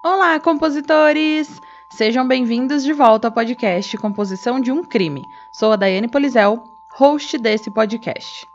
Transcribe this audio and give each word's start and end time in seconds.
Olá, 0.00 0.38
compositores! 0.38 1.60
Sejam 1.90 2.26
bem-vindos 2.26 2.84
de 2.84 2.92
volta 2.92 3.26
ao 3.26 3.32
podcast 3.32 3.98
Composição 3.98 4.60
de 4.60 4.70
um 4.70 4.84
Crime. 4.84 5.26
Sou 5.50 5.72
a 5.72 5.76
Daiane 5.76 6.06
Polizel, 6.06 6.62
host 6.92 7.36
desse 7.36 7.68
podcast. 7.68 8.46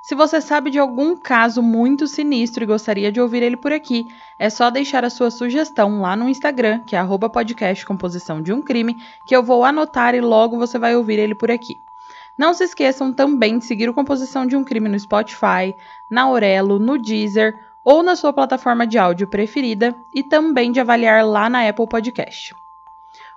Se 0.00 0.14
você 0.14 0.40
sabe 0.40 0.70
de 0.70 0.78
algum 0.78 1.14
caso 1.14 1.62
muito 1.62 2.06
sinistro 2.06 2.64
e 2.64 2.66
gostaria 2.66 3.12
de 3.12 3.20
ouvir 3.20 3.42
ele 3.42 3.58
por 3.58 3.74
aqui, 3.74 4.08
é 4.38 4.48
só 4.48 4.70
deixar 4.70 5.04
a 5.04 5.10
sua 5.10 5.30
sugestão 5.30 6.00
lá 6.00 6.16
no 6.16 6.30
Instagram, 6.30 6.80
que 6.86 6.96
é 6.96 7.28
podcast 7.30 7.84
Composição 7.84 8.40
de 8.40 8.54
um 8.54 8.62
Crime, 8.62 8.96
que 9.26 9.36
eu 9.36 9.42
vou 9.42 9.66
anotar 9.66 10.14
e 10.14 10.22
logo 10.22 10.56
você 10.56 10.78
vai 10.78 10.96
ouvir 10.96 11.18
ele 11.18 11.34
por 11.34 11.50
aqui. 11.50 11.78
Não 12.38 12.54
se 12.54 12.64
esqueçam 12.64 13.12
também 13.12 13.58
de 13.58 13.66
seguir 13.66 13.90
o 13.90 13.94
Composição 13.94 14.46
de 14.46 14.56
um 14.56 14.64
Crime 14.64 14.88
no 14.88 14.98
Spotify, 14.98 15.76
na 16.08 16.22
Aurelo, 16.22 16.78
no 16.78 16.96
Deezer 16.96 17.65
ou 17.86 18.02
na 18.02 18.16
sua 18.16 18.32
plataforma 18.32 18.84
de 18.84 18.98
áudio 18.98 19.28
preferida 19.28 19.94
e 20.12 20.20
também 20.20 20.72
de 20.72 20.80
avaliar 20.80 21.24
lá 21.24 21.48
na 21.48 21.68
Apple 21.68 21.86
Podcast. 21.86 22.52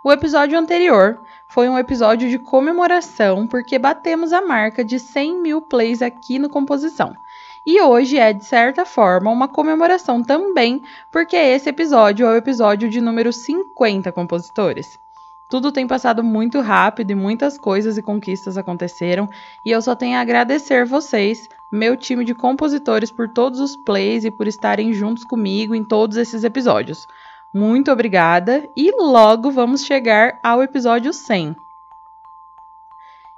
O 0.04 0.12
episódio 0.12 0.58
anterior 0.58 1.22
foi 1.48 1.70
um 1.70 1.78
episódio 1.78 2.28
de 2.28 2.40
comemoração 2.40 3.46
porque 3.46 3.78
batemos 3.78 4.34
a 4.34 4.42
marca 4.42 4.84
de 4.84 4.98
100 4.98 5.40
mil 5.40 5.62
plays 5.62 6.02
aqui 6.02 6.40
no 6.40 6.50
Composição. 6.50 7.16
E 7.64 7.80
hoje 7.80 8.18
é, 8.18 8.34
de 8.34 8.44
certa 8.44 8.88
forma, 8.88 9.30
uma 9.30 9.48
comemoração 9.48 10.24
também, 10.24 10.82
porque 11.12 11.36
esse 11.36 11.70
episódio 11.70 12.26
é 12.26 12.32
o 12.32 12.36
episódio 12.36 12.90
de 12.90 13.00
número 13.00 13.32
50 13.32 14.12
compositores. 14.12 15.00
Tudo 15.50 15.72
tem 15.72 15.88
passado 15.88 16.24
muito 16.24 16.62
rápido 16.62 17.10
e 17.10 17.16
muitas 17.16 17.58
coisas 17.58 17.98
e 17.98 18.04
conquistas 18.04 18.56
aconteceram, 18.56 19.28
e 19.66 19.72
eu 19.72 19.82
só 19.82 19.96
tenho 19.96 20.16
a 20.16 20.22
agradecer 20.22 20.86
vocês, 20.86 21.50
meu 21.72 21.98
time 21.98 22.24
de 22.24 22.36
compositores, 22.36 23.10
por 23.10 23.28
todos 23.28 23.60
os 23.60 23.76
plays 23.76 24.24
e 24.24 24.30
por 24.30 24.48
estarem 24.48 24.94
juntos 24.94 25.24
comigo 25.24 25.74
em 25.74 25.84
todos 25.84 26.18
esses 26.18 26.44
episódios. 26.44 27.08
Muito 27.52 27.92
obrigada 27.92 28.70
e 28.78 28.92
logo 28.92 29.50
vamos 29.50 29.84
chegar 29.84 30.40
ao 30.44 30.62
episódio 30.62 31.12
100. 31.12 31.56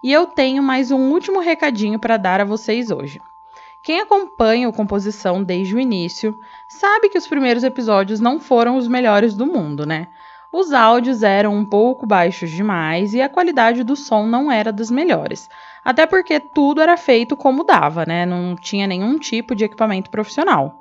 E 0.04 0.12
eu 0.12 0.28
tenho 0.28 0.62
mais 0.62 0.92
um 0.92 1.12
último 1.14 1.40
recadinho 1.40 1.98
para 1.98 2.18
dar 2.18 2.42
a 2.42 2.46
vocês 2.46 2.92
hoje. 2.92 3.22
Quem 3.82 4.02
acompanha 4.02 4.68
a 4.68 4.74
composição 4.74 5.42
desde 5.42 5.76
o 5.76 5.80
início 5.80 6.38
sabe 6.68 7.08
que 7.08 7.18
os 7.18 7.26
primeiros 7.26 7.64
episódios 7.64 8.20
não 8.20 8.38
foram 8.38 8.76
os 8.76 8.88
melhores 8.88 9.34
do 9.34 9.48
mundo, 9.48 9.86
né? 9.86 10.10
Os 10.52 10.74
áudios 10.74 11.24
eram 11.24 11.56
um 11.56 11.64
pouco 11.64 12.06
baixos 12.06 12.50
demais 12.50 13.14
e 13.14 13.22
a 13.22 13.30
qualidade 13.30 13.84
do 13.84 13.96
som 13.96 14.26
não 14.26 14.52
era 14.52 14.72
das 14.72 14.92
melhores. 14.92 15.50
Até 15.84 16.06
porque 16.06 16.40
tudo 16.40 16.82
era 16.82 16.98
feito 16.98 17.38
como 17.38 17.64
dava, 17.64 18.06
né? 18.06 18.26
Não 18.26 18.56
tinha 18.56 18.86
nenhum 18.86 19.18
tipo 19.18 19.56
de 19.56 19.64
equipamento 19.64 20.10
profissional. 20.10 20.76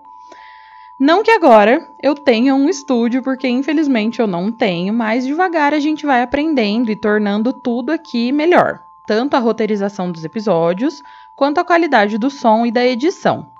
Não 0.98 1.22
que 1.22 1.30
agora 1.30 1.88
eu 2.02 2.14
tenha 2.14 2.54
um 2.54 2.68
estúdio, 2.68 3.22
porque 3.22 3.48
infelizmente 3.48 4.20
eu 4.20 4.26
não 4.26 4.52
tenho, 4.52 4.92
mas 4.92 5.24
devagar 5.24 5.72
a 5.72 5.78
gente 5.78 6.04
vai 6.04 6.20
aprendendo 6.20 6.90
e 6.90 6.96
tornando 6.96 7.52
tudo 7.52 7.90
aqui 7.90 8.30
melhor, 8.32 8.82
tanto 9.06 9.34
a 9.34 9.38
roteirização 9.38 10.12
dos 10.12 10.24
episódios, 10.24 11.02
quanto 11.34 11.58
a 11.58 11.64
qualidade 11.64 12.18
do 12.18 12.28
som 12.28 12.66
e 12.66 12.70
da 12.70 12.84
edição. 12.84 13.50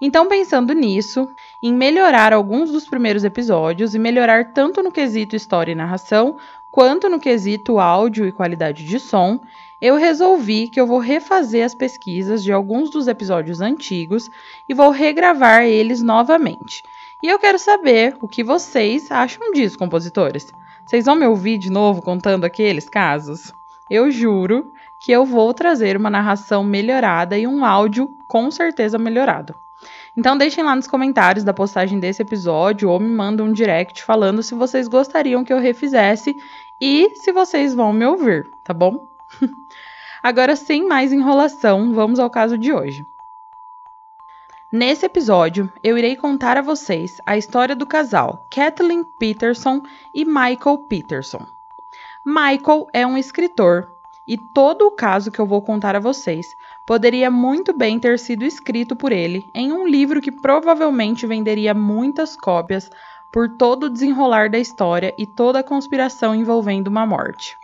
Então, 0.00 0.26
pensando 0.26 0.72
nisso, 0.72 1.28
em 1.62 1.74
melhorar 1.74 2.32
alguns 2.32 2.70
dos 2.70 2.88
primeiros 2.88 3.24
episódios 3.24 3.94
e 3.94 3.98
melhorar 3.98 4.52
tanto 4.52 4.82
no 4.82 4.92
quesito 4.92 5.34
história 5.34 5.72
e 5.72 5.74
narração, 5.74 6.36
quanto 6.70 7.08
no 7.08 7.18
quesito 7.18 7.78
áudio 7.78 8.26
e 8.26 8.32
qualidade 8.32 8.84
de 8.84 9.00
som, 9.00 9.40
eu 9.80 9.96
resolvi 9.96 10.68
que 10.68 10.80
eu 10.80 10.86
vou 10.86 10.98
refazer 10.98 11.64
as 11.64 11.74
pesquisas 11.74 12.42
de 12.42 12.52
alguns 12.52 12.90
dos 12.90 13.06
episódios 13.06 13.60
antigos 13.60 14.30
e 14.68 14.74
vou 14.74 14.90
regravar 14.90 15.64
eles 15.64 16.02
novamente. 16.02 16.82
E 17.22 17.28
eu 17.28 17.38
quero 17.38 17.58
saber 17.58 18.16
o 18.20 18.28
que 18.28 18.44
vocês 18.44 19.10
acham 19.10 19.52
disso, 19.52 19.78
compositores. 19.78 20.52
Vocês 20.86 21.04
vão 21.04 21.16
me 21.16 21.26
ouvir 21.26 21.58
de 21.58 21.70
novo 21.70 22.00
contando 22.00 22.44
aqueles 22.44 22.88
casos? 22.88 23.52
Eu 23.90 24.10
juro 24.10 24.72
que 25.00 25.12
eu 25.12 25.24
vou 25.24 25.52
trazer 25.54 25.96
uma 25.96 26.10
narração 26.10 26.62
melhorada 26.62 27.38
e 27.38 27.46
um 27.46 27.64
áudio 27.64 28.08
com 28.26 28.50
certeza 28.50 28.98
melhorado. 28.98 29.54
Então 30.18 30.36
deixem 30.36 30.64
lá 30.64 30.74
nos 30.74 30.88
comentários 30.88 31.44
da 31.44 31.54
postagem 31.54 32.00
desse 32.00 32.22
episódio 32.22 32.90
ou 32.90 32.98
me 32.98 33.08
mandem 33.08 33.46
um 33.46 33.52
direct 33.52 34.02
falando 34.02 34.42
se 34.42 34.52
vocês 34.52 34.88
gostariam 34.88 35.44
que 35.44 35.52
eu 35.52 35.60
refizesse 35.60 36.34
e 36.80 37.14
se 37.14 37.30
vocês 37.30 37.72
vão 37.72 37.92
me 37.92 38.04
ouvir, 38.04 38.50
tá 38.64 38.74
bom? 38.74 39.06
Agora, 40.20 40.56
sem 40.56 40.88
mais 40.88 41.12
enrolação, 41.12 41.94
vamos 41.94 42.18
ao 42.18 42.28
caso 42.28 42.58
de 42.58 42.72
hoje. 42.72 43.06
Nesse 44.72 45.06
episódio, 45.06 45.72
eu 45.84 45.96
irei 45.96 46.16
contar 46.16 46.56
a 46.56 46.62
vocês 46.62 47.20
a 47.24 47.36
história 47.36 47.76
do 47.76 47.86
casal 47.86 48.44
Kathleen 48.50 49.04
Peterson 49.04 49.82
e 50.12 50.24
Michael 50.24 50.78
Peterson. 50.88 51.46
Michael 52.26 52.88
é 52.92 53.06
um 53.06 53.16
escritor 53.16 53.94
e 54.26 54.36
todo 54.36 54.84
o 54.84 54.90
caso 54.90 55.30
que 55.30 55.38
eu 55.38 55.46
vou 55.46 55.62
contar 55.62 55.94
a 55.94 56.00
vocês 56.00 56.56
poderia 56.88 57.30
muito 57.30 57.76
bem 57.76 58.00
ter 58.00 58.18
sido 58.18 58.46
escrito 58.46 58.96
por 58.96 59.12
ele 59.12 59.46
em 59.54 59.70
um 59.70 59.86
livro 59.86 60.22
que 60.22 60.32
provavelmente 60.32 61.26
venderia 61.26 61.74
muitas 61.74 62.34
cópias 62.34 62.90
por 63.30 63.58
todo 63.58 63.84
o 63.84 63.90
desenrolar 63.90 64.48
da 64.48 64.58
história 64.58 65.14
e 65.18 65.26
toda 65.26 65.58
a 65.58 65.62
conspiração 65.62 66.34
envolvendo 66.34 66.88
uma 66.88 67.04
morte. 67.04 67.58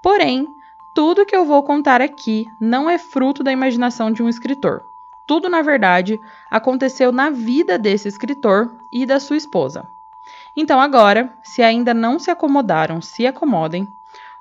Porém, 0.00 0.48
tudo 0.94 1.26
que 1.26 1.36
eu 1.36 1.44
vou 1.44 1.62
contar 1.62 2.00
aqui 2.00 2.46
não 2.58 2.88
é 2.88 2.96
fruto 2.96 3.44
da 3.44 3.52
imaginação 3.52 4.10
de 4.10 4.22
um 4.22 4.30
escritor. 4.30 4.86
Tudo, 5.26 5.50
na 5.50 5.60
verdade, 5.60 6.18
aconteceu 6.50 7.12
na 7.12 7.28
vida 7.28 7.78
desse 7.78 8.08
escritor 8.08 8.74
e 8.90 9.04
da 9.04 9.20
sua 9.20 9.36
esposa. 9.36 9.86
Então, 10.56 10.80
agora, 10.80 11.34
se 11.42 11.62
ainda 11.62 11.92
não 11.92 12.18
se 12.18 12.30
acomodaram, 12.30 13.02
se 13.02 13.26
acomodem. 13.26 13.86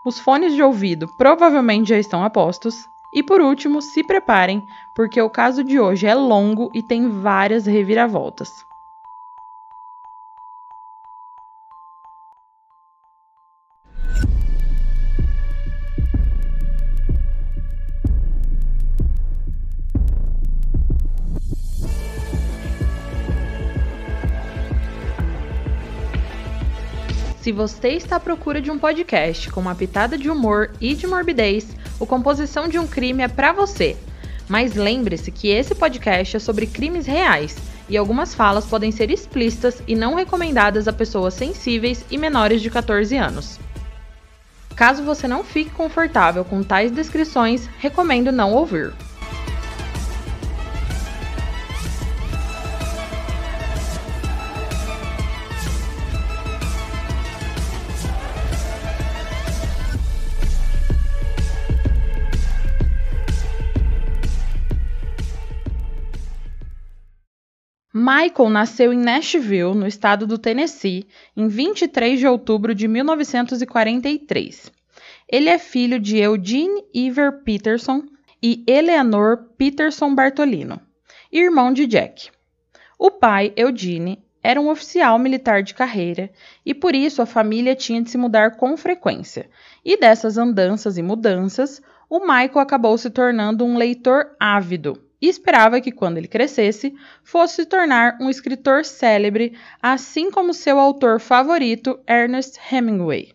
Os 0.01 0.17
fones 0.17 0.53
de 0.53 0.63
ouvido 0.63 1.09
provavelmente 1.09 1.89
já 1.89 1.99
estão 1.99 2.23
a 2.23 2.29
postos. 2.29 2.87
E 3.13 3.21
por 3.21 3.39
último, 3.39 3.79
se 3.79 4.03
preparem, 4.03 4.65
porque 4.95 5.21
o 5.21 5.29
caso 5.29 5.63
de 5.63 5.79
hoje 5.79 6.07
é 6.07 6.15
longo 6.15 6.71
e 6.73 6.81
tem 6.81 7.07
várias 7.07 7.67
reviravoltas. 7.67 8.49
Se 27.43 27.51
você 27.51 27.89
está 27.89 28.15
à 28.15 28.19
procura 28.21 28.61
de 28.61 28.71
um 28.71 28.79
podcast 28.79 29.51
com 29.51 29.59
uma 29.59 29.75
pitada 29.75 30.17
de 30.17 30.29
humor 30.29 30.71
e 30.79 30.95
de 30.95 31.05
morbidez, 31.05 31.75
o 31.99 32.05
Composição 32.05 32.67
de 32.67 32.79
um 32.79 32.87
Crime 32.87 33.23
é 33.23 33.27
para 33.27 33.51
você. 33.51 33.97
Mas 34.47 34.75
lembre-se 34.75 35.31
que 35.31 35.47
esse 35.47 35.73
podcast 35.73 36.37
é 36.37 36.39
sobre 36.39 36.67
crimes 36.67 37.05
reais 37.05 37.55
e 37.87 37.97
algumas 37.97 38.33
falas 38.33 38.65
podem 38.65 38.91
ser 38.91 39.09
explícitas 39.11 39.81
e 39.87 39.95
não 39.95 40.15
recomendadas 40.15 40.87
a 40.87 40.93
pessoas 40.93 41.33
sensíveis 41.33 42.03
e 42.09 42.17
menores 42.17 42.61
de 42.61 42.69
14 42.69 43.15
anos. 43.15 43.59
Caso 44.75 45.03
você 45.03 45.27
não 45.27 45.43
fique 45.43 45.69
confortável 45.69 46.43
com 46.43 46.63
tais 46.63 46.91
descrições, 46.91 47.69
recomendo 47.79 48.31
não 48.31 48.53
ouvir. 48.53 48.93
Michael 68.05 68.49
nasceu 68.49 68.91
em 68.91 68.97
Nashville, 68.97 69.73
no 69.73 69.87
estado 69.87 70.27
do 70.27 70.37
Tennessee, 70.37 71.07
em 71.37 71.47
23 71.47 72.19
de 72.19 72.27
outubro 72.27 72.75
de 72.75 72.85
1943. 72.85 74.69
Ele 75.25 75.47
é 75.47 75.57
filho 75.57 75.97
de 75.97 76.17
Eugene 76.17 76.83
Iver 76.93 77.43
Peterson 77.45 78.03
e 78.41 78.61
Eleanor 78.67 79.45
Peterson 79.57 80.13
Bartolino, 80.13 80.81
irmão 81.31 81.71
de 81.71 81.87
Jack. 81.87 82.29
O 82.99 83.09
pai, 83.09 83.53
Eugene, 83.55 84.21
era 84.43 84.59
um 84.59 84.69
oficial 84.69 85.17
militar 85.17 85.63
de 85.63 85.73
carreira 85.73 86.29
e 86.65 86.73
por 86.73 86.93
isso 86.93 87.21
a 87.21 87.25
família 87.25 87.73
tinha 87.73 88.01
de 88.01 88.09
se 88.09 88.17
mudar 88.17 88.57
com 88.57 88.75
frequência. 88.75 89.49
E 89.85 89.95
dessas 89.95 90.37
andanças 90.37 90.97
e 90.97 91.01
mudanças, 91.01 91.81
o 92.09 92.19
Michael 92.19 92.59
acabou 92.59 92.97
se 92.97 93.09
tornando 93.09 93.63
um 93.63 93.77
leitor 93.77 94.35
ávido 94.37 95.01
e 95.23 95.29
esperava 95.29 95.79
que, 95.79 95.89
quando 95.89 96.17
ele 96.17 96.27
crescesse, 96.27 96.93
fosse 97.23 97.55
se 97.55 97.65
tornar 97.65 98.17
um 98.19 98.29
escritor 98.29 98.83
célebre, 98.83 99.53
assim 99.81 100.29
como 100.29 100.53
seu 100.53 100.77
autor 100.77 101.17
favorito, 101.17 101.97
Ernest 102.05 102.59
Hemingway. 102.69 103.31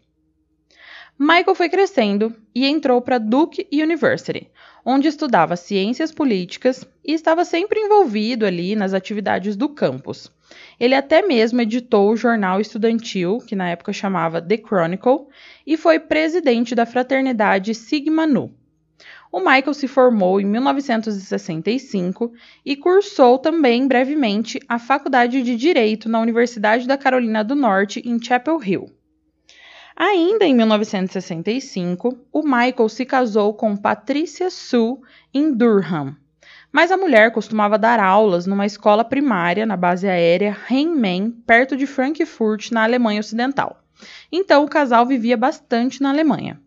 Michael 1.18 1.54
foi 1.54 1.70
crescendo 1.70 2.36
e 2.54 2.66
entrou 2.66 3.00
para 3.00 3.16
Duke 3.16 3.66
University, 3.72 4.50
onde 4.84 5.08
estudava 5.08 5.56
ciências 5.56 6.12
políticas 6.12 6.84
e 7.02 7.14
estava 7.14 7.42
sempre 7.42 7.80
envolvido 7.80 8.44
ali 8.44 8.76
nas 8.76 8.92
atividades 8.92 9.56
do 9.56 9.70
campus. 9.70 10.30
Ele 10.78 10.94
até 10.94 11.22
mesmo 11.22 11.62
editou 11.62 12.10
o 12.10 12.16
jornal 12.16 12.60
estudantil, 12.60 13.38
que 13.38 13.56
na 13.56 13.70
época 13.70 13.94
chamava 13.94 14.42
The 14.42 14.58
Chronicle, 14.58 15.26
e 15.66 15.78
foi 15.78 15.98
presidente 15.98 16.74
da 16.74 16.84
fraternidade 16.84 17.74
Sigma 17.74 18.26
Nu. 18.26 18.57
O 19.30 19.40
Michael 19.40 19.74
se 19.74 19.86
formou 19.86 20.40
em 20.40 20.46
1965 20.46 22.32
e 22.64 22.74
cursou 22.74 23.38
também 23.38 23.86
brevemente 23.86 24.58
a 24.68 24.78
Faculdade 24.78 25.42
de 25.42 25.54
Direito 25.54 26.08
na 26.08 26.20
Universidade 26.20 26.86
da 26.86 26.96
Carolina 26.96 27.44
do 27.44 27.54
Norte, 27.54 28.02
em 28.06 28.22
Chapel 28.22 28.58
Hill. 28.62 28.90
Ainda 29.94 30.44
em 30.44 30.54
1965, 30.54 32.16
o 32.32 32.42
Michael 32.42 32.88
se 32.88 33.04
casou 33.04 33.52
com 33.52 33.76
Patricia 33.76 34.48
Sue 34.48 34.98
em 35.34 35.52
Durham. 35.52 36.16
Mas 36.70 36.92
a 36.92 36.96
mulher 36.96 37.32
costumava 37.32 37.76
dar 37.76 37.98
aulas 37.98 38.46
numa 38.46 38.64
escola 38.64 39.04
primária 39.04 39.66
na 39.66 39.76
base 39.76 40.06
aérea 40.06 40.56
Rhein-Main, 40.66 41.32
perto 41.46 41.76
de 41.76 41.86
Frankfurt, 41.86 42.70
na 42.70 42.84
Alemanha 42.84 43.20
Ocidental. 43.20 43.82
Então 44.30 44.64
o 44.64 44.68
casal 44.68 45.04
vivia 45.04 45.36
bastante 45.36 46.00
na 46.00 46.10
Alemanha. 46.10 46.60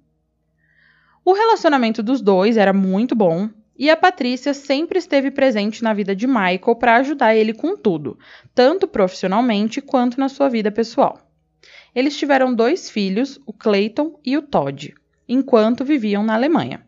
O 1.24 1.34
relacionamento 1.34 2.02
dos 2.02 2.20
dois 2.20 2.58
era 2.58 2.74
muito 2.74 3.16
bom 3.16 3.48
e 3.78 3.90
a 3.90 3.98
Patrícia 3.98 4.54
sempre 4.54 4.98
esteve 4.98 5.30
presente 5.30 5.84
na 5.84 5.94
vida 5.94 6.16
de 6.16 6.26
Michael 6.26 6.76
para 6.80 6.96
ajudar 6.96 7.36
ele 7.36 7.54
com 7.54 7.78
tudo, 7.78 8.18
tanto 8.56 8.88
profissionalmente 8.88 9.82
quanto 9.82 10.20
na 10.20 10.28
sua 10.28 10.50
vida 10.50 10.72
pessoal. 10.72 11.20
Eles 11.94 12.18
tiveram 12.18 12.54
dois 12.54 12.90
filhos, 12.90 13.40
o 13.46 13.54
Clayton 13.54 14.20
e 14.26 14.36
o 14.36 14.42
Todd, 14.42 14.96
enquanto 15.28 15.86
viviam 15.86 16.24
na 16.24 16.34
Alemanha. 16.34 16.86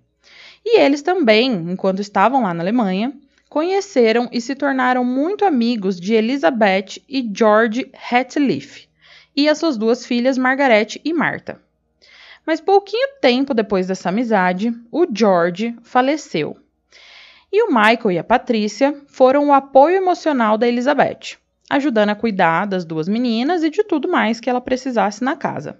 E 0.65 0.79
eles 0.79 1.01
também, 1.01 1.51
enquanto 1.51 1.99
estavam 1.99 2.41
lá 2.41 2.53
na 2.53 2.63
Alemanha, 2.63 3.13
conheceram 3.49 4.29
e 4.31 4.41
se 4.41 4.55
tornaram 4.55 5.05
muito 5.05 5.45
amigos 5.45 5.99
de 5.99 6.15
Elizabeth 6.15 7.01
e 7.07 7.29
George 7.31 7.91
Hatliff 8.11 8.89
e 9.35 9.47
as 9.47 9.59
suas 9.59 9.77
duas 9.77 10.05
filhas 10.07 10.39
Margaret 10.39 10.99
e 11.05 11.13
Martha. 11.13 11.61
Mas 12.45 12.59
pouquinho 12.61 13.15
tempo 13.21 13.53
depois 13.53 13.87
dessa 13.87 14.09
amizade, 14.09 14.73
o 14.91 15.05
George 15.11 15.75
faleceu. 15.81 16.57
E 17.51 17.63
o 17.63 17.67
Michael 17.67 18.11
e 18.11 18.17
a 18.19 18.23
Patrícia 18.23 18.95
foram 19.07 19.47
o 19.47 19.53
apoio 19.53 19.97
emocional 19.97 20.57
da 20.57 20.67
Elizabeth 20.67 21.37
ajudando 21.69 22.09
a 22.09 22.15
cuidar 22.15 22.67
das 22.67 22.85
duas 22.85 23.07
meninas 23.07 23.63
e 23.63 23.69
de 23.69 23.83
tudo 23.83 24.07
mais 24.07 24.39
que 24.39 24.49
ela 24.49 24.61
precisasse 24.61 25.23
na 25.23 25.35
casa. 25.35 25.79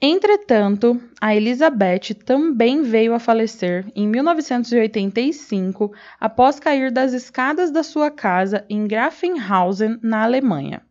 Entretanto, 0.00 1.00
a 1.18 1.34
Elizabeth 1.34 2.14
também 2.26 2.82
veio 2.82 3.14
a 3.14 3.18
falecer 3.18 3.86
em 3.94 4.06
1985 4.06 5.92
após 6.20 6.60
cair 6.60 6.90
das 6.90 7.14
escadas 7.14 7.70
da 7.70 7.82
sua 7.82 8.10
casa 8.10 8.66
em 8.68 8.86
Grafenhausen, 8.86 9.98
na 10.02 10.24
Alemanha. 10.24 10.82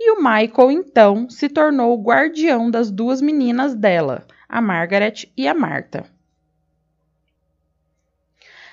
E 0.00 0.10
o 0.12 0.16
Michael 0.16 0.72
então 0.72 1.30
se 1.30 1.48
tornou 1.48 1.94
o 1.94 2.02
guardião 2.02 2.70
das 2.70 2.90
duas 2.90 3.20
meninas 3.20 3.76
dela, 3.76 4.26
a 4.48 4.60
Margaret 4.60 5.28
e 5.36 5.46
a 5.46 5.52
Marta. 5.52 6.04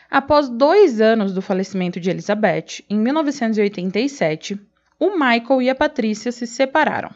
Após 0.10 0.48
dois 0.48 1.02
anos 1.02 1.34
do 1.34 1.42
falecimento 1.42 2.00
de 2.00 2.10
Elizabeth, 2.10 2.84
em 2.90 2.98
1987, 2.98 4.58
o 4.98 5.12
Michael 5.12 5.62
e 5.62 5.70
a 5.70 5.76
Patrícia 5.76 6.32
se 6.32 6.48
separaram. 6.48 7.10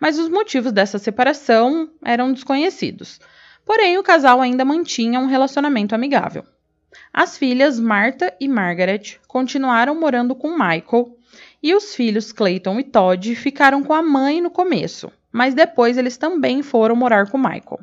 Mas 0.00 0.18
os 0.18 0.28
motivos 0.28 0.72
dessa 0.72 0.98
separação 0.98 1.90
eram 2.02 2.32
desconhecidos. 2.32 3.20
Porém, 3.66 3.98
o 3.98 4.02
casal 4.02 4.40
ainda 4.40 4.64
mantinha 4.64 5.20
um 5.20 5.26
relacionamento 5.26 5.94
amigável. 5.94 6.44
As 7.12 7.36
filhas 7.36 7.78
Martha 7.78 8.34
e 8.40 8.48
Margaret 8.48 9.18
continuaram 9.28 9.94
morando 10.00 10.34
com 10.34 10.52
Michael 10.52 11.16
e 11.62 11.74
os 11.74 11.94
filhos 11.94 12.32
Clayton 12.32 12.80
e 12.80 12.84
Todd 12.84 13.34
ficaram 13.36 13.82
com 13.82 13.92
a 13.92 14.02
mãe 14.02 14.40
no 14.40 14.50
começo, 14.50 15.12
mas 15.30 15.54
depois 15.54 15.98
eles 15.98 16.16
também 16.16 16.62
foram 16.62 16.96
morar 16.96 17.30
com 17.30 17.36
Michael. 17.36 17.80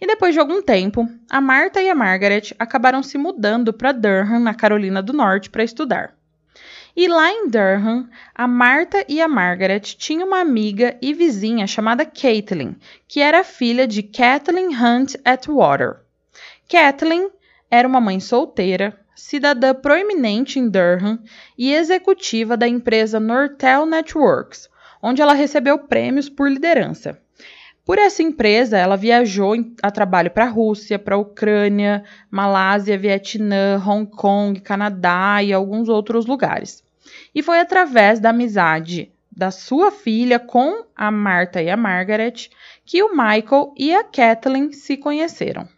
E 0.00 0.06
depois 0.06 0.34
de 0.34 0.40
algum 0.40 0.60
tempo, 0.62 1.08
a 1.30 1.40
Martha 1.40 1.80
e 1.80 1.88
a 1.88 1.94
Margaret 1.94 2.54
acabaram 2.58 3.02
se 3.02 3.16
mudando 3.16 3.72
para 3.72 3.92
Durham, 3.92 4.40
na 4.40 4.54
Carolina 4.54 5.02
do 5.02 5.12
Norte, 5.12 5.50
para 5.50 5.64
estudar. 5.64 6.14
E 6.96 7.08
lá 7.08 7.28
em 7.28 7.48
Durham, 7.48 8.08
a 8.32 8.46
Marta 8.46 9.04
e 9.08 9.20
a 9.20 9.26
Margaret 9.26 9.80
tinham 9.80 10.28
uma 10.28 10.40
amiga 10.40 10.96
e 11.02 11.12
vizinha 11.12 11.66
chamada 11.66 12.06
Caitlin, 12.06 12.76
que 13.08 13.20
era 13.20 13.42
filha 13.42 13.84
de 13.84 14.02
Kathleen 14.02 14.68
Hunt 14.68 15.16
Atwater. 15.24 15.96
Kathleen 16.68 17.30
era 17.68 17.88
uma 17.88 18.00
mãe 18.00 18.20
solteira, 18.20 18.96
cidadã 19.16 19.74
proeminente 19.74 20.60
em 20.60 20.68
Durham 20.68 21.18
e 21.58 21.72
executiva 21.72 22.56
da 22.56 22.68
empresa 22.68 23.18
Nortel 23.18 23.86
Networks, 23.86 24.68
onde 25.02 25.20
ela 25.20 25.34
recebeu 25.34 25.78
prêmios 25.78 26.28
por 26.28 26.48
liderança. 26.48 27.18
Por 27.84 27.98
essa 27.98 28.22
empresa, 28.22 28.78
ela 28.78 28.96
viajou 28.96 29.54
a 29.82 29.90
trabalho 29.90 30.30
para 30.30 30.44
a 30.44 30.48
Rússia, 30.48 30.98
para 30.98 31.16
a 31.16 31.18
Ucrânia, 31.18 32.02
Malásia, 32.30 32.96
Vietnã, 32.96 33.78
Hong 33.86 34.10
Kong, 34.10 34.58
Canadá 34.60 35.42
e 35.42 35.52
alguns 35.52 35.90
outros 35.90 36.24
lugares. 36.24 36.82
E 37.34 37.42
foi 37.42 37.60
através 37.60 38.18
da 38.18 38.30
amizade 38.30 39.12
da 39.30 39.50
sua 39.50 39.90
filha 39.90 40.38
com 40.38 40.86
a 40.96 41.10
Marta 41.10 41.60
e 41.60 41.68
a 41.68 41.76
Margaret 41.76 42.48
que 42.86 43.02
o 43.02 43.10
Michael 43.10 43.74
e 43.76 43.92
a 43.92 44.02
Kathleen 44.02 44.72
se 44.72 44.96
conheceram. 44.96 45.68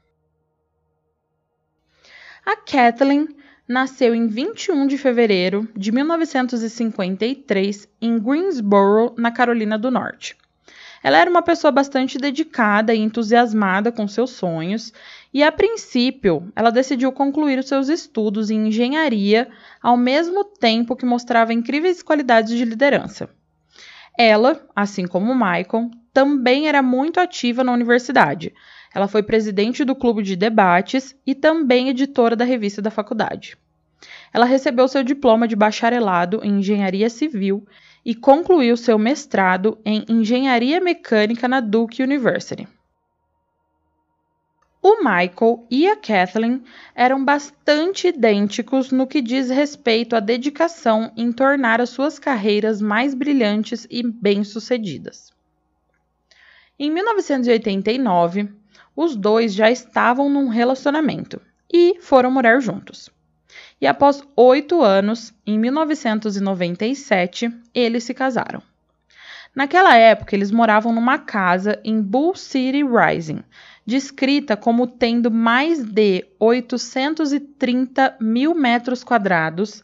A 2.45 2.55
Kathleen 2.55 3.27
nasceu 3.67 4.15
em 4.15 4.29
21 4.29 4.87
de 4.87 4.97
fevereiro 4.97 5.69
de 5.75 5.91
1953 5.91 7.89
em 8.01 8.17
Greensboro, 8.17 9.13
na 9.19 9.33
Carolina 9.33 9.77
do 9.77 9.91
Norte. 9.91 10.37
Ela 11.07 11.19
era 11.19 11.31
uma 11.31 11.41
pessoa 11.41 11.71
bastante 11.71 12.19
dedicada 12.19 12.93
e 12.93 12.99
entusiasmada 12.99 13.93
com 13.93 14.09
seus 14.09 14.31
sonhos, 14.31 14.93
e 15.33 15.41
a 15.41 15.53
princípio 15.53 16.51
ela 16.57 16.69
decidiu 16.69 17.13
concluir 17.13 17.61
os 17.61 17.69
seus 17.69 17.89
estudos 17.89 18.51
em 18.51 18.67
engenharia 18.67 19.49
ao 19.81 19.97
mesmo 19.97 20.43
tempo 20.43 20.97
que 20.97 21.07
mostrava 21.07 21.53
incríveis 21.53 22.03
qualidades 22.03 22.59
de 22.59 22.65
liderança. 22.65 23.31
Ela, 24.19 24.61
assim 24.75 25.07
como 25.07 25.33
Michael, 25.33 25.93
também 26.13 26.67
era 26.67 26.83
muito 26.83 27.21
ativa 27.21 27.63
na 27.63 27.73
universidade. 27.73 28.53
Ela 28.93 29.07
foi 29.07 29.23
presidente 29.23 29.85
do 29.85 29.95
clube 29.95 30.25
de 30.25 30.35
debates 30.35 31.15
e 31.25 31.37
também 31.37 31.89
editora 31.89 32.35
da 32.35 32.45
revista 32.45 32.83
da 32.83 32.91
faculdade. 32.91 33.57
Ela 34.35 34.45
recebeu 34.45 34.89
seu 34.89 35.05
diploma 35.05 35.47
de 35.47 35.55
bacharelado 35.55 36.41
em 36.43 36.59
engenharia 36.59 37.09
civil 37.09 37.65
e 38.07 38.15
concluiu 38.15 38.77
seu 38.77 38.97
mestrado 38.97 39.79
em 39.85 40.05
Engenharia 40.09 40.81
Mecânica 40.81 41.49
na 41.49 41.59
Duke 41.59 42.05
University. 42.05 42.69
O 44.81 44.99
Michael 44.99 45.67
e 45.69 45.89
a 45.89 45.97
Kathleen 45.97 46.63
eram 46.95 47.25
bastante 47.25 48.07
idênticos 48.07 48.93
no 48.93 49.09
que 49.09 49.21
diz 49.21 49.51
respeito 49.51 50.15
à 50.15 50.21
dedicação 50.21 51.11
em 51.17 51.33
tornar 51.33 51.81
as 51.81 51.91
suas 51.91 52.17
carreiras 52.17 52.81
mais 52.81 53.13
brilhantes 53.13 53.89
e 53.91 54.07
bem-sucedidas. 54.07 55.33
Em 56.79 56.89
1989, 56.93 58.55
os 58.95 59.17
dois 59.17 59.53
já 59.53 59.69
estavam 59.69 60.29
num 60.29 60.47
relacionamento 60.47 61.43
e 61.73 61.97
foram 62.01 62.31
morar 62.31 62.61
juntos 62.61 63.11
e 63.81 63.87
após 63.87 64.23
oito 64.35 64.83
anos, 64.83 65.35
em 65.47 65.59
1997, 65.59 67.51
eles 67.75 68.05
se 68.05 68.15
casaram. 68.15 68.63
Naquela 69.55 69.97
época, 69.97 70.35
eles 70.35 70.51
moravam 70.51 70.93
numa 70.93 71.19
casa 71.19 71.81
em 71.83 72.01
Bull 72.01 72.35
City 72.35 72.83
Rising, 72.85 73.43
descrita 73.87 74.57
como 74.57 74.87
tendo 74.87 75.31
mais 75.31 75.83
de 75.83 76.27
830 76.39 78.17
mil 78.21 78.55
metros 78.55 79.03
quadrados 79.03 79.83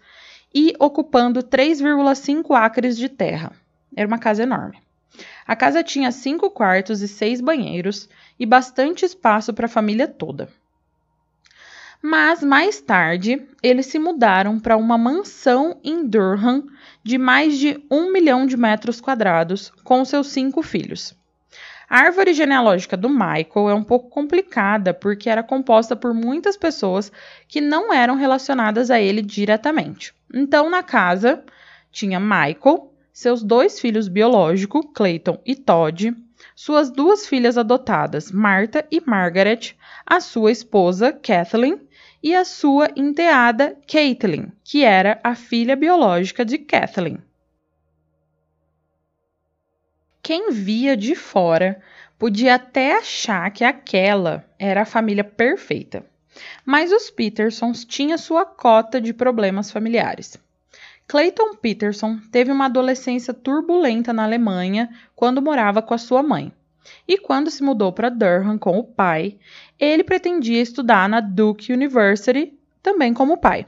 e 0.55 0.75
ocupando 0.79 1.43
3,5 1.43 2.55
acres 2.55 2.97
de 2.97 3.09
terra. 3.09 3.53
Era 3.97 4.07
uma 4.07 4.19
casa 4.19 4.43
enorme. 4.43 4.79
A 5.47 5.57
casa 5.57 5.83
tinha 5.83 6.11
cinco 6.13 6.51
quartos 6.51 7.01
e 7.03 7.09
seis 7.09 7.41
banheiros 7.41 8.09
e 8.39 8.47
bastante 8.47 9.05
espaço 9.05 9.53
para 9.53 9.67
a 9.67 9.71
família 9.71 10.09
toda. 10.09 10.49
Mas 12.03 12.43
mais 12.43 12.81
tarde, 12.81 13.47
eles 13.63 13.87
se 13.87 13.97
mudaram 13.97 14.59
para 14.59 14.77
uma 14.77 14.99
mansão 14.99 15.79
em 15.85 16.05
Durham 16.05 16.65
de 17.01 17.17
mais 17.17 17.57
de 17.57 17.81
um 17.89 18.13
milhão 18.13 18.45
de 18.45 18.57
metros 18.57 19.01
quadrados 19.01 19.71
com 19.85 20.05
seus 20.05 20.27
cinco 20.27 20.63
filhos. 20.63 21.15
A 21.89 22.01
árvore 22.01 22.35
genealógica 22.35 22.97
do 22.97 23.09
Michael 23.09 23.71
é 23.71 23.75
um 23.75 23.85
pouco 23.85 24.09
complicada 24.11 24.93
porque 24.93 25.31
era 25.31 25.45
composta 25.45 25.95
por 25.95 26.13
muitas 26.13 26.57
pessoas 26.57 27.13
que 27.47 27.61
não 27.61 27.93
eram 27.93 28.17
relacionadas 28.17 28.91
a 28.91 29.01
ele 29.01 29.23
diretamente. 29.23 30.13
Então, 30.35 30.69
na 30.69 30.83
casa, 30.83 31.45
tinha 31.93 32.19
Michael, 32.19 32.93
seus 33.13 33.45
dois 33.45 33.79
filhos 33.79 34.09
biológicos, 34.09 34.87
Clayton 34.93 35.39
e 35.47 35.55
Todd, 35.55 36.17
suas 36.57 36.91
duas 36.91 37.27
filhas 37.27 37.57
adotadas, 37.57 38.33
Martha 38.33 38.85
e 38.91 39.01
Margaret, 39.05 39.77
a 40.07 40.21
sua 40.21 40.51
esposa, 40.51 41.13
Kathleen, 41.13 41.79
e 42.23 42.35
a 42.35 42.45
sua 42.45 42.91
enteada 42.95 43.77
Caitlin, 43.87 44.53
que 44.63 44.85
era 44.85 45.21
a 45.25 45.35
filha 45.35 45.75
biológica 45.75 46.45
de 46.45 46.59
Kathleen. 46.59 47.19
Quem 50.23 50.53
via 50.53 50.97
de 50.97 51.17
fora 51.17 51.83
podia 52.17 52.55
até 52.55 52.97
achar 52.97 53.51
que 53.51 53.65
aquela 53.65 54.45
era 54.57 54.83
a 54.83 54.87
família 54.87 55.25
perfeita. 55.25 56.07
Mas 56.65 56.93
os 56.93 57.11
Petersons 57.11 57.85
tinham 57.85 58.17
sua 58.17 58.47
cota 58.47 59.01
de 59.01 59.13
problemas 59.13 59.73
familiares. 59.73 60.39
Clayton 61.09 61.57
Peterson 61.57 62.19
teve 62.31 62.53
uma 62.53 62.67
adolescência 62.67 63.35
turbulenta 63.35 64.13
na 64.13 64.23
Alemanha 64.23 64.89
quando 65.17 65.43
morava 65.43 65.83
com 65.83 65.93
a 65.93 65.99
sua 65.99 66.23
mãe. 66.23 66.53
E 67.07 67.19
quando 67.19 67.51
se 67.51 67.63
mudou 67.63 67.93
para 67.93 68.09
Durham 68.09 68.59
com 68.59 68.79
o 68.79 68.85
pai, 68.85 69.39
ele 69.79 70.05
pretendia 70.05 70.61
estudar 70.61 71.09
na 71.09 71.21
Duke 71.21 71.73
University, 71.73 72.53
também 72.83 73.13
como 73.15 73.39
pai. 73.39 73.67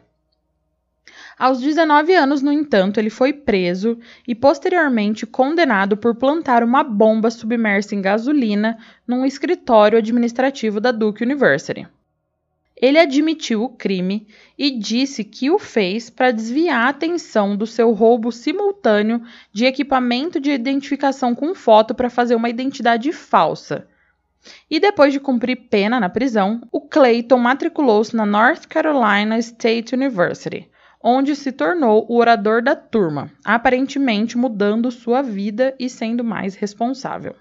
Aos 1.38 1.60
19 1.60 2.14
anos, 2.14 2.42
no 2.42 2.52
entanto, 2.52 2.98
ele 2.98 3.10
foi 3.10 3.32
preso 3.32 3.98
e 4.26 4.34
posteriormente 4.34 5.26
condenado 5.26 5.96
por 5.96 6.14
plantar 6.14 6.62
uma 6.62 6.84
bomba 6.84 7.30
submersa 7.30 7.94
em 7.94 8.00
gasolina 8.00 8.78
num 9.06 9.24
escritório 9.24 9.98
administrativo 9.98 10.80
da 10.80 10.92
Duke 10.92 11.24
University. 11.24 11.86
Ele 12.80 12.98
admitiu 12.98 13.62
o 13.62 13.68
crime 13.68 14.26
e 14.58 14.70
disse 14.70 15.22
que 15.22 15.50
o 15.50 15.58
fez 15.58 16.10
para 16.10 16.32
desviar 16.32 16.86
a 16.86 16.88
atenção 16.88 17.56
do 17.56 17.66
seu 17.66 17.92
roubo 17.92 18.32
simultâneo 18.32 19.22
de 19.52 19.64
equipamento 19.64 20.40
de 20.40 20.50
identificação 20.50 21.34
com 21.34 21.54
foto 21.54 21.94
para 21.94 22.10
fazer 22.10 22.34
uma 22.34 22.50
identidade 22.50 23.12
falsa. 23.12 23.86
E 24.70 24.80
depois 24.80 25.12
de 25.12 25.20
cumprir 25.20 25.68
pena 25.70 25.98
na 26.00 26.08
prisão, 26.08 26.60
o 26.70 26.80
Clayton 26.80 27.38
matriculou-se 27.38 28.14
na 28.14 28.26
North 28.26 28.66
Carolina 28.66 29.38
State 29.38 29.94
University, 29.94 30.68
onde 31.02 31.36
se 31.36 31.52
tornou 31.52 32.04
o 32.08 32.16
orador 32.16 32.60
da 32.60 32.74
turma, 32.74 33.30
aparentemente 33.44 34.36
mudando 34.36 34.90
sua 34.90 35.22
vida 35.22 35.74
e 35.78 35.88
sendo 35.88 36.24
mais 36.24 36.54
responsável. 36.54 37.34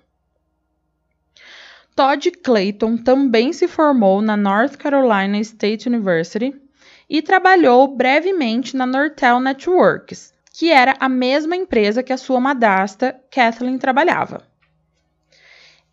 Todd 1.95 2.31
Clayton 2.31 2.97
também 2.97 3.53
se 3.53 3.67
formou 3.67 4.21
na 4.21 4.35
North 4.35 4.77
Carolina 4.77 5.39
State 5.39 5.87
University 5.87 6.55
e 7.07 7.21
trabalhou 7.21 7.87
brevemente 7.95 8.75
na 8.75 8.85
Nortel 8.85 9.39
Networks, 9.39 10.33
que 10.51 10.71
era 10.71 10.95
a 10.99 11.07
mesma 11.07 11.55
empresa 11.55 12.01
que 12.01 12.11
a 12.11 12.17
sua 12.17 12.39
madrasta 12.39 13.19
Kathleen 13.29 13.77
trabalhava. 13.77 14.41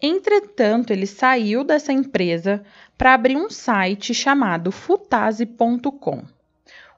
Entretanto, 0.01 0.91
ele 0.91 1.07
saiu 1.07 1.63
dessa 1.63 1.93
empresa 1.93 2.63
para 2.97 3.13
abrir 3.13 3.37
um 3.37 3.51
site 3.51 4.15
chamado 4.15 4.73
futase.com. 4.73 6.25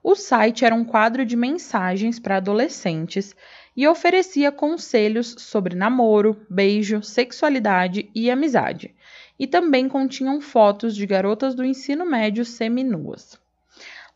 O 0.05 0.15
site 0.15 0.65
era 0.65 0.75
um 0.75 0.85
quadro 0.85 1.27
de 1.27 1.37
mensagens 1.37 2.21
para 2.21 2.37
adolescentes 2.37 3.35
e 3.77 3.89
oferecia 3.89 4.53
conselhos 4.53 5.35
sobre 5.39 5.75
namoro, 5.75 6.45
beijo, 6.49 7.03
sexualidade 7.03 8.11
e 8.15 8.31
amizade, 8.31 8.95
e 9.39 9.47
também 9.47 9.89
continham 9.89 10.41
fotos 10.41 10.95
de 10.95 11.07
garotas 11.07 11.55
do 11.55 11.65
ensino 11.65 12.05
médio 12.05 12.45
seminuas. 12.45 13.41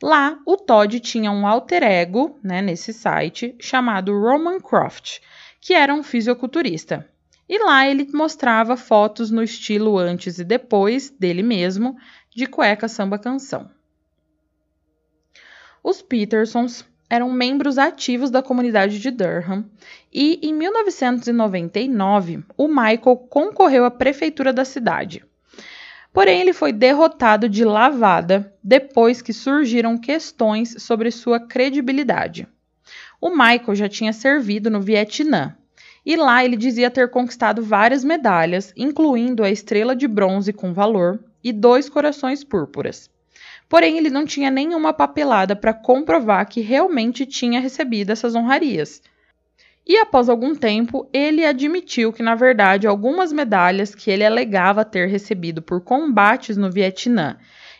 Lá, 0.02 0.38
o 0.44 0.56
Todd 0.56 1.00
tinha 1.00 1.30
um 1.30 1.46
alter 1.46 1.82
ego, 1.82 2.38
né, 2.42 2.60
nesse 2.60 2.92
site, 2.92 3.56
chamado 3.58 4.12
Roman 4.12 4.60
Croft, 4.60 5.20
que 5.60 5.72
era 5.72 5.94
um 5.94 6.02
fisiculturista. 6.02 7.08
E 7.48 7.58
lá 7.58 7.88
ele 7.88 8.08
mostrava 8.12 8.76
fotos 8.76 9.30
no 9.30 9.42
estilo 9.42 9.96
antes 9.96 10.38
e 10.38 10.44
depois 10.44 11.10
dele 11.10 11.42
mesmo, 11.42 11.96
de 12.34 12.46
cueca 12.46 12.88
samba 12.88 13.18
canção. 13.18 13.70
Os 15.82 16.02
Petersons 16.02 16.84
eram 17.08 17.30
membros 17.30 17.78
ativos 17.78 18.30
da 18.30 18.42
comunidade 18.42 18.98
de 18.98 19.10
Durham 19.10 19.64
e, 20.12 20.40
em 20.42 20.52
1999, 20.52 22.44
o 22.56 22.68
Michael 22.68 23.16
concorreu 23.30 23.84
à 23.84 23.90
prefeitura 23.90 24.52
da 24.52 24.64
cidade. 24.64 25.24
Porém, 26.12 26.40
ele 26.40 26.52
foi 26.52 26.72
derrotado 26.72 27.48
de 27.48 27.64
lavada 27.64 28.52
depois 28.62 29.20
que 29.20 29.32
surgiram 29.32 29.98
questões 29.98 30.82
sobre 30.82 31.10
sua 31.10 31.38
credibilidade. 31.38 32.48
O 33.20 33.30
Michael 33.30 33.74
já 33.74 33.88
tinha 33.88 34.12
servido 34.12 34.70
no 34.70 34.80
Vietnã 34.80 35.54
e 36.04 36.16
lá 36.16 36.44
ele 36.44 36.56
dizia 36.56 36.90
ter 36.90 37.10
conquistado 37.10 37.62
várias 37.62 38.04
medalhas, 38.04 38.72
incluindo 38.76 39.42
a 39.42 39.50
estrela 39.50 39.94
de 39.94 40.06
bronze 40.06 40.52
com 40.52 40.72
valor 40.72 41.22
e 41.42 41.52
dois 41.52 41.88
corações 41.88 42.44
púrpuras. 42.44 43.10
Porém, 43.68 43.98
ele 43.98 44.10
não 44.10 44.24
tinha 44.24 44.50
nenhuma 44.50 44.92
papelada 44.92 45.56
para 45.56 45.74
comprovar 45.74 46.46
que 46.48 46.60
realmente 46.60 47.26
tinha 47.26 47.60
recebido 47.60 48.10
essas 48.10 48.34
honrarias. 48.34 49.02
E 49.86 49.96
após 49.98 50.28
algum 50.28 50.54
tempo, 50.54 51.08
ele 51.12 51.44
admitiu 51.44 52.12
que, 52.12 52.22
na 52.22 52.34
verdade, 52.34 52.86
algumas 52.86 53.32
medalhas 53.32 53.94
que 53.94 54.10
ele 54.10 54.24
alegava 54.24 54.84
ter 54.84 55.08
recebido 55.08 55.62
por 55.62 55.80
combates 55.80 56.56
no 56.56 56.70
Vietnã 56.70 57.36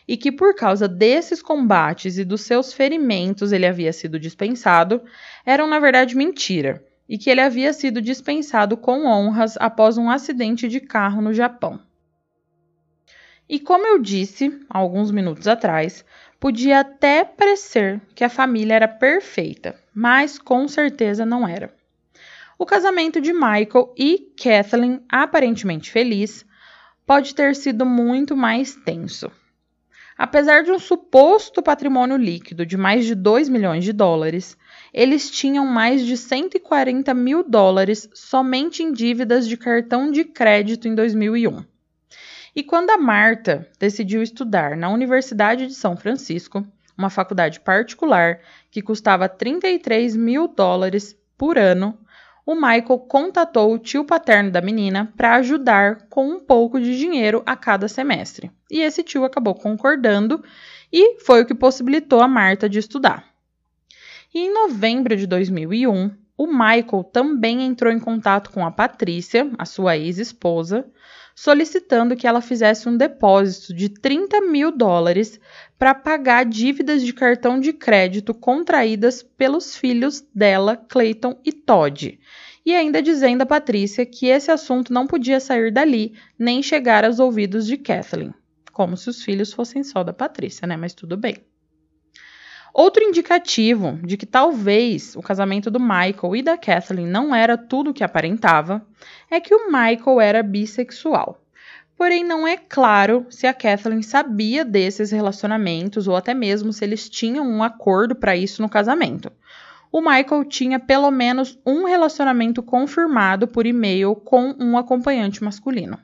e 0.07 0.15
que 0.15 0.31
por 0.31 0.55
causa 0.55 0.87
desses 0.87 1.41
combates 1.41 2.17
e 2.17 2.23
dos 2.23 2.41
seus 2.41 2.71
ferimentos 2.71 3.51
ele 3.51 3.65
havia 3.65 3.91
sido 3.91 4.17
dispensado, 4.17 5.01
eram 5.45 5.67
na 5.67 5.79
verdade 5.79 6.15
mentira, 6.15 6.81
e 7.09 7.17
que 7.17 7.29
ele 7.29 7.41
havia 7.41 7.73
sido 7.73 8.01
dispensado 8.01 8.77
com 8.77 9.05
honras 9.05 9.57
após 9.59 9.97
um 9.97 10.09
acidente 10.09 10.67
de 10.69 10.79
carro 10.79 11.21
no 11.21 11.33
Japão. 11.33 11.79
E 13.49 13.59
como 13.59 13.87
eu 13.87 13.97
disse 13.97 14.59
alguns 14.69 15.09
minutos 15.09 15.47
atrás, 15.47 16.03
podia 16.37 16.81
até 16.81 17.23
parecer 17.23 18.01
que 18.13 18.25
a 18.25 18.29
família 18.29 18.75
era 18.75 18.87
perfeita, 18.89 19.79
mas 19.95 20.37
com 20.37 20.67
certeza 20.67 21.25
não 21.25 21.47
era. 21.47 21.73
O 22.59 22.65
casamento 22.65 23.21
de 23.21 23.31
Michael 23.31 23.93
e 23.97 24.33
Kathleen, 24.35 25.01
aparentemente 25.07 25.89
feliz, 25.89 26.45
pode 27.05 27.33
ter 27.33 27.55
sido 27.55 27.85
muito 27.85 28.35
mais 28.35 28.75
tenso. 28.75 29.31
Apesar 30.17 30.63
de 30.63 30.71
um 30.71 30.79
suposto 30.79 31.61
patrimônio 31.61 32.17
líquido 32.17 32.65
de 32.65 32.75
mais 32.75 33.05
de 33.05 33.15
2 33.15 33.47
milhões 33.47 33.85
de 33.85 33.93
dólares, 33.93 34.57
eles 34.93 35.31
tinham 35.31 35.65
mais 35.65 36.05
de 36.05 36.17
140 36.17 37.13
mil 37.13 37.47
dólares 37.47 38.09
somente 38.13 38.83
em 38.83 38.91
dívidas 38.91 39.47
de 39.47 39.55
cartão 39.55 40.11
de 40.11 40.25
crédito 40.25 40.87
em 40.87 40.95
2001. 40.95 41.76
E 42.57 42.63
quando 42.63 42.89
a 42.89 42.97
Marta 42.97 43.69
decidiu 43.77 44.23
estudar 44.23 44.75
na 44.75 44.89
Universidade 44.89 45.67
de 45.67 45.75
São 45.75 45.95
Francisco, 45.95 46.65
uma 46.97 47.07
faculdade 47.07 47.59
particular 47.59 48.39
que 48.71 48.81
custava 48.81 49.29
33 49.29 50.15
mil 50.15 50.47
dólares 50.47 51.15
por 51.37 51.55
ano, 51.55 51.95
o 52.43 52.55
Michael 52.55 52.97
contatou 53.07 53.71
o 53.71 53.77
tio 53.77 54.03
paterno 54.03 54.49
da 54.49 54.59
menina 54.59 55.13
para 55.15 55.35
ajudar 55.35 56.07
com 56.09 56.27
um 56.27 56.39
pouco 56.39 56.81
de 56.81 56.97
dinheiro 56.97 57.43
a 57.45 57.55
cada 57.55 57.87
semestre. 57.87 58.49
E 58.71 58.81
esse 58.81 59.03
tio 59.03 59.23
acabou 59.23 59.53
concordando 59.53 60.43
e 60.91 61.19
foi 61.19 61.43
o 61.43 61.45
que 61.45 61.53
possibilitou 61.53 62.21
a 62.21 62.27
Marta 62.27 62.67
de 62.67 62.79
estudar. 62.79 63.23
E 64.33 64.39
em 64.39 64.51
novembro 64.51 65.15
de 65.15 65.27
2001, 65.27 66.09
o 66.35 66.47
Michael 66.47 67.03
também 67.13 67.61
entrou 67.61 67.93
em 67.93 67.99
contato 67.99 68.49
com 68.49 68.65
a 68.65 68.71
Patrícia, 68.71 69.47
a 69.59 69.65
sua 69.65 69.95
ex-esposa, 69.95 70.87
solicitando 71.37 72.15
que 72.15 72.25
ela 72.25 72.41
fizesse 72.41 72.89
um 72.89 72.97
depósito 72.97 73.71
de 73.71 73.89
30 73.89 74.41
mil 74.41 74.71
dólares 74.71 75.39
para 75.77 75.93
pagar 75.93 76.43
dívidas 76.43 77.03
de 77.03 77.13
cartão 77.13 77.59
de 77.59 77.71
crédito 77.71 78.33
contraídas 78.33 79.21
pelos 79.21 79.77
filhos 79.77 80.25
dela, 80.33 80.75
Clayton 80.75 81.39
e 81.45 81.53
Todd. 81.53 82.19
E 82.65 82.73
ainda 82.73 83.03
dizendo 83.03 83.43
a 83.43 83.45
Patrícia 83.45 84.03
que 84.03 84.25
esse 84.25 84.49
assunto 84.49 84.91
não 84.91 85.05
podia 85.05 85.39
sair 85.39 85.71
dali 85.71 86.15
nem 86.39 86.63
chegar 86.63 87.05
aos 87.05 87.19
ouvidos 87.19 87.67
de 87.67 87.77
Kathleen. 87.77 88.33
Como 88.73 88.97
se 88.97 89.07
os 89.07 89.21
filhos 89.21 89.53
fossem 89.53 89.83
só 89.83 90.03
da 90.03 90.13
Patrícia, 90.13 90.65
né? 90.65 90.75
Mas 90.75 90.95
tudo 90.95 91.15
bem. 91.15 91.35
Outro 92.77 93.03
indicativo 93.03 93.99
de 94.03 94.15
que 94.15 94.27
talvez 94.27 95.15
o 95.15 95.21
casamento 95.23 95.71
do 95.71 95.79
Michael 95.79 96.35
e 96.35 96.43
da 96.43 96.55
Kathleen 96.55 97.07
não 97.07 97.33
era 97.33 97.57
tudo 97.57 97.89
o 97.89 97.93
que 97.93 98.03
aparentava 98.03 98.85
é 99.31 99.39
que 99.39 99.55
o 99.55 99.65
Michael 99.65 100.21
era 100.21 100.43
bissexual. 100.43 101.41
Porém, 101.95 102.23
não 102.23 102.47
é 102.47 102.55
claro 102.55 103.25
se 103.31 103.47
a 103.47 103.53
Kathleen 103.53 104.03
sabia 104.03 104.63
desses 104.63 105.09
relacionamentos 105.09 106.07
ou 106.07 106.15
até 106.15 106.35
mesmo 106.35 106.71
se 106.71 106.85
eles 106.85 107.09
tinham 107.09 107.49
um 107.49 107.63
acordo 107.63 108.13
para 108.13 108.37
isso 108.37 108.61
no 108.61 108.69
casamento. 108.69 109.31
O 109.91 109.99
Michael 109.99 110.45
tinha 110.45 110.79
pelo 110.79 111.09
menos 111.09 111.57
um 111.65 111.85
relacionamento 111.85 112.61
confirmado 112.61 113.47
por 113.47 113.65
e-mail 113.65 114.13
com 114.13 114.55
um 114.59 114.77
acompanhante 114.77 115.43
masculino. 115.43 115.97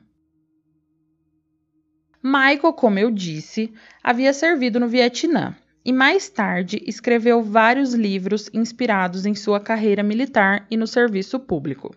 Michael, 2.20 2.72
como 2.72 2.98
eu 2.98 3.12
disse, 3.12 3.72
havia 4.02 4.32
servido 4.32 4.80
no 4.80 4.88
Vietnã 4.88 5.54
e 5.84 5.92
mais 5.92 6.28
tarde 6.28 6.82
escreveu 6.86 7.42
vários 7.42 7.92
livros 7.92 8.48
inspirados 8.54 9.26
em 9.26 9.34
sua 9.34 9.60
carreira 9.60 10.02
militar 10.02 10.66
e 10.70 10.76
no 10.76 10.86
serviço 10.86 11.38
público. 11.38 11.94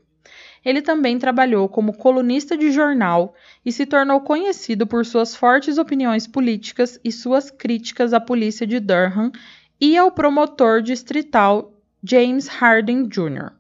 ele 0.65 0.82
também 0.82 1.17
trabalhou 1.17 1.70
como 1.70 1.94
colunista 1.94 2.58
de 2.58 2.72
jornal 2.72 3.34
e 3.65 3.72
se 3.72 3.86
tornou 3.86 4.20
conhecido 4.20 4.86
por 4.86 5.06
suas 5.06 5.34
fortes 5.34 5.77
opiniões 5.77 6.27
políticas 6.27 7.00
e 7.03 7.12
suas 7.12 7.50
críticas 7.50 8.13
à 8.13 8.20
polícia 8.20 8.67
de 8.67 8.79
Durham 8.79 9.32
e 9.79 9.96
ao 9.96 10.12
promotor 10.12 10.82
distrital 10.82 11.72
James 12.03 12.48
Harding 12.48 13.08
Jr. 13.08 13.53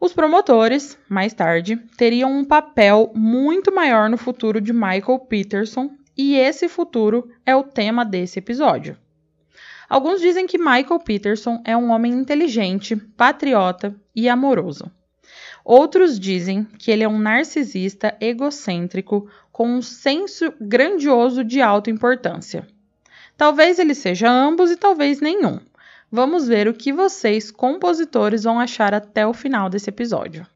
Os 0.00 0.12
promotores, 0.12 0.96
mais 1.08 1.34
tarde, 1.34 1.76
teriam 1.96 2.32
um 2.32 2.44
papel 2.44 3.10
muito 3.14 3.74
maior 3.74 4.08
no 4.08 4.16
futuro 4.16 4.60
de 4.60 4.72
Michael 4.72 5.18
Peterson, 5.28 5.90
e 6.18 6.34
esse 6.34 6.68
futuro 6.68 7.30
é 7.46 7.54
o 7.54 7.62
tema 7.62 8.04
desse 8.04 8.40
episódio. 8.40 8.98
Alguns 9.88 10.20
dizem 10.20 10.46
que 10.46 10.58
Michael 10.58 10.98
Peterson 10.98 11.62
é 11.64 11.76
um 11.76 11.90
homem 11.90 12.12
inteligente, 12.12 12.96
patriota 12.96 13.94
e 14.14 14.28
amoroso. 14.28 14.90
Outros 15.64 16.18
dizem 16.18 16.64
que 16.64 16.90
ele 16.90 17.04
é 17.04 17.08
um 17.08 17.18
narcisista 17.18 18.16
egocêntrico 18.20 19.30
com 19.52 19.68
um 19.68 19.80
senso 19.80 20.52
grandioso 20.60 21.44
de 21.44 21.62
autoimportância. 21.62 22.66
Talvez 23.36 23.78
ele 23.78 23.94
seja 23.94 24.28
ambos 24.28 24.70
e 24.70 24.76
talvez 24.76 25.20
nenhum. 25.20 25.60
Vamos 26.10 26.48
ver 26.48 26.68
o 26.68 26.74
que 26.74 26.92
vocês, 26.92 27.50
compositores, 27.50 28.44
vão 28.44 28.58
achar 28.58 28.92
até 28.92 29.26
o 29.26 29.34
final 29.34 29.68
desse 29.68 29.90
episódio. 29.90 30.46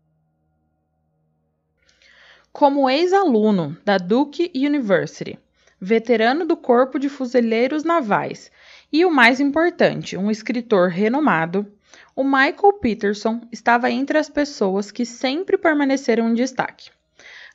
Como 2.51 2.89
ex-aluno 2.89 3.77
da 3.85 3.99
Duke 3.99 4.51
University, 4.55 5.39
veterano 5.85 6.47
do 6.47 6.57
Corpo 6.57 6.97
de 6.97 7.09
Fuzileiros 7.09 7.83
Navais 7.83 8.53
e 8.93 9.05
o 9.05 9.11
mais 9.11 9.41
importante, 9.41 10.17
um 10.17 10.31
escritor 10.31 10.89
renomado, 10.91 11.67
o 12.15 12.23
Michael 12.23 12.75
Peterson 12.81 13.41
estava 13.51 13.91
entre 13.91 14.17
as 14.17 14.31
pessoas 14.31 14.93
que 14.93 15.05
sempre 15.05 15.59
permaneceram 15.59 16.31
em 16.31 16.35
destaque. 16.35 16.91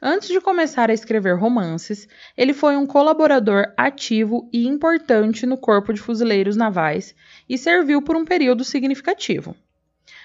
Antes 0.02 0.28
de 0.28 0.42
começar 0.42 0.90
a 0.90 0.94
escrever 0.94 1.38
romances, 1.38 2.06
ele 2.36 2.54
foi 2.54 2.76
um 2.76 2.86
colaborador 2.86 3.72
ativo 3.78 4.50
e 4.52 4.68
importante 4.68 5.46
no 5.46 5.58
Corpo 5.58 5.94
de 5.94 6.02
Fuzileiros 6.02 6.58
Navais 6.58 7.16
e 7.48 7.58
serviu 7.58 8.02
por 8.02 8.18
um 8.18 8.26
período 8.26 8.66
significativo. 8.66 9.56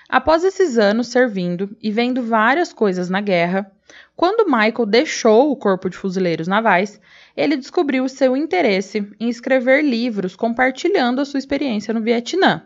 Após 0.09 0.42
esses 0.44 0.76
anos 0.76 1.06
servindo 1.06 1.75
e 1.80 1.90
vendo 1.90 2.21
várias 2.21 2.73
coisas 2.73 3.09
na 3.09 3.21
guerra, 3.21 3.71
quando 4.14 4.44
Michael 4.44 4.87
deixou 4.87 5.50
o 5.50 5.56
Corpo 5.56 5.88
de 5.88 5.97
Fuzileiros 5.97 6.47
Navais, 6.47 7.00
ele 7.36 7.56
descobriu 7.56 8.08
seu 8.08 8.36
interesse 8.36 9.10
em 9.18 9.28
escrever 9.28 9.82
livros 9.82 10.36
compartilhando 10.36 11.20
a 11.20 11.24
sua 11.24 11.38
experiência 11.38 11.94
no 11.94 12.02
Vietnã 12.02 12.62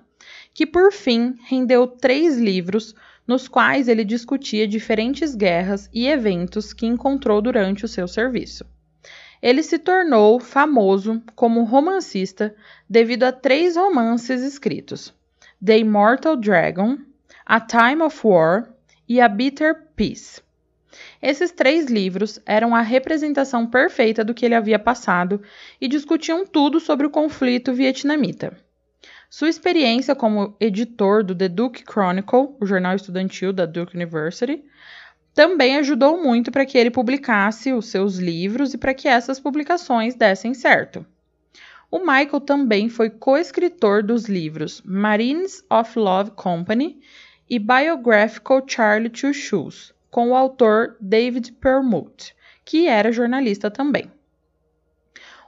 que 0.56 0.64
por 0.64 0.90
fim 0.90 1.34
rendeu 1.44 1.86
três 1.86 2.38
livros 2.38 2.94
nos 3.26 3.46
quais 3.46 3.88
ele 3.88 4.02
discutia 4.02 4.66
diferentes 4.66 5.34
guerras 5.34 5.90
e 5.92 6.08
eventos 6.08 6.72
que 6.72 6.86
encontrou 6.86 7.42
durante 7.42 7.84
o 7.84 7.88
seu 7.88 8.08
serviço. 8.08 8.64
Ele 9.42 9.62
se 9.62 9.78
tornou 9.78 10.40
famoso 10.40 11.22
como 11.34 11.64
romancista 11.64 12.54
devido 12.88 13.24
a 13.24 13.32
três 13.32 13.76
romances 13.76 14.42
escritos: 14.42 15.12
The 15.62 15.78
Immortal 15.78 16.36
Dragon, 16.36 16.96
A 17.44 17.60
Time 17.60 18.00
of 18.00 18.18
War 18.26 18.72
e 19.06 19.20
A 19.20 19.28
Bitter 19.28 19.88
Peace. 19.94 20.40
Esses 21.28 21.50
três 21.50 21.86
livros 21.86 22.40
eram 22.46 22.72
a 22.72 22.80
representação 22.80 23.66
perfeita 23.66 24.22
do 24.22 24.32
que 24.32 24.46
ele 24.46 24.54
havia 24.54 24.78
passado 24.78 25.42
e 25.80 25.88
discutiam 25.88 26.46
tudo 26.46 26.78
sobre 26.78 27.04
o 27.04 27.10
conflito 27.10 27.72
vietnamita. 27.72 28.56
Sua 29.28 29.48
experiência 29.48 30.14
como 30.14 30.54
editor 30.60 31.24
do 31.24 31.34
The 31.34 31.48
Duke 31.48 31.82
Chronicle, 31.82 32.54
o 32.60 32.64
jornal 32.64 32.94
estudantil 32.94 33.52
da 33.52 33.66
Duke 33.66 33.96
University, 33.96 34.62
também 35.34 35.76
ajudou 35.78 36.22
muito 36.22 36.52
para 36.52 36.64
que 36.64 36.78
ele 36.78 36.92
publicasse 36.92 37.72
os 37.72 37.86
seus 37.86 38.18
livros 38.18 38.72
e 38.72 38.78
para 38.78 38.94
que 38.94 39.08
essas 39.08 39.40
publicações 39.40 40.14
dessem 40.14 40.54
certo. 40.54 41.04
O 41.90 41.98
Michael 41.98 42.40
também 42.40 42.88
foi 42.88 43.10
co-escritor 43.10 44.00
dos 44.00 44.26
livros 44.26 44.80
Marines 44.84 45.64
of 45.68 45.98
Love 45.98 46.30
Company 46.36 47.00
e 47.50 47.58
Biographical 47.58 48.62
Charlie 48.64 49.10
Two 49.10 49.34
Shoes, 49.34 49.92
com 50.10 50.30
o 50.30 50.36
autor 50.36 50.96
David 51.00 51.52
Perlmutt, 51.52 52.34
que 52.64 52.86
era 52.86 53.12
jornalista 53.12 53.70
também. 53.70 54.10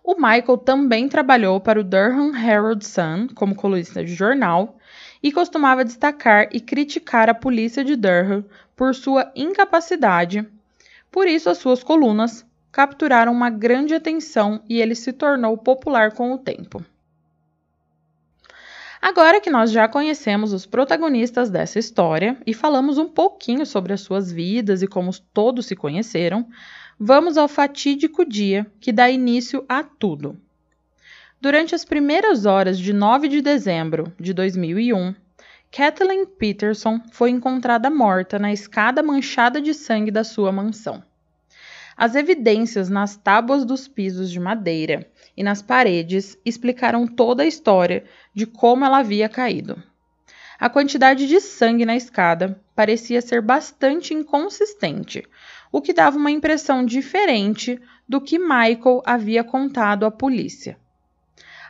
O 0.02 0.14
Michael 0.14 0.56
também 0.58 1.08
trabalhou 1.08 1.60
para 1.60 1.80
o 1.80 1.84
Durham 1.84 2.34
Herald 2.34 2.82
Sun 2.82 3.28
como 3.34 3.54
colunista 3.54 4.02
de 4.02 4.14
jornal 4.14 4.78
e 5.22 5.30
costumava 5.30 5.84
destacar 5.84 6.48
e 6.50 6.60
criticar 6.60 7.28
a 7.28 7.34
polícia 7.34 7.84
de 7.84 7.94
Durham 7.94 8.44
por 8.74 8.94
sua 8.94 9.30
incapacidade. 9.36 10.48
Por 11.10 11.26
isso, 11.26 11.50
as 11.50 11.58
suas 11.58 11.82
colunas 11.82 12.46
capturaram 12.72 13.32
uma 13.32 13.50
grande 13.50 13.94
atenção 13.94 14.62
e 14.68 14.80
ele 14.80 14.94
se 14.94 15.12
tornou 15.12 15.58
popular 15.58 16.12
com 16.12 16.32
o 16.32 16.38
tempo. 16.38 16.84
Agora 19.00 19.40
que 19.40 19.48
nós 19.48 19.70
já 19.70 19.86
conhecemos 19.86 20.52
os 20.52 20.66
protagonistas 20.66 21.50
dessa 21.50 21.78
história 21.78 22.36
e 22.44 22.52
falamos 22.52 22.98
um 22.98 23.08
pouquinho 23.08 23.64
sobre 23.64 23.92
as 23.92 24.00
suas 24.00 24.30
vidas 24.30 24.82
e 24.82 24.88
como 24.88 25.10
todos 25.32 25.66
se 25.66 25.76
conheceram, 25.76 26.48
vamos 26.98 27.38
ao 27.38 27.46
fatídico 27.46 28.24
dia 28.24 28.66
que 28.80 28.90
dá 28.90 29.08
início 29.08 29.64
a 29.68 29.84
tudo. 29.84 30.36
Durante 31.40 31.74
as 31.74 31.84
primeiras 31.84 32.44
horas 32.44 32.76
de 32.76 32.92
9 32.92 33.28
de 33.28 33.40
dezembro 33.40 34.12
de 34.18 34.32
2001, 34.32 35.14
Kathleen 35.70 36.26
Peterson 36.26 37.00
foi 37.12 37.30
encontrada 37.30 37.88
morta 37.88 38.38
na 38.38 38.52
escada 38.52 39.02
manchada 39.02 39.60
de 39.60 39.72
sangue 39.72 40.10
da 40.10 40.24
sua 40.24 40.50
mansão. 40.50 41.02
As 41.96 42.14
evidências 42.14 42.88
nas 42.88 43.16
tábuas 43.16 43.64
dos 43.64 43.86
pisos 43.86 44.30
de 44.30 44.40
madeira 44.40 45.08
e 45.38 45.42
nas 45.44 45.62
paredes 45.62 46.36
explicaram 46.44 47.06
toda 47.06 47.44
a 47.44 47.46
história 47.46 48.04
de 48.34 48.44
como 48.44 48.84
ela 48.84 48.98
havia 48.98 49.28
caído. 49.28 49.80
A 50.58 50.68
quantidade 50.68 51.28
de 51.28 51.40
sangue 51.40 51.86
na 51.86 51.94
escada 51.94 52.60
parecia 52.74 53.22
ser 53.22 53.40
bastante 53.40 54.12
inconsistente, 54.12 55.24
o 55.70 55.80
que 55.80 55.92
dava 55.92 56.18
uma 56.18 56.32
impressão 56.32 56.84
diferente 56.84 57.80
do 58.08 58.20
que 58.20 58.36
Michael 58.36 59.00
havia 59.06 59.44
contado 59.44 60.04
à 60.04 60.10
polícia. 60.10 60.76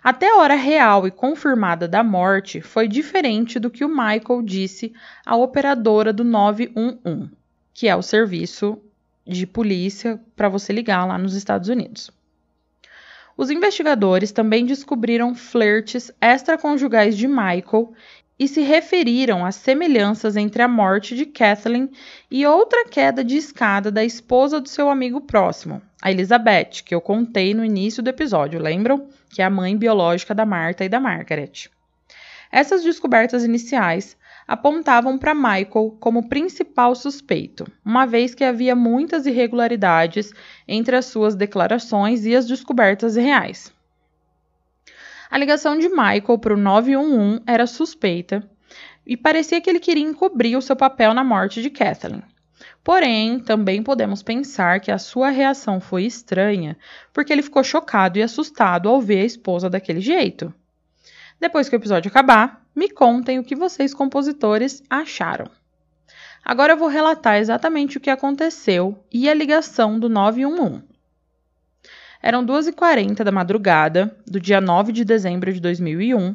Até 0.03 0.31
a 0.31 0.37
hora 0.37 0.55
real 0.55 1.07
e 1.07 1.11
confirmada 1.11 1.87
da 1.87 2.03
morte 2.03 2.63
foi 2.63 2.89
diferente 2.89 3.59
do 3.59 3.69
que 3.69 3.85
o 3.85 3.89
Michael 3.91 4.41
disse 4.43 4.95
à 5.27 5.37
operadora 5.37 6.11
do 6.11 6.25
911, 6.25 7.31
que 7.75 7.87
é 7.87 7.95
o 7.95 8.01
serviço 8.01 8.81
de 9.27 9.47
polícia 9.47 10.19
para 10.35 10.49
você 10.49 10.73
ligar 10.73 11.05
lá 11.05 11.19
nos 11.19 11.35
Estados 11.35 11.69
Unidos. 11.69 12.11
Os 13.39 13.51
investigadores 13.51 14.33
também 14.33 14.67
descobriram 14.67 15.33
flertes 15.33 16.11
extraconjugais 16.21 17.17
de 17.17 17.29
Michael 17.29 17.93
e 18.37 18.49
se 18.49 18.63
referiram 18.63 19.47
às 19.47 19.55
semelhanças 19.55 20.37
entre 20.37 20.61
a 20.61 20.67
morte 20.67 21.15
de 21.15 21.25
Kathleen 21.25 21.89
e 22.29 22.45
outra 22.45 22.85
queda 22.89 23.23
de 23.23 23.37
escada 23.37 23.93
da 23.93 24.05
esposa 24.05 24.61
do 24.61 24.69
seu 24.69 24.91
amigo 24.91 25.21
próximo, 25.21 25.81
a 26.03 26.11
Elizabeth, 26.11 26.83
que 26.85 26.93
eu 26.93 27.01
contei 27.01 27.55
no 27.55 27.65
início 27.65 28.03
do 28.03 28.11
episódio, 28.11 28.61
lembram? 28.61 29.09
Que 29.31 29.41
é 29.41 29.45
a 29.45 29.51
mãe 29.51 29.77
biológica 29.77 30.35
da 30.35 30.45
Marta 30.45 30.85
e 30.85 30.89
da 30.89 30.99
Margaret. 30.99 31.71
Essas 32.51 32.83
descobertas 32.83 33.45
iniciais 33.45 34.17
apontavam 34.49 35.19
para 35.19 35.35
Michael 35.35 35.95
como 36.01 36.27
principal 36.27 36.95
suspeito, 36.95 37.71
uma 37.85 38.07
vez 38.07 38.35
que 38.35 38.43
havia 38.43 38.75
muitas 38.75 39.27
irregularidades 39.27 40.33
entre 40.67 40.97
as 40.97 41.05
suas 41.05 41.35
declarações 41.35 42.25
e 42.25 42.35
as 42.35 42.47
descobertas 42.47 43.15
reais. 43.15 43.71
A 45.31 45.37
ligação 45.37 45.79
de 45.79 45.91
Michael 45.91 46.39
para 46.39 46.55
o 46.55 46.57
911 46.57 47.43
era 47.47 47.67
suspeita 47.67 48.49
e 49.07 49.15
parecia 49.15 49.61
que 49.61 49.69
ele 49.69 49.81
queria 49.81 50.05
encobrir 50.05 50.57
o 50.57 50.63
seu 50.63 50.75
papel 50.75 51.13
na 51.13 51.23
morte 51.23 51.61
de 51.61 51.69
Kathleen. 51.69 52.23
Porém, 52.83 53.39
também 53.39 53.83
podemos 53.83 54.23
pensar 54.23 54.81
que 54.81 54.91
a 54.91 54.97
sua 54.97 55.29
reação 55.29 55.79
foi 55.79 56.05
estranha, 56.05 56.77
porque 57.13 57.31
ele 57.31 57.43
ficou 57.43 57.63
chocado 57.63 58.19
e 58.19 58.23
assustado 58.23 58.89
ao 58.89 58.99
ver 58.99 59.21
a 59.21 59.27
esposa 59.27 59.69
daquele 59.69 60.01
jeito. 60.01 60.53
Depois 61.41 61.69
que 61.69 61.77
o 61.77 61.79
episódio 61.79 62.11
acabar, 62.11 62.67
me 62.75 62.89
contem 62.89 63.39
o 63.39 63.45
que 63.45 63.55
vocês, 63.55 63.95
compositores, 63.95 64.83
acharam. 64.91 65.51
Agora 66.45 66.73
eu 66.73 66.77
vou 66.77 66.89
relatar 66.89 67.37
exatamente 67.37 67.99
o 67.99 68.01
que 68.01 68.11
aconteceu 68.11 68.99
e 69.13 69.29
a 69.29 69.35
ligação 69.35 69.99
do 69.99 70.09
911. 70.09 70.83
Eram 72.21 72.45
2h40 72.45 73.23
da 73.23 73.31
madrugada 73.31 74.17
do 74.27 74.41
dia 74.41 74.61
9 74.61 74.93
de 74.93 75.05
dezembro 75.05 75.53
de 75.53 75.61
2001, 75.61 76.35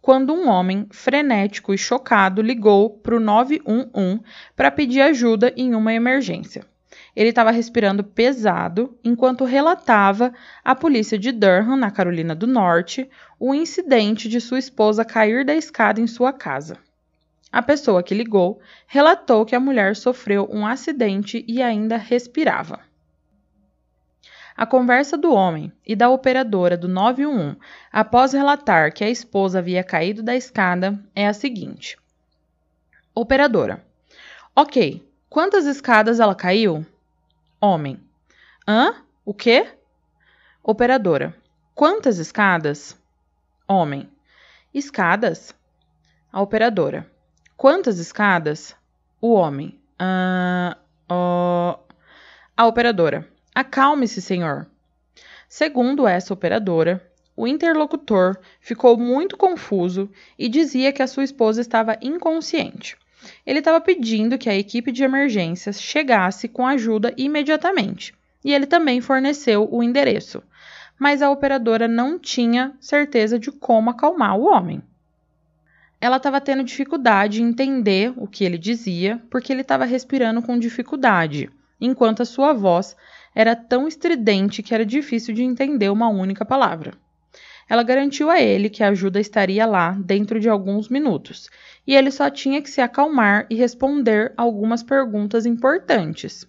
quando 0.00 0.34
um 0.34 0.48
homem 0.48 0.86
frenético 0.90 1.72
e 1.72 1.78
chocado 1.78 2.42
ligou 2.42 2.90
para 2.90 3.16
o 3.16 3.20
911 3.20 4.20
para 4.54 4.70
pedir 4.70 5.00
ajuda 5.00 5.52
em 5.56 5.74
uma 5.74 5.94
emergência. 5.94 6.66
Ele 7.14 7.28
estava 7.28 7.50
respirando 7.50 8.02
pesado 8.02 8.98
enquanto 9.04 9.44
relatava 9.44 10.32
à 10.64 10.74
polícia 10.74 11.18
de 11.18 11.30
Durham, 11.30 11.76
na 11.76 11.90
Carolina 11.90 12.34
do 12.34 12.46
Norte, 12.46 13.08
o 13.38 13.54
incidente 13.54 14.28
de 14.28 14.40
sua 14.40 14.58
esposa 14.58 15.04
cair 15.04 15.44
da 15.44 15.54
escada 15.54 16.00
em 16.00 16.06
sua 16.06 16.32
casa. 16.32 16.78
A 17.52 17.60
pessoa 17.60 18.02
que 18.02 18.14
ligou 18.14 18.60
relatou 18.86 19.44
que 19.44 19.54
a 19.54 19.60
mulher 19.60 19.94
sofreu 19.94 20.48
um 20.50 20.66
acidente 20.66 21.44
e 21.46 21.60
ainda 21.60 21.98
respirava. 21.98 22.80
A 24.56 24.64
conversa 24.64 25.18
do 25.18 25.34
homem 25.34 25.70
e 25.86 25.94
da 25.94 26.08
operadora 26.08 26.76
do 26.76 26.88
911 26.88 27.58
após 27.90 28.32
relatar 28.32 28.92
que 28.92 29.04
a 29.04 29.10
esposa 29.10 29.58
havia 29.58 29.84
caído 29.84 30.22
da 30.22 30.34
escada 30.34 30.98
é 31.14 31.26
a 31.26 31.32
seguinte: 31.34 31.98
Operadora. 33.14 33.84
Ok, 34.56 35.06
quantas 35.28 35.66
escadas 35.66 36.20
ela 36.20 36.34
caiu? 36.34 36.86
Homem. 37.64 37.96
Hã? 38.66 39.04
O 39.24 39.32
quê? 39.32 39.68
Operadora. 40.64 41.32
Quantas 41.76 42.18
escadas? 42.18 43.00
Homem. 43.68 44.10
Escadas? 44.74 45.54
A 46.32 46.42
operadora. 46.42 47.08
Quantas 47.56 48.00
escadas? 48.00 48.74
O 49.20 49.34
homem. 49.34 49.80
Ah, 49.96 50.76
oh. 51.08 51.78
A 52.56 52.66
operadora. 52.66 53.28
Acalme-se, 53.54 54.20
senhor. 54.20 54.66
Segundo 55.48 56.08
essa 56.08 56.34
operadora, 56.34 57.00
o 57.36 57.46
interlocutor 57.46 58.38
ficou 58.60 58.98
muito 58.98 59.36
confuso 59.36 60.10
e 60.36 60.48
dizia 60.48 60.92
que 60.92 61.00
a 61.00 61.06
sua 61.06 61.22
esposa 61.22 61.60
estava 61.60 61.96
inconsciente. 62.02 62.96
Ele 63.46 63.58
estava 63.60 63.80
pedindo 63.80 64.38
que 64.38 64.48
a 64.48 64.56
equipe 64.56 64.92
de 64.92 65.02
emergências 65.02 65.80
chegasse 65.80 66.48
com 66.48 66.66
ajuda 66.66 67.14
imediatamente, 67.16 68.14
e 68.44 68.52
ele 68.52 68.66
também 68.66 69.00
forneceu 69.00 69.68
o 69.70 69.82
endereço, 69.82 70.42
mas 70.98 71.22
a 71.22 71.30
operadora 71.30 71.88
não 71.88 72.18
tinha 72.18 72.74
certeza 72.80 73.38
de 73.38 73.50
como 73.50 73.90
acalmar 73.90 74.36
o 74.36 74.44
homem. 74.44 74.82
Ela 76.00 76.16
estava 76.16 76.40
tendo 76.40 76.64
dificuldade 76.64 77.42
em 77.42 77.46
entender 77.46 78.12
o 78.16 78.26
que 78.26 78.44
ele 78.44 78.58
dizia, 78.58 79.22
porque 79.30 79.52
ele 79.52 79.62
estava 79.62 79.84
respirando 79.84 80.42
com 80.42 80.58
dificuldade, 80.58 81.48
enquanto 81.80 82.22
a 82.22 82.24
sua 82.24 82.52
voz 82.52 82.96
era 83.34 83.54
tão 83.54 83.86
estridente 83.86 84.62
que 84.62 84.74
era 84.74 84.84
difícil 84.84 85.34
de 85.34 85.42
entender 85.42 85.90
uma 85.90 86.08
única 86.08 86.44
palavra. 86.44 86.92
Ela 87.72 87.82
garantiu 87.82 88.28
a 88.28 88.38
ele 88.38 88.68
que 88.68 88.84
a 88.84 88.88
ajuda 88.88 89.18
estaria 89.18 89.64
lá 89.64 89.92
dentro 89.92 90.38
de 90.38 90.46
alguns 90.46 90.90
minutos, 90.90 91.48
e 91.86 91.96
ele 91.96 92.10
só 92.10 92.28
tinha 92.28 92.60
que 92.60 92.68
se 92.68 92.82
acalmar 92.82 93.46
e 93.48 93.54
responder 93.54 94.34
algumas 94.36 94.82
perguntas 94.82 95.46
importantes. 95.46 96.46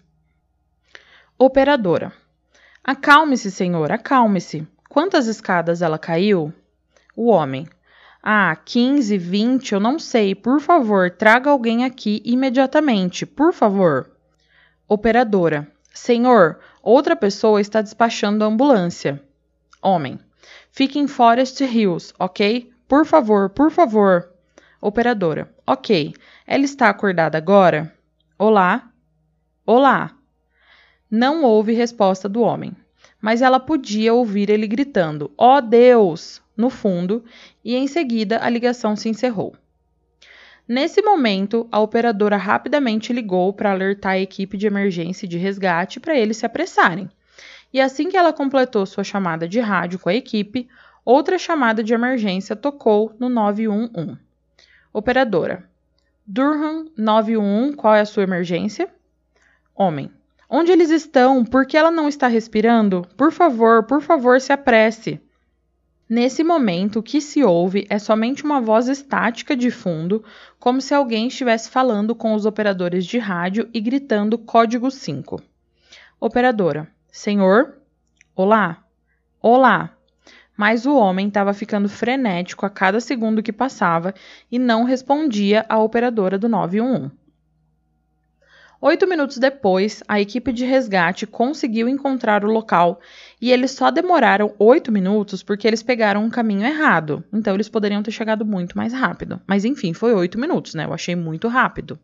Operadora. 1.38 2.12
Acalme-se, 2.84 3.50
senhor, 3.50 3.90
acalme-se. 3.90 4.68
Quantas 4.86 5.26
escadas 5.26 5.80
ela 5.80 5.98
caiu? 5.98 6.52
O 7.16 7.30
homem. 7.30 7.66
Ah, 8.22 8.54
15, 8.62 9.16
20, 9.16 9.72
eu 9.72 9.80
não 9.80 9.98
sei. 9.98 10.34
Por 10.34 10.60
favor, 10.60 11.10
traga 11.10 11.48
alguém 11.48 11.86
aqui 11.86 12.20
imediatamente, 12.22 13.24
por 13.24 13.54
favor. 13.54 14.10
Operadora. 14.86 15.66
Senhor, 15.90 16.60
outra 16.82 17.16
pessoa 17.16 17.62
está 17.62 17.80
despachando 17.80 18.44
a 18.44 18.46
ambulância. 18.46 19.22
Homem. 19.80 20.20
Fique 20.76 20.98
em 20.98 21.06
Forest 21.06 21.62
Hills, 21.62 22.12
ok? 22.18 22.68
Por 22.88 23.06
favor, 23.06 23.48
por 23.48 23.70
favor. 23.70 24.28
Operadora. 24.80 25.48
Ok. 25.64 26.12
Ela 26.44 26.64
está 26.64 26.88
acordada 26.88 27.38
agora? 27.38 27.94
Olá? 28.36 28.90
Olá. 29.64 30.16
Não 31.08 31.44
houve 31.44 31.72
resposta 31.72 32.28
do 32.28 32.40
homem, 32.40 32.72
mas 33.22 33.40
ela 33.40 33.60
podia 33.60 34.12
ouvir 34.12 34.50
ele 34.50 34.66
gritando: 34.66 35.30
Ó 35.38 35.58
oh, 35.58 35.60
Deus! 35.60 36.42
no 36.56 36.68
fundo, 36.68 37.24
e 37.64 37.76
em 37.76 37.86
seguida 37.86 38.40
a 38.42 38.50
ligação 38.50 38.96
se 38.96 39.08
encerrou. 39.08 39.54
Nesse 40.66 41.00
momento, 41.02 41.68
a 41.70 41.78
operadora 41.78 42.36
rapidamente 42.36 43.12
ligou 43.12 43.52
para 43.52 43.70
alertar 43.70 44.14
a 44.14 44.18
equipe 44.18 44.56
de 44.56 44.66
emergência 44.66 45.24
e 45.24 45.28
de 45.28 45.38
resgate 45.38 46.00
para 46.00 46.18
eles 46.18 46.38
se 46.38 46.44
apressarem 46.44 47.08
e 47.74 47.80
assim 47.80 48.08
que 48.08 48.16
ela 48.16 48.32
completou 48.32 48.86
sua 48.86 49.02
chamada 49.02 49.48
de 49.48 49.58
rádio 49.58 49.98
com 49.98 50.08
a 50.08 50.14
equipe, 50.14 50.68
outra 51.04 51.36
chamada 51.36 51.82
de 51.82 51.92
emergência 51.92 52.54
tocou 52.54 53.12
no 53.18 53.28
911. 53.28 54.16
Operadora. 54.92 55.68
Durham 56.24 56.86
911, 56.96 57.74
qual 57.74 57.96
é 57.96 58.00
a 58.00 58.06
sua 58.06 58.22
emergência? 58.22 58.88
Homem. 59.74 60.08
Onde 60.48 60.70
eles 60.70 60.88
estão? 60.90 61.44
Por 61.44 61.66
que 61.66 61.76
ela 61.76 61.90
não 61.90 62.06
está 62.06 62.28
respirando? 62.28 63.04
Por 63.16 63.32
favor, 63.32 63.82
por 63.82 64.00
favor, 64.00 64.40
se 64.40 64.52
apresse. 64.52 65.20
Nesse 66.08 66.44
momento, 66.44 67.00
o 67.00 67.02
que 67.02 67.20
se 67.20 67.42
ouve 67.42 67.88
é 67.90 67.98
somente 67.98 68.44
uma 68.44 68.60
voz 68.60 68.86
estática 68.86 69.56
de 69.56 69.72
fundo, 69.72 70.22
como 70.60 70.80
se 70.80 70.94
alguém 70.94 71.26
estivesse 71.26 71.68
falando 71.68 72.14
com 72.14 72.34
os 72.34 72.46
operadores 72.46 73.04
de 73.04 73.18
rádio 73.18 73.68
e 73.74 73.80
gritando 73.80 74.38
código 74.38 74.92
5. 74.92 75.42
Operadora. 76.20 76.88
Senhor? 77.16 77.78
Olá? 78.34 78.82
Olá! 79.40 79.96
Mas 80.56 80.84
o 80.84 80.96
homem 80.96 81.28
estava 81.28 81.54
ficando 81.54 81.88
frenético 81.88 82.66
a 82.66 82.68
cada 82.68 82.98
segundo 82.98 83.40
que 83.40 83.52
passava 83.52 84.12
e 84.50 84.58
não 84.58 84.82
respondia 84.82 85.64
à 85.68 85.78
operadora 85.78 86.36
do 86.36 86.48
911. 86.48 87.12
Oito 88.80 89.06
minutos 89.06 89.38
depois, 89.38 90.02
a 90.08 90.20
equipe 90.20 90.52
de 90.52 90.64
resgate 90.64 91.24
conseguiu 91.24 91.88
encontrar 91.88 92.44
o 92.44 92.50
local 92.50 93.00
e 93.40 93.52
eles 93.52 93.70
só 93.70 93.92
demoraram 93.92 94.52
oito 94.58 94.90
minutos 94.90 95.40
porque 95.40 95.68
eles 95.68 95.84
pegaram 95.84 96.24
um 96.24 96.28
caminho 96.28 96.66
errado. 96.66 97.22
Então 97.32 97.54
eles 97.54 97.68
poderiam 97.68 98.02
ter 98.02 98.10
chegado 98.10 98.44
muito 98.44 98.76
mais 98.76 98.92
rápido. 98.92 99.40
Mas 99.46 99.64
enfim, 99.64 99.94
foi 99.94 100.12
oito 100.14 100.36
minutos, 100.36 100.74
né? 100.74 100.84
Eu 100.84 100.92
achei 100.92 101.14
muito 101.14 101.46
rápido. 101.46 101.96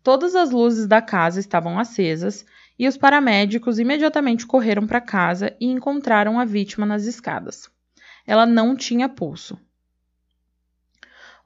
Todas 0.00 0.36
as 0.36 0.52
luzes 0.52 0.86
da 0.86 1.02
casa 1.02 1.40
estavam 1.40 1.76
acesas 1.76 2.44
e 2.82 2.88
os 2.88 2.96
paramédicos 2.96 3.78
imediatamente 3.78 4.44
correram 4.44 4.88
para 4.88 5.00
casa 5.00 5.56
e 5.60 5.66
encontraram 5.66 6.40
a 6.40 6.44
vítima 6.44 6.84
nas 6.84 7.04
escadas. 7.04 7.70
Ela 8.26 8.44
não 8.44 8.74
tinha 8.74 9.08
pulso. 9.08 9.56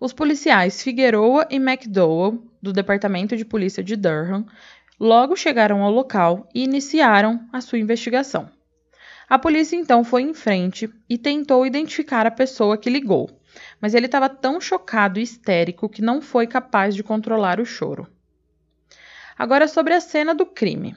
Os 0.01 0.15
policiais 0.15 0.83
Figueroa 0.83 1.47
e 1.51 1.57
McDowell, 1.57 2.43
do 2.63 2.73
Departamento 2.73 3.37
de 3.37 3.45
Polícia 3.45 3.85
de 3.85 3.97
Durham, 3.97 4.47
logo 4.99 5.37
chegaram 5.37 5.83
ao 5.83 5.91
local 5.91 6.49
e 6.55 6.65
iniciaram 6.65 7.47
a 7.53 7.61
sua 7.61 7.79
investigação. 7.79 8.49
A 9.29 9.39
polícia 9.39 9.77
então 9.77 10.03
foi 10.03 10.23
em 10.23 10.33
frente 10.33 10.89
e 11.07 11.19
tentou 11.19 11.67
identificar 11.67 12.27
a 12.27 12.31
pessoa 12.31 12.79
que 12.79 12.89
ligou, 12.89 13.29
mas 13.79 13.93
ele 13.93 14.07
estava 14.07 14.31
tão 14.31 14.59
chocado 14.59 15.21
e 15.21 15.23
histérico 15.23 15.87
que 15.87 16.01
não 16.01 16.23
foi 16.23 16.47
capaz 16.47 16.95
de 16.95 17.03
controlar 17.03 17.61
o 17.61 17.67
choro. 17.67 18.11
Agora 19.37 19.69
sobre 19.69 19.93
a 19.93 20.01
cena 20.01 20.35
do 20.35 20.47
crime. 20.47 20.97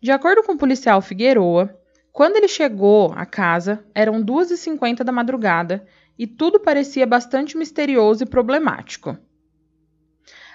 De 0.00 0.12
acordo 0.12 0.42
com 0.42 0.52
o 0.52 0.58
policial 0.58 1.00
Figueroa, 1.00 1.74
quando 2.12 2.36
ele 2.36 2.48
chegou 2.48 3.12
à 3.14 3.26
casa, 3.26 3.84
eram 3.94 4.24
2h50 4.24 5.02
da 5.02 5.12
madrugada 5.12 5.86
e 6.18 6.26
tudo 6.26 6.60
parecia 6.60 7.06
bastante 7.06 7.56
misterioso 7.56 8.24
e 8.24 8.26
problemático. 8.26 9.18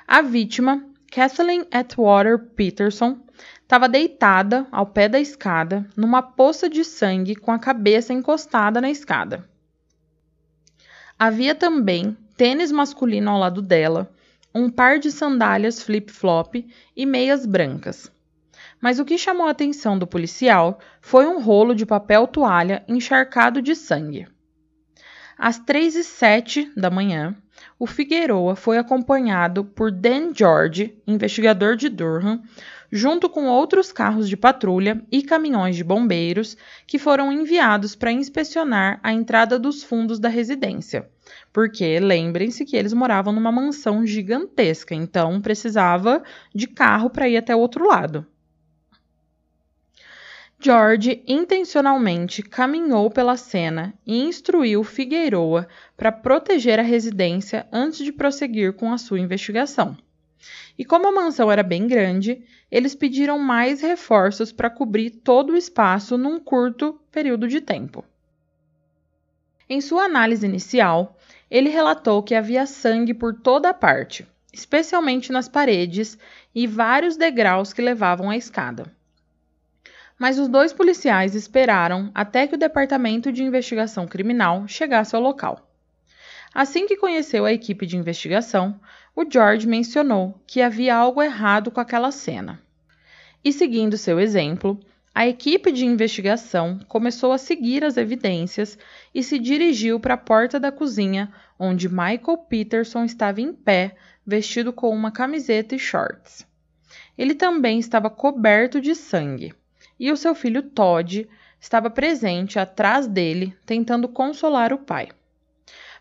A 0.07 0.21
vítima, 0.21 0.83
Kathleen 1.11 1.65
Atwater 1.71 2.39
Peterson, 2.55 3.19
estava 3.61 3.87
deitada 3.87 4.67
ao 4.71 4.85
pé 4.85 5.07
da 5.07 5.19
escada, 5.19 5.87
numa 5.95 6.21
poça 6.21 6.69
de 6.69 6.83
sangue 6.83 7.35
com 7.35 7.51
a 7.51 7.59
cabeça 7.59 8.11
encostada 8.11 8.81
na 8.81 8.89
escada. 8.89 9.47
Havia 11.17 11.53
também 11.53 12.17
tênis 12.35 12.71
masculino 12.71 13.29
ao 13.29 13.39
lado 13.39 13.61
dela, 13.61 14.11
um 14.53 14.69
par 14.69 14.99
de 14.99 15.11
sandálias 15.11 15.81
flip-flop 15.81 16.67
e 16.95 17.05
meias 17.05 17.45
brancas. 17.45 18.11
Mas 18.81 18.99
o 18.99 19.05
que 19.05 19.17
chamou 19.17 19.47
a 19.47 19.51
atenção 19.51 19.97
do 19.97 20.07
policial 20.07 20.79
foi 20.99 21.27
um 21.27 21.39
rolo 21.39 21.75
de 21.75 21.85
papel 21.85 22.25
toalha 22.25 22.83
encharcado 22.87 23.61
de 23.61 23.75
sangue. 23.75 24.27
Às 25.37 25.59
3 25.59 25.95
e 25.95 26.03
07 26.03 26.71
da 26.75 26.89
manhã, 26.89 27.35
o 27.79 27.87
Figueroa 27.87 28.55
foi 28.55 28.77
acompanhado 28.77 29.63
por 29.63 29.91
Dan 29.91 30.33
George, 30.33 30.95
investigador 31.07 31.75
de 31.75 31.89
Durham, 31.89 32.41
junto 32.91 33.29
com 33.29 33.45
outros 33.45 33.91
carros 33.91 34.27
de 34.27 34.35
patrulha 34.35 35.01
e 35.11 35.23
caminhões 35.23 35.75
de 35.75 35.83
bombeiros 35.83 36.57
que 36.85 36.99
foram 36.99 37.31
enviados 37.31 37.95
para 37.95 38.11
inspecionar 38.11 38.99
a 39.01 39.13
entrada 39.13 39.57
dos 39.57 39.83
fundos 39.83 40.19
da 40.19 40.27
residência. 40.27 41.09
Porque 41.53 41.99
lembrem-se 41.99 42.65
que 42.65 42.75
eles 42.75 42.93
moravam 42.93 43.33
numa 43.33 43.51
mansão 43.51 44.05
gigantesca, 44.05 44.93
então 44.93 45.39
precisava 45.41 46.21
de 46.53 46.67
carro 46.67 47.09
para 47.09 47.29
ir 47.29 47.37
até 47.37 47.55
o 47.55 47.59
outro 47.59 47.87
lado. 47.87 48.27
George 50.63 51.23
intencionalmente 51.27 52.43
caminhou 52.43 53.09
pela 53.09 53.35
cena 53.35 53.95
e 54.05 54.21
instruiu 54.21 54.83
Figueiroa 54.83 55.67
para 55.97 56.11
proteger 56.11 56.79
a 56.79 56.83
residência 56.83 57.67
antes 57.71 58.05
de 58.05 58.13
prosseguir 58.13 58.73
com 58.73 58.93
a 58.93 58.99
sua 58.99 59.19
investigação. 59.19 59.97
E 60.77 60.85
como 60.85 61.07
a 61.07 61.11
mansão 61.11 61.51
era 61.51 61.63
bem 61.63 61.87
grande, 61.87 62.43
eles 62.69 62.93
pediram 62.93 63.39
mais 63.39 63.81
reforços 63.81 64.51
para 64.51 64.69
cobrir 64.69 65.09
todo 65.09 65.53
o 65.53 65.57
espaço 65.57 66.15
num 66.15 66.39
curto 66.39 67.01
período 67.11 67.47
de 67.47 67.59
tempo. 67.59 68.05
Em 69.67 69.81
sua 69.81 70.03
análise 70.03 70.45
inicial, 70.45 71.17
ele 71.49 71.69
relatou 71.69 72.21
que 72.21 72.35
havia 72.35 72.67
sangue 72.67 73.15
por 73.15 73.33
toda 73.33 73.69
a 73.69 73.73
parte, 73.73 74.27
especialmente 74.53 75.31
nas 75.31 75.49
paredes 75.49 76.19
e 76.53 76.67
vários 76.67 77.17
degraus 77.17 77.73
que 77.73 77.81
levavam 77.81 78.29
à 78.29 78.37
escada. 78.37 79.00
Mas 80.21 80.37
os 80.37 80.47
dois 80.47 80.71
policiais 80.71 81.33
esperaram 81.33 82.11
até 82.13 82.45
que 82.45 82.53
o 82.53 82.57
Departamento 82.59 83.31
de 83.31 83.43
Investigação 83.43 84.05
Criminal 84.05 84.67
chegasse 84.67 85.15
ao 85.15 85.21
local. 85.23 85.67
Assim 86.53 86.85
que 86.85 86.95
conheceu 86.95 87.43
a 87.43 87.51
equipe 87.51 87.87
de 87.87 87.97
investigação, 87.97 88.79
o 89.15 89.25
George 89.27 89.67
mencionou 89.67 90.39
que 90.45 90.61
havia 90.61 90.95
algo 90.95 91.23
errado 91.23 91.71
com 91.71 91.79
aquela 91.79 92.11
cena. 92.11 92.61
E 93.43 93.51
seguindo 93.51 93.97
seu 93.97 94.19
exemplo, 94.19 94.79
a 95.11 95.27
equipe 95.27 95.71
de 95.71 95.87
investigação 95.87 96.77
começou 96.87 97.31
a 97.31 97.39
seguir 97.39 97.83
as 97.83 97.97
evidências 97.97 98.77
e 99.15 99.23
se 99.23 99.39
dirigiu 99.39 99.99
para 99.99 100.13
a 100.13 100.17
porta 100.17 100.59
da 100.59 100.71
cozinha, 100.71 101.33
onde 101.57 101.89
Michael 101.89 102.37
Peterson 102.47 103.05
estava 103.05 103.41
em 103.41 103.51
pé, 103.51 103.95
vestido 104.23 104.71
com 104.71 104.91
uma 104.91 105.09
camiseta 105.09 105.73
e 105.73 105.79
shorts. 105.79 106.45
Ele 107.17 107.33
também 107.33 107.79
estava 107.79 108.07
coberto 108.07 108.79
de 108.79 108.93
sangue, 108.93 109.55
e 110.01 110.11
o 110.11 110.17
seu 110.17 110.35
filho 110.35 110.63
Todd 110.63 111.29
estava 111.59 111.89
presente 111.89 112.59
atrás 112.59 113.07
dele, 113.07 113.55
tentando 113.65 114.09
consolar 114.09 114.73
o 114.73 114.79
pai. 114.79 115.07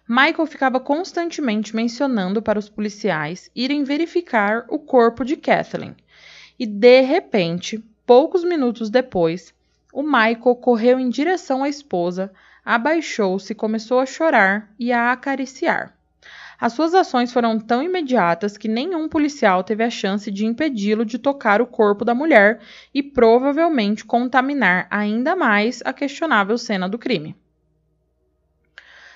Michael 0.09 0.47
ficava 0.47 0.81
constantemente 0.81 1.77
mencionando 1.77 2.43
para 2.43 2.59
os 2.59 2.69
policiais 2.69 3.49
irem 3.55 3.85
verificar 3.85 4.65
o 4.69 4.79
corpo 4.79 5.25
de 5.25 5.37
Kathleen, 5.37 5.95
e 6.59 6.67
de 6.67 7.01
repente 7.03 7.85
Poucos 8.11 8.43
minutos 8.43 8.91
depois, 8.91 9.55
o 9.93 10.03
Michael 10.03 10.57
correu 10.57 10.99
em 10.99 11.09
direção 11.09 11.63
à 11.63 11.69
esposa, 11.69 12.33
abaixou-se, 12.65 13.55
começou 13.55 14.01
a 14.01 14.05
chorar 14.05 14.69
e 14.77 14.93
a 14.93 15.13
acariciar. 15.13 15.97
As 16.61 16.75
suas 16.75 16.95
ações 16.95 17.33
foram 17.33 17.59
tão 17.59 17.83
imediatas 17.83 18.59
que 18.59 18.69
nenhum 18.69 19.09
policial 19.09 19.65
teve 19.65 19.83
a 19.83 19.89
chance 19.89 20.31
de 20.31 20.45
impedi-lo 20.45 21.07
de 21.07 21.19
tocar 21.19 21.63
o 21.63 21.67
corpo 21.67 22.05
da 22.05 22.15
mulher 22.15 22.61
e 22.93 23.03
provavelmente 23.03 24.05
contaminar 24.05 24.87
ainda 24.91 25.35
mais 25.35 25.81
a 25.87 25.93
questionável 25.95 26.59
cena 26.59 26.87
do 26.87 26.99
crime. 26.99 27.35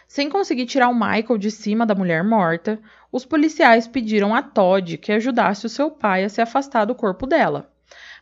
Sem 0.08 0.30
conseguir 0.30 0.64
tirar 0.64 0.88
o 0.88 0.94
Michael 0.94 1.36
de 1.36 1.50
cima 1.50 1.84
da 1.84 1.94
mulher 1.94 2.24
morta, 2.24 2.80
os 3.12 3.26
policiais 3.26 3.86
pediram 3.86 4.34
a 4.34 4.40
Todd 4.40 4.96
que 4.96 5.12
ajudasse 5.12 5.66
o 5.66 5.68
seu 5.68 5.90
pai 5.90 6.24
a 6.24 6.30
se 6.30 6.40
afastar 6.40 6.86
do 6.86 6.94
corpo 6.94 7.26
dela 7.26 7.70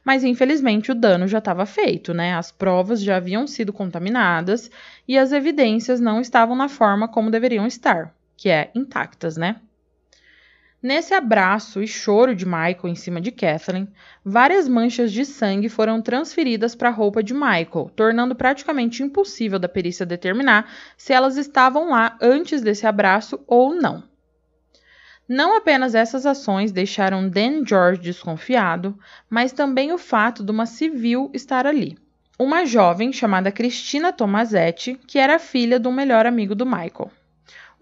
mas 0.05 0.25
infelizmente 0.25 0.91
o 0.91 0.97
dano 0.97 1.29
já 1.29 1.39
estava 1.39 1.65
feito, 1.65 2.13
né? 2.13 2.35
As 2.35 2.51
provas 2.51 3.01
já 3.01 3.19
haviam 3.19 3.47
sido 3.47 3.73
contaminadas 3.73 4.69
e 5.07 5.17
as 5.17 5.31
evidências 5.31 6.01
não 6.01 6.21
estavam 6.21 6.57
na 6.57 6.69
forma 6.69 7.07
como 7.07 7.31
deveriam 7.31 7.69
estar, 7.69 8.13
que 8.37 8.49
é 8.49 8.71
intactas, 8.75 9.37
né? 9.37 9.57
Nesse 10.83 11.14
abraço 11.14 11.81
e 11.81 11.87
choro 11.87 12.35
de 12.35 12.45
Michael 12.45 12.88
em 12.88 12.97
cima 12.97 13.21
de 13.21 13.31
Kathleen, 13.31 13.87
várias 14.25 14.66
manchas 14.66 15.12
de 15.12 15.25
sangue 15.25 15.68
foram 15.68 16.03
transferidas 16.03 16.75
para 16.75 16.88
a 16.88 16.92
roupa 16.92 17.23
de 17.23 17.33
Michael, 17.33 17.92
tornando 17.95 18.35
praticamente 18.35 19.01
impossível 19.01 19.61
da 19.61 19.68
perícia 19.68 20.05
determinar 20.05 20.68
se 20.97 21.12
elas 21.12 21.37
estavam 21.37 21.90
lá 21.90 22.18
antes 22.21 22.62
desse 22.62 22.85
abraço 22.85 23.38
ou 23.47 23.73
não. 23.73 24.03
Não 25.29 25.57
apenas 25.57 25.95
essas 25.95 26.27
ações 26.27 26.73
deixaram 26.73 27.29
Dan 27.29 27.64
George 27.64 28.03
desconfiado, 28.03 28.99
mas 29.31 29.53
também 29.53 29.92
o 29.92 29.99
fato 29.99 30.42
de 30.42 30.51
uma 30.51 30.66
civil 30.66 31.31
estar 31.33 31.64
ali. 31.64 31.97
Uma 32.37 32.66
jovem 32.66 33.12
chamada 33.12 33.53
Cristina 33.53 34.12
Tomazetti, 34.12 34.99
que 35.07 35.21
era 35.21 35.38
filha 35.38 35.79
do 35.79 35.92
melhor 35.92 36.27
amigo 36.27 36.57
do 36.57 36.66
Michael. 36.66 37.12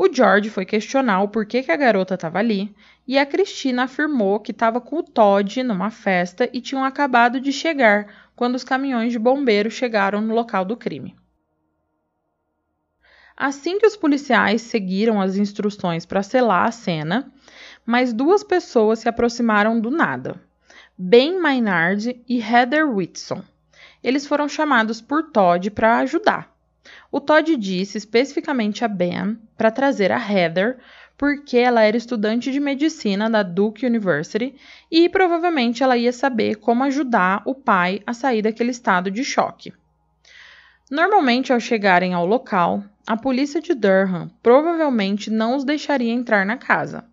O 0.02 0.10
George 0.10 0.48
foi 0.48 0.64
questionar 0.64 1.20
o 1.20 1.28
porquê 1.28 1.62
que 1.62 1.70
a 1.70 1.76
garota 1.76 2.14
estava 2.14 2.38
ali, 2.38 2.74
e 3.06 3.18
a 3.18 3.26
Cristina 3.26 3.82
afirmou 3.82 4.40
que 4.40 4.50
estava 4.50 4.80
com 4.80 4.96
o 4.96 5.02
Todd 5.02 5.62
numa 5.62 5.90
festa 5.90 6.48
e 6.54 6.60
tinham 6.62 6.82
acabado 6.82 7.38
de 7.38 7.52
chegar 7.52 8.30
quando 8.34 8.54
os 8.54 8.64
caminhões 8.64 9.12
de 9.12 9.18
bombeiro 9.18 9.70
chegaram 9.70 10.22
no 10.22 10.34
local 10.34 10.64
do 10.64 10.74
crime. 10.74 11.14
Assim 13.36 13.78
que 13.78 13.86
os 13.86 13.94
policiais 13.94 14.62
seguiram 14.62 15.20
as 15.20 15.36
instruções 15.36 16.06
para 16.06 16.22
selar 16.22 16.66
a 16.66 16.72
cena, 16.72 17.30
mais 17.84 18.14
duas 18.14 18.42
pessoas 18.42 19.00
se 19.00 19.08
aproximaram 19.10 19.78
do 19.78 19.90
nada: 19.90 20.40
Ben 20.96 21.38
Maynard 21.38 22.18
e 22.26 22.40
Heather 22.40 22.88
Whitson. 22.88 23.42
Eles 24.02 24.26
foram 24.26 24.48
chamados 24.48 24.98
por 24.98 25.24
Todd 25.24 25.70
para 25.70 25.98
ajudar. 25.98 26.49
O 27.12 27.20
Todd 27.20 27.56
disse 27.56 27.98
especificamente 27.98 28.84
a 28.84 28.88
Ben 28.88 29.36
para 29.56 29.70
trazer 29.70 30.12
a 30.12 30.18
Heather 30.18 30.78
porque 31.18 31.58
ela 31.58 31.82
era 31.82 31.96
estudante 31.96 32.52
de 32.52 32.60
medicina 32.60 33.28
da 33.28 33.42
Duke 33.42 33.84
University 33.84 34.54
e 34.90 35.08
provavelmente 35.08 35.82
ela 35.82 35.96
ia 35.96 36.12
saber 36.12 36.56
como 36.56 36.84
ajudar 36.84 37.42
o 37.44 37.54
pai 37.54 38.00
a 38.06 38.14
sair 38.14 38.42
daquele 38.42 38.70
estado 38.70 39.10
de 39.10 39.24
choque. 39.24 39.72
Normalmente, 40.90 41.52
ao 41.52 41.60
chegarem 41.60 42.14
ao 42.14 42.24
local, 42.24 42.82
a 43.06 43.16
polícia 43.16 43.60
de 43.60 43.74
Durham 43.74 44.30
provavelmente 44.42 45.30
não 45.30 45.56
os 45.56 45.64
deixaria 45.64 46.12
entrar 46.12 46.46
na 46.46 46.56
casa. 46.56 47.04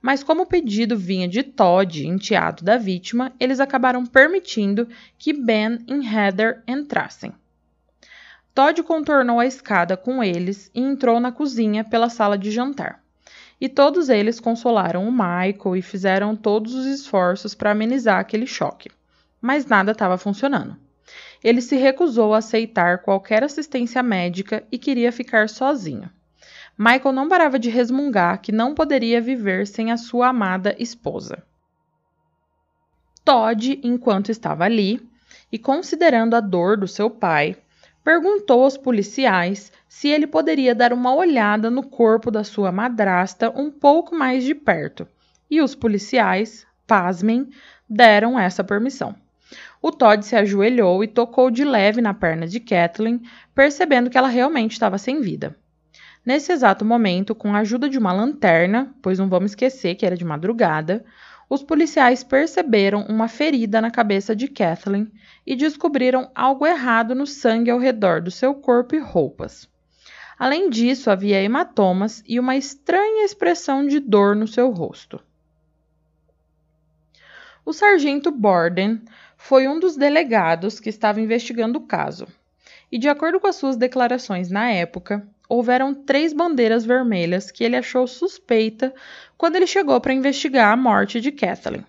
Mas 0.00 0.24
como 0.24 0.42
o 0.42 0.46
pedido 0.46 0.96
vinha 0.96 1.28
de 1.28 1.42
Todd, 1.42 2.06
enteado 2.06 2.64
da 2.64 2.76
vítima, 2.76 3.32
eles 3.38 3.60
acabaram 3.60 4.04
permitindo 4.04 4.88
que 5.16 5.32
Ben 5.32 5.78
e 5.86 6.04
Heather 6.04 6.62
entrassem. 6.66 7.32
Todd 8.54 8.82
contornou 8.82 9.40
a 9.40 9.46
escada 9.46 9.96
com 9.96 10.22
eles 10.22 10.70
e 10.74 10.80
entrou 10.80 11.18
na 11.18 11.32
cozinha 11.32 11.82
pela 11.82 12.10
sala 12.10 12.36
de 12.36 12.50
jantar. 12.50 13.02
E 13.58 13.68
todos 13.68 14.08
eles 14.10 14.38
consolaram 14.38 15.08
o 15.08 15.12
Michael 15.12 15.76
e 15.76 15.82
fizeram 15.82 16.36
todos 16.36 16.74
os 16.74 16.84
esforços 16.84 17.54
para 17.54 17.70
amenizar 17.70 18.18
aquele 18.18 18.46
choque. 18.46 18.90
Mas 19.40 19.64
nada 19.64 19.92
estava 19.92 20.18
funcionando. 20.18 20.76
Ele 21.42 21.60
se 21.60 21.76
recusou 21.76 22.34
a 22.34 22.38
aceitar 22.38 22.98
qualquer 22.98 23.42
assistência 23.42 24.02
médica 24.02 24.64
e 24.70 24.78
queria 24.78 25.10
ficar 25.10 25.48
sozinho. 25.48 26.10
Michael 26.76 27.12
não 27.12 27.28
parava 27.28 27.58
de 27.58 27.70
resmungar 27.70 28.40
que 28.40 28.52
não 28.52 28.74
poderia 28.74 29.20
viver 29.20 29.66
sem 29.66 29.90
a 29.90 29.96
sua 29.96 30.28
amada 30.28 30.74
esposa. 30.78 31.42
Todd, 33.24 33.80
enquanto 33.82 34.30
estava 34.30 34.64
ali, 34.64 35.00
e 35.50 35.58
considerando 35.58 36.34
a 36.34 36.40
dor 36.40 36.76
do 36.76 36.88
seu 36.88 37.08
pai, 37.08 37.56
perguntou 38.04 38.64
aos 38.64 38.76
policiais 38.76 39.72
se 39.88 40.08
ele 40.08 40.26
poderia 40.26 40.74
dar 40.74 40.92
uma 40.92 41.14
olhada 41.14 41.70
no 41.70 41.82
corpo 41.82 42.30
da 42.30 42.44
sua 42.44 42.72
madrasta 42.72 43.50
um 43.50 43.70
pouco 43.70 44.14
mais 44.14 44.44
de 44.44 44.54
perto. 44.54 45.06
E 45.50 45.60
os 45.60 45.74
policiais, 45.74 46.66
pasmem, 46.86 47.48
deram 47.88 48.38
essa 48.38 48.64
permissão. 48.64 49.14
O 49.80 49.90
Todd 49.90 50.24
se 50.24 50.36
ajoelhou 50.36 51.02
e 51.02 51.08
tocou 51.08 51.50
de 51.50 51.64
leve 51.64 52.00
na 52.00 52.14
perna 52.14 52.46
de 52.46 52.60
Kathleen, 52.60 53.20
percebendo 53.54 54.08
que 54.08 54.16
ela 54.16 54.28
realmente 54.28 54.72
estava 54.72 54.96
sem 54.96 55.20
vida. 55.20 55.56
Nesse 56.24 56.52
exato 56.52 56.84
momento, 56.84 57.34
com 57.34 57.54
a 57.54 57.58
ajuda 57.58 57.88
de 57.88 57.98
uma 57.98 58.12
lanterna, 58.12 58.94
pois 59.02 59.18
não 59.18 59.28
vamos 59.28 59.50
esquecer 59.50 59.96
que 59.96 60.06
era 60.06 60.16
de 60.16 60.24
madrugada, 60.24 61.04
os 61.52 61.62
policiais 61.62 62.24
perceberam 62.24 63.04
uma 63.10 63.28
ferida 63.28 63.78
na 63.78 63.90
cabeça 63.90 64.34
de 64.34 64.48
Kathleen 64.48 65.12
e 65.46 65.54
descobriram 65.54 66.30
algo 66.34 66.66
errado 66.66 67.14
no 67.14 67.26
sangue 67.26 67.70
ao 67.70 67.78
redor 67.78 68.22
do 68.22 68.30
seu 68.30 68.54
corpo 68.54 68.94
e 68.94 68.98
roupas. 68.98 69.68
Além 70.38 70.70
disso, 70.70 71.10
havia 71.10 71.42
hematomas 71.42 72.24
e 72.26 72.40
uma 72.40 72.56
estranha 72.56 73.26
expressão 73.26 73.86
de 73.86 74.00
dor 74.00 74.34
no 74.34 74.48
seu 74.48 74.70
rosto. 74.70 75.20
O 77.66 77.74
sargento 77.74 78.30
Borden 78.30 79.02
foi 79.36 79.68
um 79.68 79.78
dos 79.78 79.94
delegados 79.94 80.80
que 80.80 80.88
estava 80.88 81.20
investigando 81.20 81.80
o 81.80 81.86
caso. 81.86 82.26
E, 82.90 82.96
de 82.96 83.10
acordo 83.10 83.38
com 83.38 83.46
as 83.46 83.56
suas 83.56 83.76
declarações 83.76 84.50
na 84.50 84.70
época, 84.70 85.28
houveram 85.46 85.92
três 85.94 86.32
bandeiras 86.32 86.82
vermelhas 86.82 87.50
que 87.50 87.62
ele 87.62 87.76
achou 87.76 88.06
suspeita 88.06 88.94
quando 89.42 89.56
ele 89.56 89.66
chegou 89.66 90.00
para 90.00 90.14
investigar 90.14 90.72
a 90.72 90.76
morte 90.76 91.20
de 91.20 91.32
Kathleen. 91.32 91.84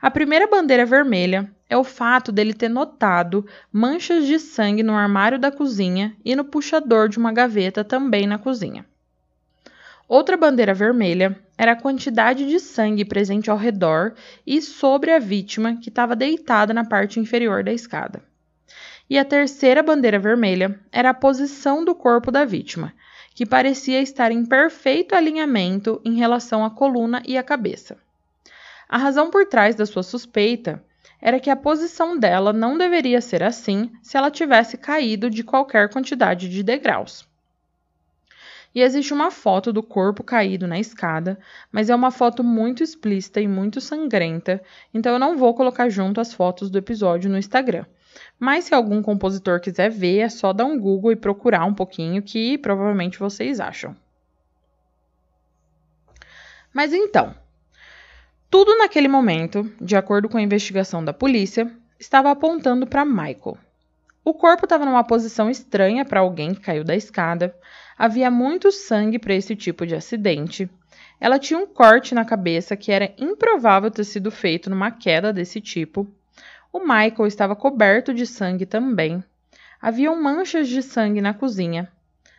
A 0.00 0.12
primeira 0.12 0.46
bandeira 0.46 0.86
vermelha 0.86 1.50
é 1.68 1.76
o 1.76 1.82
fato 1.82 2.30
dele 2.30 2.54
ter 2.54 2.68
notado 2.68 3.44
manchas 3.72 4.24
de 4.28 4.38
sangue 4.38 4.84
no 4.84 4.94
armário 4.94 5.40
da 5.40 5.50
cozinha 5.50 6.14
e 6.24 6.36
no 6.36 6.44
puxador 6.44 7.08
de 7.08 7.18
uma 7.18 7.32
gaveta 7.32 7.82
também 7.82 8.28
na 8.28 8.38
cozinha. 8.38 8.86
Outra 10.06 10.36
bandeira 10.36 10.72
vermelha 10.72 11.36
era 11.58 11.72
a 11.72 11.76
quantidade 11.76 12.48
de 12.48 12.60
sangue 12.60 13.04
presente 13.04 13.50
ao 13.50 13.56
redor 13.56 14.14
e 14.46 14.62
sobre 14.62 15.10
a 15.10 15.18
vítima 15.18 15.78
que 15.82 15.88
estava 15.88 16.14
deitada 16.14 16.72
na 16.72 16.84
parte 16.84 17.18
inferior 17.18 17.64
da 17.64 17.72
escada. 17.72 18.22
E 19.10 19.18
a 19.18 19.24
terceira 19.24 19.82
bandeira 19.82 20.20
vermelha 20.20 20.78
era 20.92 21.10
a 21.10 21.14
posição 21.14 21.84
do 21.84 21.92
corpo 21.92 22.30
da 22.30 22.44
vítima, 22.44 22.94
que 23.38 23.46
parecia 23.46 24.02
estar 24.02 24.32
em 24.32 24.44
perfeito 24.44 25.14
alinhamento 25.14 26.00
em 26.04 26.16
relação 26.16 26.64
à 26.64 26.70
coluna 26.70 27.22
e 27.24 27.38
à 27.38 27.42
cabeça. 27.44 27.96
A 28.88 28.98
razão 28.98 29.30
por 29.30 29.46
trás 29.46 29.76
da 29.76 29.86
sua 29.86 30.02
suspeita 30.02 30.82
era 31.20 31.38
que 31.38 31.48
a 31.48 31.54
posição 31.54 32.18
dela 32.18 32.52
não 32.52 32.76
deveria 32.76 33.20
ser 33.20 33.44
assim 33.44 33.92
se 34.02 34.16
ela 34.16 34.28
tivesse 34.28 34.76
caído 34.76 35.30
de 35.30 35.44
qualquer 35.44 35.88
quantidade 35.88 36.48
de 36.48 36.64
degraus. 36.64 37.28
e 38.74 38.80
existe 38.82 39.14
uma 39.14 39.30
foto 39.30 39.72
do 39.72 39.84
corpo 39.84 40.24
caído 40.24 40.66
na 40.66 40.80
escada, 40.80 41.38
mas 41.70 41.88
é 41.88 41.94
uma 41.94 42.10
foto 42.10 42.42
muito 42.42 42.82
explícita 42.82 43.40
e 43.40 43.46
muito 43.46 43.80
sangrenta, 43.80 44.60
então 44.92 45.12
eu 45.12 45.18
não 45.20 45.38
vou 45.38 45.54
colocar 45.54 45.88
junto 45.88 46.20
as 46.20 46.34
fotos 46.34 46.68
do 46.70 46.76
episódio 46.76 47.30
no 47.30 47.38
Instagram. 47.38 47.86
Mas 48.38 48.64
se 48.64 48.74
algum 48.74 49.02
compositor 49.02 49.60
quiser 49.60 49.90
ver, 49.90 50.18
é 50.18 50.28
só 50.28 50.52
dar 50.52 50.64
um 50.64 50.78
Google 50.78 51.12
e 51.12 51.16
procurar 51.16 51.64
um 51.64 51.74
pouquinho 51.74 52.22
que 52.22 52.58
provavelmente 52.58 53.18
vocês 53.18 53.60
acham. 53.60 53.96
Mas 56.72 56.92
então, 56.92 57.34
tudo 58.50 58.76
naquele 58.78 59.08
momento, 59.08 59.70
de 59.80 59.96
acordo 59.96 60.28
com 60.28 60.38
a 60.38 60.42
investigação 60.42 61.04
da 61.04 61.12
polícia, 61.12 61.70
estava 61.98 62.30
apontando 62.30 62.86
para 62.86 63.04
Michael. 63.04 63.58
O 64.24 64.34
corpo 64.34 64.64
estava 64.64 64.84
numa 64.84 65.02
posição 65.04 65.50
estranha 65.50 66.04
para 66.04 66.20
alguém 66.20 66.54
que 66.54 66.60
caiu 66.60 66.84
da 66.84 66.94
escada. 66.94 67.54
Havia 67.96 68.30
muito 68.30 68.70
sangue 68.70 69.18
para 69.18 69.34
esse 69.34 69.56
tipo 69.56 69.86
de 69.86 69.94
acidente. 69.94 70.70
Ela 71.20 71.38
tinha 71.38 71.58
um 71.58 71.66
corte 71.66 72.14
na 72.14 72.24
cabeça 72.24 72.76
que 72.76 72.92
era 72.92 73.12
improvável 73.18 73.90
ter 73.90 74.04
sido 74.04 74.30
feito 74.30 74.70
numa 74.70 74.90
queda 74.90 75.32
desse 75.32 75.60
tipo. 75.60 76.06
O 76.78 76.80
Michael 76.80 77.26
estava 77.26 77.56
coberto 77.56 78.14
de 78.14 78.24
sangue 78.24 78.64
também. 78.64 79.24
Haviam 79.82 80.14
manchas 80.22 80.68
de 80.68 80.80
sangue 80.80 81.20
na 81.20 81.34
cozinha. 81.34 81.90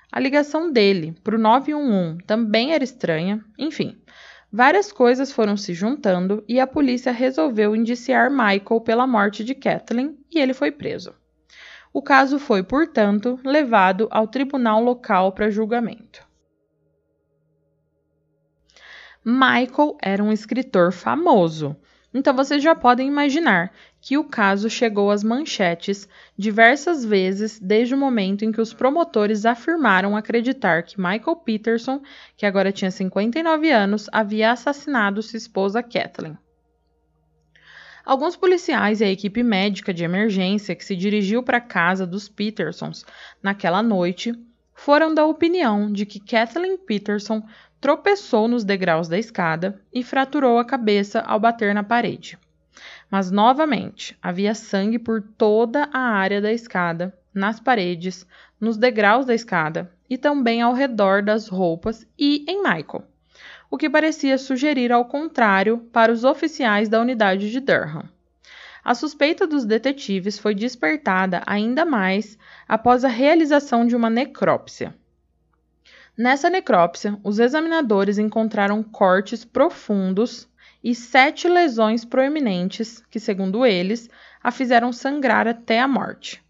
A 0.10 0.18
ligação 0.18 0.72
dele 0.72 1.14
para 1.22 1.36
o 1.36 1.38
911 1.38 2.24
também 2.26 2.72
era 2.72 2.82
estranha. 2.82 3.44
Enfim, 3.58 4.02
várias 4.50 4.94
coisas 4.94 5.30
foram 5.30 5.58
se 5.58 5.74
juntando 5.74 6.42
e 6.48 6.58
a 6.58 6.66
polícia 6.66 7.12
resolveu 7.12 7.76
indiciar 7.76 8.32
Michael 8.32 8.80
pela 8.80 9.06
morte 9.06 9.44
de 9.44 9.54
Kathleen 9.54 10.18
e 10.34 10.40
ele 10.40 10.54
foi 10.54 10.72
preso. 10.72 11.14
O 11.92 12.02
caso 12.02 12.40
foi, 12.40 12.64
portanto, 12.64 13.38
levado 13.44 14.08
ao 14.10 14.26
tribunal 14.26 14.82
local 14.82 15.34
para 15.34 15.52
julgamento. 15.52 16.26
Michael 19.22 19.98
era 20.02 20.24
um 20.24 20.32
escritor 20.32 20.94
famoso, 20.94 21.76
então 22.14 22.34
vocês 22.34 22.64
já 22.64 22.74
podem 22.74 23.08
imaginar 23.08 23.72
que 24.02 24.18
o 24.18 24.24
caso 24.24 24.70
chegou 24.70 25.12
às 25.12 25.24
manchetes 25.24 26.08
diversas 26.38 27.04
vezes 27.04 27.60
desde 27.60 27.94
o 27.94 27.98
momento 27.98 28.46
em 28.46 28.52
que 28.52 28.62
os 28.62 28.74
promotores 28.74 29.46
afirmaram 29.46 30.16
acreditar 30.16 30.84
que 30.84 31.00
Michael 31.00 31.36
Peterson, 31.38 32.02
que 32.38 32.46
agora 32.46 32.72
tinha 32.72 32.92
59 32.92 33.70
anos, 33.70 34.08
havia 34.12 34.52
assassinado 34.52 35.22
sua 35.22 35.38
esposa 35.38 35.84
Kathleen. 35.84 36.38
Alguns 38.06 38.36
policiais 38.36 39.02
e 39.02 39.04
a 39.04 39.12
equipe 39.12 39.44
médica 39.44 39.94
de 39.94 40.04
emergência 40.04 40.76
que 40.76 40.86
se 40.86 40.96
dirigiu 40.96 41.44
para 41.44 41.58
a 41.58 41.62
casa 41.62 42.08
dos 42.08 42.28
Petersons 42.28 43.06
naquela 43.44 43.84
noite 43.84 44.34
foram 44.74 45.14
da 45.14 45.26
opinião 45.26 45.92
de 45.92 46.06
que 46.06 46.20
Kathleen 46.20 46.78
Peterson 46.78 47.44
tropeçou 47.82 48.48
nos 48.48 48.64
degraus 48.64 49.08
da 49.08 49.20
escada 49.20 49.82
e 49.94 50.04
fraturou 50.04 50.58
a 50.58 50.66
cabeça 50.66 51.20
ao 51.22 51.40
bater 51.40 51.76
na 51.76 51.84
parede. 51.84 52.38
Mas 53.10 53.32
novamente 53.32 54.18
havia 54.22 54.54
sangue 54.54 55.00
por 55.00 55.22
toda 55.22 55.90
a 55.92 56.00
área 56.00 56.42
da 56.42 56.52
escada, 56.52 57.18
nas 57.34 57.60
paredes, 57.60 58.26
nos 58.60 58.78
degraus 58.78 59.26
da 59.26 59.34
escada 59.34 59.92
e 60.10 60.18
também 60.18 60.62
ao 60.62 60.74
redor 60.74 61.24
das 61.24 61.48
roupas 61.48 62.06
e 62.18 62.46
em 62.48 62.62
Michael 62.62 63.04
o 63.70 63.78
que 63.78 63.90
parecia 63.90 64.38
sugerir 64.38 64.92
ao 64.92 65.06
contrário 65.06 65.78
para 65.94 66.12
os 66.12 66.24
oficiais 66.24 66.90
da 66.90 67.00
unidade 67.00 67.52
de 67.52 67.60
Durham. 67.60 68.10
A 68.84 68.96
suspeita 68.96 69.46
dos 69.46 69.66
detetives 69.66 70.40
foi 70.40 70.56
despertada 70.56 71.44
ainda 71.46 71.86
mais 71.86 72.38
após 72.68 73.06
a 73.06 73.10
realização 73.10 73.86
de 73.86 73.96
uma 73.96 74.10
necrópsia. 74.10 74.96
Nessa 76.18 76.50
necrópsia, 76.50 77.18
os 77.24 77.40
examinadores 77.40 78.18
encontraram 78.18 78.82
cortes 78.82 79.46
profundos 79.46 80.48
e 80.84 80.96
sete 80.96 81.48
lesões 81.48 82.06
proeminentes 82.06 83.04
que, 83.10 83.20
segundo 83.20 83.66
eles, 83.66 84.10
a 84.42 84.52
fizeram 84.52 84.92
sangrar 84.94 85.48
até 85.48 85.80
a 85.80 85.88
morte. 85.88 86.42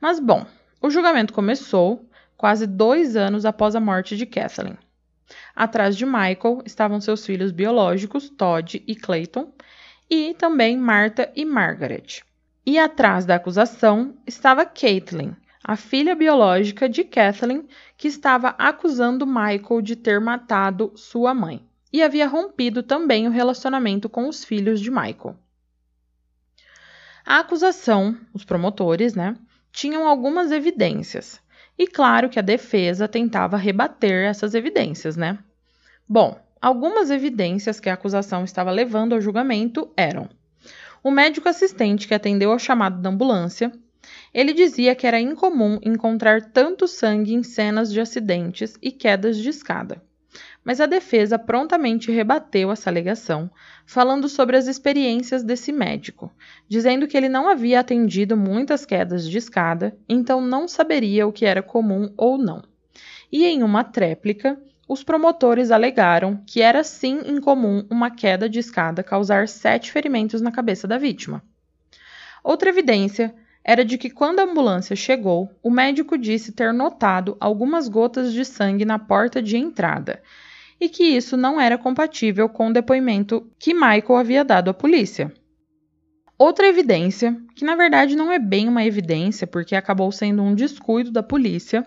Mas, 0.00 0.20
bom, 0.20 0.46
o 0.80 0.90
julgamento 0.90 1.32
começou 1.32 2.08
quase 2.36 2.66
dois 2.66 3.16
anos 3.16 3.44
após 3.44 3.74
a 3.74 3.80
morte 3.80 4.16
de 4.16 4.24
Kathleen. 4.24 4.78
Atrás 5.54 5.96
de 5.96 6.06
Michael 6.06 6.62
estavam 6.64 7.00
seus 7.00 7.26
filhos 7.26 7.52
biológicos, 7.52 8.30
Todd 8.30 8.82
e 8.86 8.94
Clayton, 8.94 9.52
e 10.08 10.34
também 10.34 10.76
Martha 10.76 11.30
e 11.36 11.44
Margaret. 11.44 12.22
E 12.64 12.78
atrás 12.78 13.24
da 13.24 13.36
acusação 13.36 14.14
estava 14.26 14.64
Caitlin, 14.64 15.36
a 15.62 15.76
filha 15.76 16.14
biológica 16.14 16.88
de 16.88 17.04
Kathleen, 17.04 17.66
que 17.96 18.08
estava 18.08 18.54
acusando 18.58 19.26
Michael 19.26 19.82
de 19.82 19.96
ter 19.96 20.20
matado 20.20 20.92
sua 20.96 21.34
mãe 21.34 21.69
e 21.92 22.02
havia 22.02 22.26
rompido 22.26 22.82
também 22.82 23.26
o 23.26 23.30
relacionamento 23.30 24.08
com 24.08 24.28
os 24.28 24.44
filhos 24.44 24.80
de 24.80 24.90
Michael. 24.90 25.36
A 27.24 27.38
acusação, 27.38 28.16
os 28.32 28.44
promotores, 28.44 29.14
né, 29.14 29.36
tinham 29.72 30.06
algumas 30.06 30.50
evidências, 30.50 31.40
e 31.78 31.86
claro 31.86 32.28
que 32.28 32.38
a 32.38 32.42
defesa 32.42 33.08
tentava 33.08 33.56
rebater 33.56 34.24
essas 34.28 34.54
evidências, 34.54 35.16
né? 35.16 35.38
Bom, 36.08 36.38
algumas 36.60 37.10
evidências 37.10 37.80
que 37.80 37.88
a 37.88 37.94
acusação 37.94 38.44
estava 38.44 38.70
levando 38.70 39.14
ao 39.14 39.20
julgamento 39.20 39.92
eram: 39.96 40.28
o 41.02 41.10
médico 41.10 41.48
assistente 41.48 42.06
que 42.06 42.14
atendeu 42.14 42.52
ao 42.52 42.58
chamado 42.58 43.00
da 43.00 43.10
ambulância, 43.10 43.72
ele 44.34 44.52
dizia 44.52 44.94
que 44.94 45.06
era 45.06 45.20
incomum 45.20 45.78
encontrar 45.82 46.50
tanto 46.50 46.88
sangue 46.88 47.34
em 47.34 47.42
cenas 47.42 47.92
de 47.92 48.00
acidentes 48.00 48.76
e 48.82 48.90
quedas 48.90 49.36
de 49.36 49.48
escada 49.48 50.02
mas 50.70 50.80
a 50.80 50.86
defesa 50.86 51.36
prontamente 51.36 52.12
rebateu 52.12 52.70
essa 52.70 52.88
alegação, 52.88 53.50
falando 53.84 54.28
sobre 54.28 54.56
as 54.56 54.68
experiências 54.68 55.42
desse 55.42 55.72
médico, 55.72 56.32
dizendo 56.68 57.08
que 57.08 57.16
ele 57.16 57.28
não 57.28 57.48
havia 57.48 57.80
atendido 57.80 58.36
muitas 58.36 58.86
quedas 58.86 59.28
de 59.28 59.36
escada, 59.36 59.98
então 60.08 60.40
não 60.40 60.68
saberia 60.68 61.26
o 61.26 61.32
que 61.32 61.44
era 61.44 61.60
comum 61.60 62.14
ou 62.16 62.38
não. 62.38 62.62
E 63.32 63.44
em 63.46 63.64
uma 63.64 63.82
tréplica, 63.82 64.62
os 64.86 65.02
promotores 65.02 65.72
alegaram 65.72 66.40
que 66.46 66.62
era 66.62 66.84
sim 66.84 67.18
incomum 67.26 67.84
uma 67.90 68.08
queda 68.08 68.48
de 68.48 68.60
escada 68.60 69.02
causar 69.02 69.48
sete 69.48 69.90
ferimentos 69.90 70.40
na 70.40 70.52
cabeça 70.52 70.86
da 70.86 70.98
vítima. 70.98 71.42
Outra 72.44 72.70
evidência 72.70 73.34
era 73.64 73.84
de 73.84 73.98
que 73.98 74.08
quando 74.08 74.38
a 74.38 74.44
ambulância 74.44 74.94
chegou, 74.94 75.50
o 75.64 75.68
médico 75.68 76.16
disse 76.16 76.52
ter 76.52 76.72
notado 76.72 77.36
algumas 77.40 77.88
gotas 77.88 78.32
de 78.32 78.44
sangue 78.44 78.84
na 78.84 79.00
porta 79.00 79.42
de 79.42 79.56
entrada 79.56 80.22
e 80.80 80.88
que 80.88 81.04
isso 81.04 81.36
não 81.36 81.60
era 81.60 81.76
compatível 81.76 82.48
com 82.48 82.68
o 82.68 82.72
depoimento 82.72 83.50
que 83.58 83.74
Michael 83.74 84.16
havia 84.16 84.44
dado 84.44 84.70
à 84.70 84.74
polícia. 84.74 85.32
Outra 86.38 86.66
evidência, 86.66 87.36
que 87.54 87.66
na 87.66 87.76
verdade 87.76 88.16
não 88.16 88.32
é 88.32 88.38
bem 88.38 88.66
uma 88.66 88.82
evidência 88.82 89.46
porque 89.46 89.76
acabou 89.76 90.10
sendo 90.10 90.42
um 90.42 90.54
descuido 90.54 91.10
da 91.10 91.22
polícia, 91.22 91.84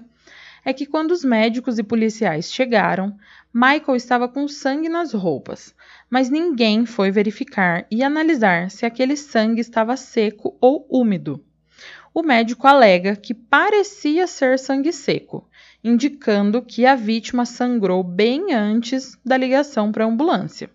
é 0.63 0.71
que 0.71 0.85
quando 0.85 1.11
os 1.11 1.23
médicos 1.23 1.79
e 1.79 1.83
policiais 1.83 2.53
chegaram, 2.53 3.17
Michael 3.53 3.95
estava 3.95 4.29
com 4.29 4.47
sangue 4.47 4.89
nas 4.89 5.11
roupas, 5.11 5.75
mas 6.09 6.29
ninguém 6.29 6.85
foi 6.85 7.11
verificar 7.11 7.85
e 7.89 8.03
analisar 8.03 8.69
se 8.69 8.85
aquele 8.85 9.17
sangue 9.17 9.59
estava 9.59 9.97
seco 9.97 10.55
ou 10.61 10.87
úmido. 10.89 11.43
O 12.15 12.21
médico 12.21 12.67
alega 12.67 13.15
que 13.15 13.33
parecia 13.33 14.27
ser 14.27 14.59
sangue 14.59 14.93
seco, 14.93 15.49
indicando 15.83 16.61
que 16.61 16.85
a 16.85 16.95
vítima 16.95 17.43
sangrou 17.43 18.03
bem 18.03 18.53
antes 18.53 19.17
da 19.25 19.35
ligação 19.35 19.91
para 19.91 20.05
a 20.05 20.07
ambulância. 20.07 20.69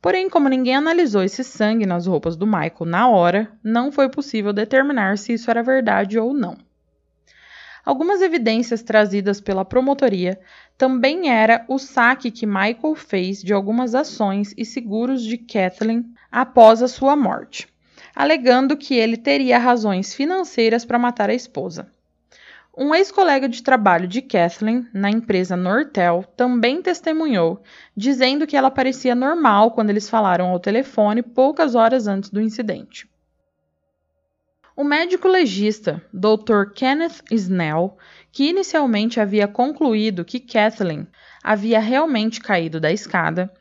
Porém, 0.00 0.30
como 0.30 0.48
ninguém 0.48 0.74
analisou 0.74 1.22
esse 1.22 1.44
sangue 1.44 1.84
nas 1.84 2.06
roupas 2.06 2.36
do 2.36 2.46
Michael 2.46 2.86
na 2.86 3.06
hora, 3.06 3.52
não 3.62 3.92
foi 3.92 4.08
possível 4.08 4.52
determinar 4.52 5.18
se 5.18 5.34
isso 5.34 5.50
era 5.50 5.62
verdade 5.62 6.18
ou 6.18 6.32
não. 6.32 6.56
Algumas 7.84 8.22
evidências 8.22 8.82
trazidas 8.82 9.40
pela 9.40 9.64
promotoria 9.64 10.40
também 10.78 11.28
era 11.28 11.64
o 11.68 11.78
saque 11.78 12.30
que 12.30 12.46
Michael 12.46 12.94
fez 12.94 13.42
de 13.42 13.52
algumas 13.52 13.94
ações 13.94 14.54
e 14.56 14.64
seguros 14.64 15.22
de 15.22 15.36
Kathleen 15.36 16.14
após 16.30 16.82
a 16.82 16.88
sua 16.88 17.14
morte, 17.14 17.71
alegando 18.14 18.76
que 18.76 18.94
ele 18.94 19.16
teria 19.16 19.58
razões 19.58 20.14
financeiras 20.14 20.84
para 20.84 20.98
matar 20.98 21.30
a 21.30 21.34
esposa. 21.34 21.90
Um 22.76 22.94
ex-colega 22.94 23.48
de 23.48 23.62
trabalho 23.62 24.08
de 24.08 24.22
Kathleen, 24.22 24.88
na 24.94 25.10
empresa 25.10 25.54
Nortel, 25.56 26.24
também 26.34 26.80
testemunhou, 26.80 27.62
dizendo 27.94 28.46
que 28.46 28.56
ela 28.56 28.70
parecia 28.70 29.14
normal 29.14 29.72
quando 29.72 29.90
eles 29.90 30.08
falaram 30.08 30.48
ao 30.48 30.58
telefone 30.58 31.22
poucas 31.22 31.74
horas 31.74 32.06
antes 32.06 32.30
do 32.30 32.40
incidente. 32.40 33.06
O 34.74 34.82
médico 34.82 35.28
legista, 35.28 36.02
Dr. 36.14 36.72
Kenneth 36.74 37.22
Snell, 37.30 37.94
que 38.32 38.48
inicialmente 38.48 39.20
havia 39.20 39.46
concluído 39.46 40.24
que 40.24 40.40
Kathleen 40.40 41.06
havia 41.44 41.78
realmente 41.78 42.40
caído 42.40 42.80
da 42.80 42.90
escada, 42.90 43.52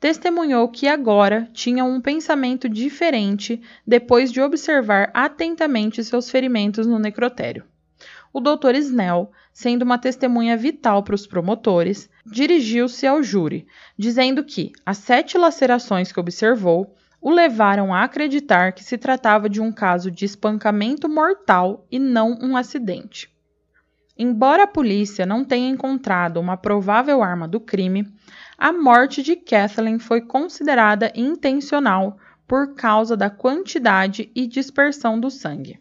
testemunhou 0.00 0.68
que 0.68 0.86
agora 0.86 1.48
tinha 1.52 1.84
um 1.84 2.00
pensamento 2.00 2.68
diferente 2.68 3.60
depois 3.86 4.32
de 4.32 4.40
observar 4.40 5.10
atentamente 5.12 6.02
seus 6.04 6.30
ferimentos 6.30 6.86
no 6.86 6.98
necrotério 6.98 7.64
o 8.32 8.40
Dr. 8.40 8.74
Snell 8.76 9.30
sendo 9.52 9.82
uma 9.82 9.98
testemunha 9.98 10.56
vital 10.56 11.02
para 11.02 11.14
os 11.14 11.26
promotores, 11.26 12.08
dirigiu-se 12.24 13.06
ao 13.06 13.22
júri, 13.22 13.66
dizendo 13.98 14.44
que 14.44 14.70
as 14.86 14.98
sete 14.98 15.36
lacerações 15.36 16.12
que 16.12 16.20
observou 16.20 16.94
o 17.20 17.30
levaram 17.30 17.92
a 17.92 18.04
acreditar 18.04 18.72
que 18.72 18.84
se 18.84 18.96
tratava 18.96 19.48
de 19.48 19.60
um 19.60 19.72
caso 19.72 20.10
de 20.10 20.24
espancamento 20.24 21.08
mortal 21.08 21.84
e 21.90 21.98
não 21.98 22.38
um 22.40 22.56
acidente. 22.56 23.28
Embora 24.16 24.64
a 24.64 24.68
polícia 24.68 25.26
não 25.26 25.44
tenha 25.44 25.68
encontrado 25.68 26.38
uma 26.38 26.56
provável 26.56 27.22
arma 27.22 27.48
do 27.48 27.58
crime, 27.58 28.06
a 28.58 28.72
morte 28.72 29.22
de 29.22 29.36
Kathleen 29.36 30.00
foi 30.00 30.20
considerada 30.20 31.12
intencional 31.14 32.18
por 32.44 32.74
causa 32.74 33.16
da 33.16 33.30
quantidade 33.30 34.32
e 34.34 34.48
dispersão 34.48 35.20
do 35.20 35.30
sangue. 35.30 35.78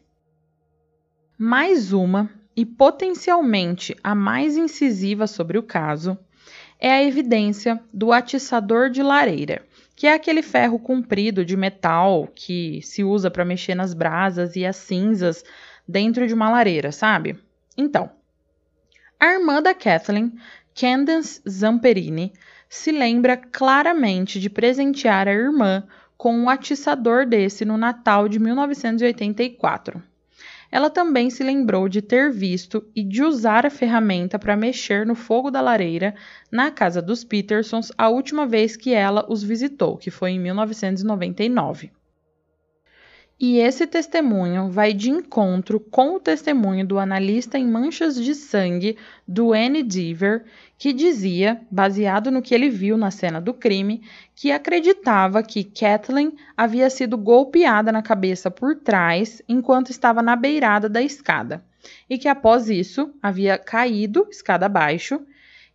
Mais 1.36 1.92
uma, 1.92 2.30
e 2.56 2.66
potencialmente 2.66 3.96
a 4.04 4.14
mais 4.14 4.58
incisiva 4.58 5.26
sobre 5.26 5.58
o 5.58 5.64
caso, 5.64 6.18
é 6.80 6.92
a 6.92 7.04
evidência 7.04 7.80
do 7.92 8.12
atiçador 8.12 8.92
de 8.92 9.02
lareira, 9.02 9.66
que 9.96 10.06
é 10.06 10.14
aquele 10.14 10.44
ferro 10.44 10.78
comprido 10.78 11.44
de 11.44 11.58
metal 11.58 12.28
que 12.36 12.82
se 12.84 13.04
usa 13.04 13.32
para 13.32 13.46
mexer 13.46 13.74
nas 13.74 13.94
brasas 13.96 14.56
e 14.56 14.66
as 14.66 14.76
cinzas 14.76 15.44
dentro 15.88 16.28
de 16.28 16.34
uma 16.34 16.50
lareira, 16.50 16.92
sabe? 16.92 17.40
Então, 17.76 18.12
a 19.20 19.34
irmã 19.34 19.62
da 19.62 19.74
Kathleen, 19.74 20.34
Candace 20.76 21.42
Zamperini, 21.48 22.34
se 22.70 22.92
lembra 22.92 23.38
claramente 23.38 24.40
de 24.40 24.50
presentear 24.50 25.28
a 25.28 25.34
irmã 25.34 25.84
com 26.18 26.36
um 26.36 26.50
atiçador 26.50 27.26
desse 27.26 27.64
no 27.64 27.78
Natal 27.78 28.28
de 28.28 28.40
1984. 28.40 30.02
Ela 30.72 30.90
também 30.90 31.30
se 31.30 31.44
lembrou 31.44 31.88
de 31.88 32.02
ter 32.02 32.32
visto 32.32 32.86
e 32.96 33.04
de 33.04 33.24
usar 33.24 33.66
a 33.66 33.70
ferramenta 33.70 34.38
para 34.38 34.58
mexer 34.58 35.06
no 35.06 35.16
fogo 35.16 35.50
da 35.50 35.62
lareira 35.62 36.14
na 36.52 36.72
casa 36.72 37.02
dos 37.02 37.24
Petersons 37.24 37.92
a 37.98 38.10
última 38.10 38.46
vez 38.46 38.76
que 38.76 38.94
ela 38.94 39.26
os 39.30 39.42
visitou, 39.42 39.98
que 39.98 40.12
foi 40.12 40.32
em 40.32 40.40
1999. 40.40 41.92
E 43.40 43.60
esse 43.60 43.86
testemunho 43.86 44.72
vai 44.72 44.94
de 44.94 45.12
encontro 45.12 45.80
com 45.80 46.16
o 46.16 46.20
testemunho 46.20 46.84
do 46.84 46.98
analista 46.98 47.56
em 47.56 47.68
manchas 47.68 48.16
de 48.16 48.34
sangue 48.34 48.98
do 49.28 49.54
Annie 49.54 49.84
Deaver, 49.84 50.46
que 50.76 50.92
dizia, 50.92 51.62
baseado 51.70 52.32
no 52.32 52.42
que 52.42 52.56
ele 52.56 52.68
viu 52.68 52.98
na 52.98 53.12
cena 53.12 53.40
do 53.40 53.54
crime, 53.54 54.02
que 54.36 54.52
acreditava 54.52 55.44
que 55.44 55.64
Kathleen 55.64 56.36
havia 56.56 56.90
sido 56.90 57.16
golpeada 57.16 57.92
na 57.92 58.02
cabeça 58.02 58.50
por 58.50 58.76
trás 58.76 59.40
enquanto 59.48 59.92
estava 59.92 60.24
na 60.24 60.36
beirada 60.36 60.90
da 60.90 61.04
escada, 61.04 61.64
e 62.10 62.18
que 62.18 62.28
após 62.28 62.72
isso 62.72 63.14
havia 63.22 63.56
caído 63.60 64.28
escada 64.32 64.66
abaixo, 64.66 65.22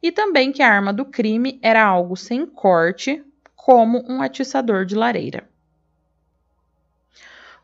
e 0.02 0.10
também 0.10 0.50
que 0.50 0.64
a 0.64 0.68
arma 0.68 0.92
do 0.92 1.04
crime 1.04 1.60
era 1.62 1.84
algo 1.84 2.16
sem 2.16 2.44
corte, 2.44 3.22
como 3.54 4.04
um 4.08 4.20
atiçador 4.20 4.84
de 4.84 4.96
lareira. 4.96 5.51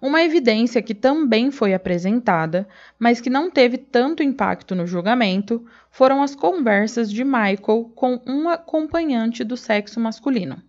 Uma 0.01 0.23
evidência 0.23 0.81
que 0.81 0.95
também 0.95 1.51
foi 1.51 1.75
apresentada, 1.75 2.69
mas 2.99 3.21
que 3.21 3.29
não 3.29 3.51
teve 3.51 3.77
tanto 3.77 4.23
impacto 4.23 4.75
no 4.75 4.87
julgamento, 4.87 5.65
foram 5.91 6.23
as 6.23 6.37
conversas 6.37 7.11
de 7.11 7.25
Michael 7.25 7.91
com 7.95 8.21
um 8.25 8.49
acompanhante 8.49 9.43
do 9.43 9.57
sexo 9.57 9.99
masculino. 9.99 10.63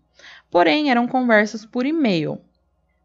Porém, 0.49 0.89
eram 0.89 1.07
conversas 1.07 1.63
por 1.63 1.85
e-mail. 1.85 2.41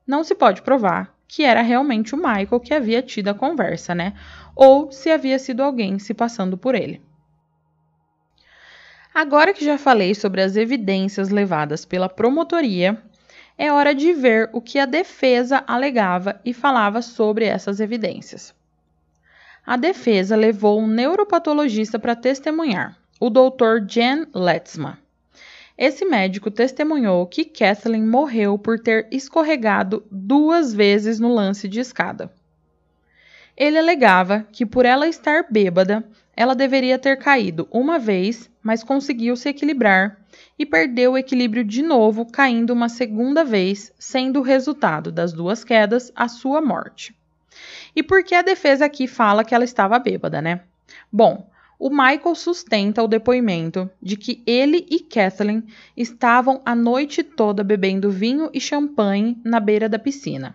Não 0.06 0.24
se 0.24 0.34
pode 0.34 0.62
provar 0.62 1.14
que 1.28 1.42
era 1.42 1.62
realmente 1.62 2.14
o 2.14 2.18
Michael 2.18 2.60
que 2.60 2.72
havia 2.72 3.02
tido 3.02 3.28
a 3.28 3.34
conversa, 3.34 3.94
né? 3.94 4.14
Ou 4.54 4.92
se 4.92 5.10
havia 5.10 5.38
sido 5.38 5.62
alguém 5.62 5.98
se 5.98 6.14
passando 6.14 6.56
por 6.56 6.74
ele. 6.74 7.02
Agora 9.12 9.52
que 9.52 9.64
já 9.64 9.78
falei 9.78 10.14
sobre 10.14 10.42
as 10.42 10.56
evidências 10.56 11.28
levadas 11.30 11.84
pela 11.84 12.08
promotoria, 12.08 13.00
é 13.56 13.72
hora 13.72 13.94
de 13.94 14.12
ver 14.12 14.50
o 14.52 14.60
que 14.60 14.78
a 14.78 14.86
defesa 14.86 15.62
alegava 15.66 16.40
e 16.44 16.52
falava 16.52 17.00
sobre 17.00 17.44
essas 17.44 17.80
evidências. 17.80 18.54
A 19.64 19.76
defesa 19.76 20.36
levou 20.36 20.80
um 20.80 20.86
neuropatologista 20.86 21.98
para 21.98 22.16
testemunhar, 22.16 22.98
o 23.18 23.30
Dr. 23.30 23.86
Jan 23.88 24.26
Letzma. 24.34 24.98
Esse 25.76 26.04
médico 26.04 26.50
testemunhou 26.50 27.26
que 27.26 27.44
Kathleen 27.44 28.04
morreu 28.04 28.58
por 28.58 28.78
ter 28.78 29.08
escorregado 29.10 30.04
duas 30.10 30.72
vezes 30.72 31.18
no 31.18 31.32
lance 31.32 31.66
de 31.66 31.80
escada. 31.80 32.30
Ele 33.56 33.78
alegava 33.78 34.46
que, 34.52 34.66
por 34.66 34.84
ela 34.84 35.08
estar 35.08 35.46
bêbada, 35.50 36.04
ela 36.36 36.54
deveria 36.54 36.98
ter 36.98 37.16
caído 37.18 37.68
uma 37.70 37.98
vez, 37.98 38.50
mas 38.62 38.84
conseguiu 38.84 39.36
se 39.36 39.48
equilibrar 39.48 40.18
e 40.58 40.64
perdeu 40.64 41.12
o 41.12 41.18
equilíbrio 41.18 41.64
de 41.64 41.82
novo, 41.82 42.26
caindo 42.26 42.72
uma 42.72 42.88
segunda 42.88 43.44
vez, 43.44 43.92
sendo 43.98 44.40
o 44.40 44.42
resultado 44.42 45.10
das 45.10 45.32
duas 45.32 45.64
quedas 45.64 46.12
a 46.14 46.28
sua 46.28 46.60
morte. 46.60 47.14
E 47.94 48.02
por 48.02 48.22
que 48.24 48.34
a 48.34 48.42
defesa 48.42 48.84
aqui 48.84 49.06
fala 49.06 49.44
que 49.44 49.54
ela 49.54 49.64
estava 49.64 49.98
bêbada, 49.98 50.40
né? 50.40 50.60
Bom, 51.12 51.48
o 51.78 51.90
Michael 51.90 52.34
sustenta 52.34 53.02
o 53.02 53.08
depoimento 53.08 53.90
de 54.00 54.16
que 54.16 54.42
ele 54.46 54.86
e 54.90 55.00
Kathleen 55.00 55.64
estavam 55.96 56.62
a 56.64 56.74
noite 56.74 57.22
toda 57.22 57.64
bebendo 57.64 58.10
vinho 58.10 58.50
e 58.52 58.60
champanhe 58.60 59.38
na 59.44 59.60
beira 59.60 59.88
da 59.88 59.98
piscina 59.98 60.54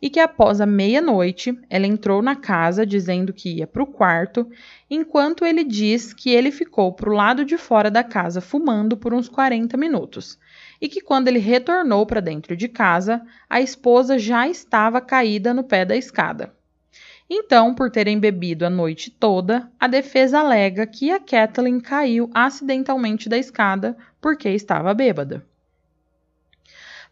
e 0.00 0.10
que 0.10 0.20
após 0.20 0.60
a 0.60 0.66
meia-noite 0.66 1.58
ela 1.68 1.86
entrou 1.86 2.22
na 2.22 2.36
casa 2.36 2.86
dizendo 2.86 3.32
que 3.32 3.56
ia 3.56 3.66
para 3.66 3.82
o 3.82 3.86
quarto, 3.86 4.48
enquanto 4.90 5.44
ele 5.44 5.64
diz 5.64 6.12
que 6.12 6.30
ele 6.30 6.50
ficou 6.50 6.92
para 6.92 7.10
o 7.10 7.14
lado 7.14 7.44
de 7.44 7.56
fora 7.56 7.90
da 7.90 8.04
casa 8.04 8.40
fumando 8.40 8.96
por 8.96 9.14
uns 9.14 9.28
40 9.28 9.76
minutos, 9.76 10.38
e 10.80 10.88
que 10.88 11.00
quando 11.00 11.28
ele 11.28 11.38
retornou 11.38 12.06
para 12.06 12.20
dentro 12.20 12.56
de 12.56 12.68
casa, 12.68 13.22
a 13.48 13.60
esposa 13.60 14.18
já 14.18 14.48
estava 14.48 15.00
caída 15.00 15.54
no 15.54 15.64
pé 15.64 15.84
da 15.84 15.96
escada. 15.96 16.52
Então, 17.30 17.74
por 17.74 17.90
terem 17.90 18.18
bebido 18.18 18.64
a 18.64 18.70
noite 18.70 19.10
toda, 19.10 19.70
a 19.78 19.86
defesa 19.86 20.40
alega 20.40 20.86
que 20.86 21.10
a 21.10 21.20
Kathleen 21.20 21.78
caiu 21.78 22.30
acidentalmente 22.32 23.28
da 23.28 23.36
escada 23.36 23.96
porque 24.20 24.48
estava 24.48 24.94
bêbada. 24.94 25.47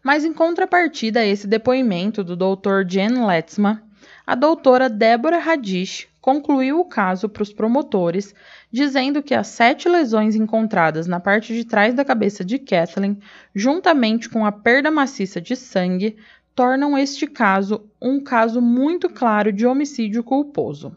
Mas 0.03 0.23
em 0.23 0.33
contrapartida 0.33 1.21
a 1.21 1.25
esse 1.25 1.47
depoimento 1.47 2.23
do 2.23 2.35
Dr. 2.35 2.87
Jen 2.87 3.25
Letzma, 3.25 3.83
a 4.25 4.35
doutora 4.35 4.89
Débora 4.89 5.37
Radish 5.37 6.07
concluiu 6.21 6.79
o 6.81 6.85
caso 6.85 7.29
para 7.29 7.43
os 7.43 7.53
promotores, 7.53 8.35
dizendo 8.69 9.23
que 9.23 9.33
as 9.33 9.47
sete 9.47 9.87
lesões 9.87 10.35
encontradas 10.35 11.07
na 11.07 11.21
parte 11.21 11.53
de 11.53 11.63
trás 11.63 11.93
da 11.93 12.03
cabeça 12.03 12.43
de 12.43 12.59
Kathleen, 12.59 13.17
juntamente 13.55 14.27
com 14.27 14.45
a 14.45 14.51
perda 14.51 14.91
maciça 14.91 15.39
de 15.39 15.55
sangue, 15.55 16.17
tornam 16.53 16.97
este 16.97 17.27
caso 17.27 17.89
um 18.01 18.19
caso 18.19 18.61
muito 18.61 19.07
claro 19.07 19.53
de 19.53 19.65
homicídio 19.65 20.23
culposo. 20.23 20.93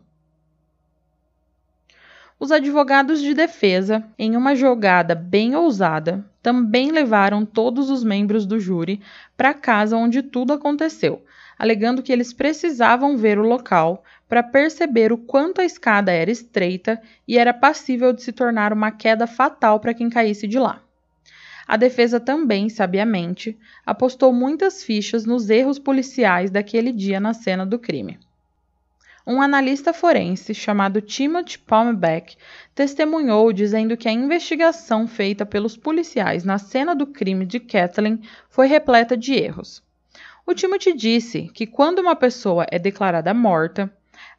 Os 2.38 2.51
advogados 2.51 3.20
de 3.20 3.34
defesa, 3.34 4.03
em 4.18 4.34
uma 4.34 4.57
jogada 4.57 5.14
bem 5.14 5.55
ousada, 5.55 6.24
também 6.43 6.91
levaram 6.91 7.45
todos 7.45 7.91
os 7.91 8.03
membros 8.03 8.47
do 8.47 8.59
júri 8.59 9.01
para 9.36 9.51
a 9.51 9.55
casa 9.55 9.97
onde 9.97 10.22
tudo 10.22 10.53
aconteceu, 10.53 11.24
alegando 11.59 12.03
que 12.03 12.12
eles 12.12 12.32
precisavam 12.32 13.16
ver 13.16 13.38
o 13.38 13.47
local 13.47 14.03
para 14.28 14.43
perceber 14.43 15.12
o 15.12 15.18
quanto 15.18 15.61
a 15.61 15.64
escada 15.64 16.12
era 16.12 16.30
estreita 16.30 17.01
e 17.28 17.36
era 17.36 17.53
passível 17.53 18.12
de 18.12 18.22
se 18.22 18.32
tornar 18.32 18.72
uma 18.72 18.91
queda 18.91 19.26
fatal 19.26 19.78
para 19.80 19.95
quem 19.95 20.09
caísse 20.09 20.47
de 20.47 20.59
lá. 20.59 20.82
A 21.66 21.76
defesa 21.76 22.18
também, 22.18 22.68
sabiamente, 22.68 23.57
apostou 23.86 24.32
muitas 24.32 24.82
fichas 24.82 25.24
nos 25.24 25.51
erros 25.51 25.78
policiais 25.78 26.51
daquele 26.51 26.91
dia 26.91 27.20
na 27.20 27.32
cena 27.32 27.64
do 27.64 27.78
crime. 27.78 28.18
Um 29.27 29.43
analista 29.43 29.93
forense 29.93 30.55
chamado 30.55 31.01
Timothy 31.01 31.59
Palmbeck 31.59 32.37
testemunhou 32.75 33.53
dizendo 33.53 33.97
que 33.97 34.09
a 34.09 34.12
investigação 34.12 35.07
feita 35.07 35.45
pelos 35.45 35.77
policiais 35.77 36.43
na 36.43 36.57
cena 36.57 36.95
do 36.95 37.07
crime 37.07 37.45
de 37.45 37.61
Kathleen 37.61 38.21
foi 38.49 38.66
repleta 38.66 39.16
de 39.16 39.35
erros. 39.35 39.83
O 40.47 40.55
Timothy 40.55 40.95
disse 40.95 41.51
que 41.55 41.66
quando 41.66 41.99
uma 41.99 42.16
pessoa 42.16 42.66
é 42.71 42.79
declarada 42.79 43.35
morta, 43.35 43.93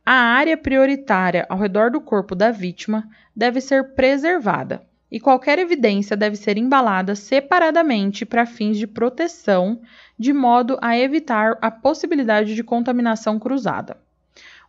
a 0.03 0.13
área 0.13 0.57
prioritária 0.57 1.45
ao 1.47 1.59
redor 1.59 1.91
do 1.91 2.01
corpo 2.01 2.33
da 2.33 2.49
vítima 2.49 3.07
deve 3.35 3.61
ser 3.61 3.93
preservada 3.93 4.81
e 5.11 5.19
qualquer 5.19 5.59
evidência 5.59 6.17
deve 6.17 6.35
ser 6.37 6.57
embalada 6.57 7.15
separadamente 7.15 8.25
para 8.25 8.45
fins 8.45 8.77
de 8.77 8.87
proteção, 8.87 9.81
de 10.17 10.33
modo 10.33 10.77
a 10.81 10.97
evitar 10.97 11.57
a 11.61 11.69
possibilidade 11.69 12.55
de 12.55 12.63
contaminação 12.63 13.37
cruzada. 13.37 13.97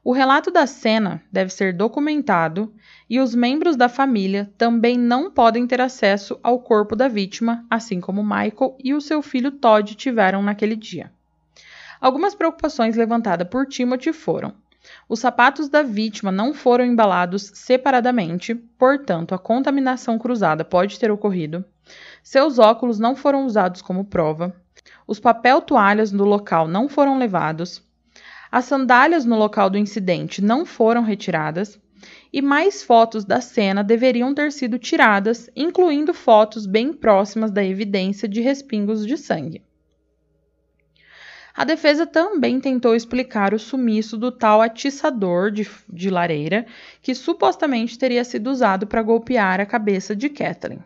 O 0.05 0.13
relato 0.13 0.51
da 0.51 0.67
cena 0.67 1.23
deve 1.31 1.53
ser 1.53 1.73
documentado 1.73 2.75
e 3.09 3.21
os 3.21 3.37
membros 3.37 3.77
da 3.77 3.89
família 3.89 4.53
também 4.59 4.99
não 4.99 5.31
podem 5.31 5.65
ter 5.65 5.81
acesso 5.81 6.41
ao 6.43 6.59
corpo 6.59 6.97
da 6.97 7.07
vítima, 7.07 7.65
assim 7.71 8.01
como 8.01 8.21
Michael 8.21 8.77
e 8.83 8.95
o 8.95 9.01
seu 9.01 9.23
filho 9.23 9.53
Todd 9.53 9.95
tiveram 9.95 10.43
naquele 10.43 10.75
dia. 10.75 11.13
Algumas 12.01 12.35
preocupações 12.35 12.97
levantadas 12.97 13.47
por 13.49 13.65
Timothy 13.65 14.13
foram: 14.13 14.53
Os 15.09 15.21
sapatos 15.21 15.69
da 15.69 15.85
vítima 15.85 16.33
não 16.33 16.53
foram 16.53 16.85
embalados 16.85 17.53
separadamente, 17.55 18.57
portanto, 18.57 19.37
a 19.37 19.39
contaminação 19.39 20.19
cruzada 20.19 20.65
pode 20.65 20.99
ter 20.99 21.13
ocorrido. 21.13 21.65
Seus 22.25 22.59
óculos 22.59 22.99
não 22.99 23.15
foram 23.15 23.47
usados 23.47 23.81
como 23.81 24.05
prova. 24.05 24.53
Os 25.07 25.21
papel 25.21 25.63
toalhas 25.63 26.11
no 26.11 26.25
local 26.25 26.67
não 26.67 26.89
foram 26.89 27.19
levados. 27.19 27.81
As 28.53 28.67
sandálias 28.67 29.25
no 29.25 29.35
local 29.35 29.71
do 29.71 29.79
incidente 29.79 30.45
não 30.45 30.67
foram 30.67 31.03
retiradas. 31.03 31.81
E 32.31 32.43
mais 32.43 32.83
fotos 32.83 33.25
da 33.25 33.41
cena 33.41 33.83
deveriam 33.83 34.35
ter 34.35 34.53
sido 34.53 34.79
tiradas, 34.79 35.49
incluindo 35.57 36.13
fotos 36.13 36.67
bem 36.67 36.93
próximas 36.93 37.51
da 37.51 37.65
evidência 37.65 38.29
de 38.29 38.43
respingos 38.43 39.07
de 39.07 39.17
sangue. 39.17 39.63
A 41.55 41.65
defesa 41.65 42.07
também 42.07 42.61
tentou 42.61 42.95
explicar 42.95 43.55
o 43.55 43.59
sumiço 43.59 44.19
do 44.19 44.31
tal 44.31 44.61
atiçador 44.61 45.51
de, 45.51 45.67
de 45.89 46.11
lareira 46.11 46.67
que 47.01 47.15
supostamente 47.15 47.99
teria 47.99 48.25
sido 48.25 48.51
usado 48.51 48.87
para 48.87 49.03
golpear 49.03 49.61
a 49.61 49.67
cabeça 49.67 50.15
de 50.15 50.29
Kathleen. 50.29 50.85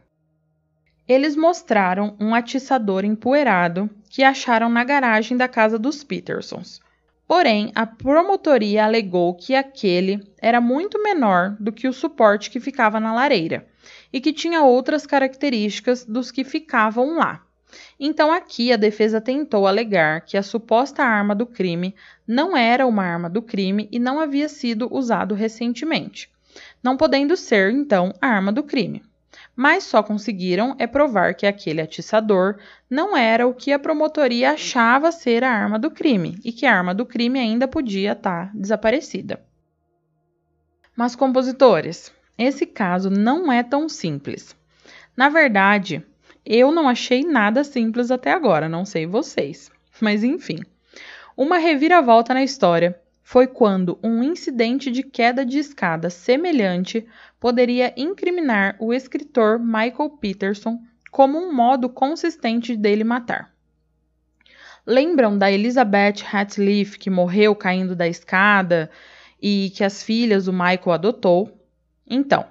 Eles 1.09 1.35
mostraram 1.35 2.17
um 2.21 2.33
atiçador 2.33 3.05
empoeirado 3.05 3.91
que 4.09 4.23
acharam 4.23 4.69
na 4.69 4.85
garagem 4.85 5.37
da 5.37 5.49
casa 5.49 5.79
dos 5.79 6.05
Petersons. 6.05 6.86
Porém, 7.27 7.73
a 7.75 7.85
promotoria 7.85 8.85
alegou 8.85 9.35
que 9.35 9.55
aquele 9.55 10.23
era 10.39 10.61
muito 10.61 11.03
menor 11.03 11.57
do 11.59 11.73
que 11.73 11.89
o 11.89 11.93
suporte 11.93 12.51
que 12.51 12.61
ficava 12.61 13.01
na 13.01 13.13
lareira 13.13 13.67
e 14.13 14.21
que 14.21 14.33
tinha 14.33 14.63
outras 14.63 15.07
características 15.07 16.05
dos 16.05 16.31
que 16.31 16.45
ficavam 16.45 17.17
lá. 17.17 17.45
Então, 17.99 18.33
aqui 18.33 18.73
a 18.73 18.77
defesa 18.77 19.21
tentou 19.21 19.67
alegar 19.67 20.21
que 20.21 20.37
a 20.37 20.43
suposta 20.43 21.03
arma 21.03 21.35
do 21.35 21.47
crime 21.47 21.95
não 22.27 22.57
era 22.57 22.87
uma 22.87 23.03
arma 23.03 23.29
do 23.29 23.43
crime 23.43 23.89
e 23.91 23.99
não 23.99 24.21
havia 24.21 24.49
sido 24.49 24.89
usado 24.95 25.35
recentemente, 25.35 26.31
não 26.81 26.97
podendo 26.97 27.37
ser, 27.37 27.73
então, 27.73 28.15
a 28.21 28.29
arma 28.29 28.53
do 28.53 28.63
crime. 28.63 29.03
Mas 29.57 29.85
só 29.85 30.03
conseguiram 30.03 30.77
é 30.79 30.87
provar 30.87 31.35
que 31.35 31.47
aquele 31.47 31.81
atiçador 31.81 32.59
não 32.91 33.17
era 33.17 33.47
o 33.47 33.55
que 33.55 33.73
a 33.73 33.79
promotoria 33.79 34.53
achava 34.53 35.11
ser 35.11 35.43
a 35.43 35.51
arma 35.51 35.79
do 35.79 35.91
crime 35.91 36.39
e 36.45 36.53
que 36.53 36.67
a 36.67 36.77
arma 36.77 36.95
do 36.95 37.07
crime 37.07 37.39
ainda 37.39 37.67
podia 37.67 38.13
estar 38.13 38.55
desaparecida. 38.55 39.43
Mas, 40.95 41.17
compositores, 41.17 42.13
esse 42.39 42.67
caso 42.67 43.09
não 43.09 43.51
é 43.51 43.63
tão 43.63 43.89
simples. 43.89 44.55
Na 45.17 45.31
verdade, 45.31 46.05
eu 46.45 46.71
não 46.71 46.89
achei 46.89 47.23
nada 47.23 47.65
simples 47.65 48.11
até 48.11 48.33
agora, 48.33 48.69
não 48.69 48.85
sei 48.85 49.07
vocês. 49.07 49.71
Mas 50.01 50.23
enfim. 50.23 50.61
Uma 51.35 51.59
reviravolta 51.59 52.35
na 52.35 52.45
história 52.45 52.99
foi 53.29 53.49
quando 53.49 53.99
um 54.05 54.23
incidente 54.23 54.89
de 54.89 55.03
queda 55.03 55.45
de 55.45 55.59
escada 55.59 56.09
semelhante 56.09 57.05
poderia 57.41 57.93
incriminar 57.97 58.77
o 58.79 58.95
escritor 58.95 59.59
Michael 59.59 60.11
Peterson 60.21 60.79
como 61.11 61.37
um 61.37 61.53
modo 61.53 61.89
consistente 61.89 62.77
dele 62.77 63.03
matar. 63.03 63.53
Lembram 64.87 65.37
da 65.37 65.51
Elizabeth 65.51 66.23
Hatleaf 66.33 66.97
que 67.01 67.11
morreu 67.11 67.57
caindo 67.57 67.97
da 67.97 68.07
escada 68.07 68.89
e 69.43 69.73
que 69.75 69.83
as 69.83 70.05
filhas 70.05 70.47
o 70.47 70.53
Michael 70.53 70.93
adotou? 70.93 71.67
Então, 72.09 72.47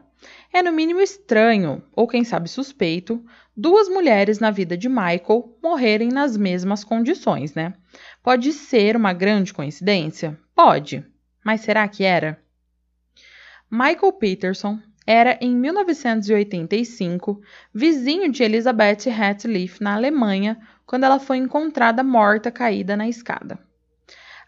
é 0.51 0.61
no 0.61 0.73
mínimo 0.73 0.99
estranho, 0.99 1.83
ou 1.93 2.05
quem 2.05 2.25
sabe 2.25 2.49
suspeito, 2.49 3.23
duas 3.55 3.87
mulheres 3.87 4.39
na 4.39 4.51
vida 4.51 4.77
de 4.77 4.89
Michael 4.89 5.57
morrerem 5.63 6.09
nas 6.09 6.35
mesmas 6.35 6.83
condições, 6.83 7.53
né? 7.53 7.73
Pode 8.25 8.53
ser 8.53 8.97
uma 8.97 9.13
grande 9.13 9.53
coincidência? 9.53 10.35
Pode. 10.55 11.05
Mas 11.43 11.61
será 11.61 11.87
que 11.87 12.03
era? 12.03 12.41
Michael 13.69 14.13
Peterson 14.13 14.79
era, 15.05 15.37
em 15.39 15.55
1985, 15.55 17.39
vizinho 17.71 18.31
de 18.31 18.41
Elizabeth 18.41 19.07
Hatleaf 19.15 19.79
na 19.79 19.93
Alemanha 19.93 20.57
quando 20.87 21.03
ela 21.03 21.19
foi 21.19 21.37
encontrada 21.37 22.03
morta 22.03 22.49
caída 22.49 22.97
na 22.97 23.07
escada. 23.07 23.59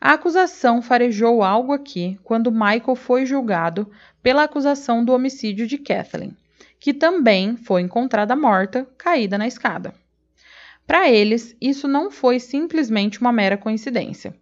A 0.01 0.13
acusação 0.13 0.81
farejou 0.81 1.43
algo 1.43 1.71
aqui 1.71 2.19
quando 2.23 2.51
Michael 2.51 2.95
foi 2.95 3.27
julgado 3.27 3.91
pela 4.23 4.45
acusação 4.45 5.05
do 5.05 5.13
homicídio 5.13 5.67
de 5.67 5.77
Kathleen, 5.77 6.35
que 6.79 6.95
também 6.95 7.55
foi 7.55 7.83
encontrada 7.83 8.35
morta, 8.35 8.87
caída 8.97 9.37
na 9.37 9.45
escada. 9.45 9.93
Para 10.87 11.09
eles, 11.09 11.53
isso 11.61 11.85
não 11.85 12.09
foi 12.09 12.39
simplesmente 12.39 13.19
uma 13.19 13.33
mera 13.33 13.57
coincidência. 13.57 14.33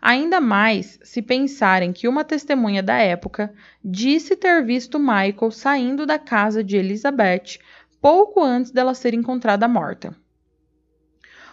Ainda 0.00 0.40
mais 0.40 0.98
se 1.02 1.20
pensarem 1.20 1.92
que 1.92 2.06
uma 2.06 2.22
testemunha 2.22 2.80
da 2.80 2.96
época 2.96 3.52
disse 3.84 4.36
ter 4.36 4.64
visto 4.64 4.96
Michael 4.96 5.50
saindo 5.50 6.06
da 6.06 6.16
casa 6.16 6.62
de 6.62 6.76
Elizabeth 6.76 7.58
pouco 8.00 8.40
antes 8.40 8.70
dela 8.70 8.94
ser 8.94 9.12
encontrada 9.12 9.66
morta. 9.66 10.14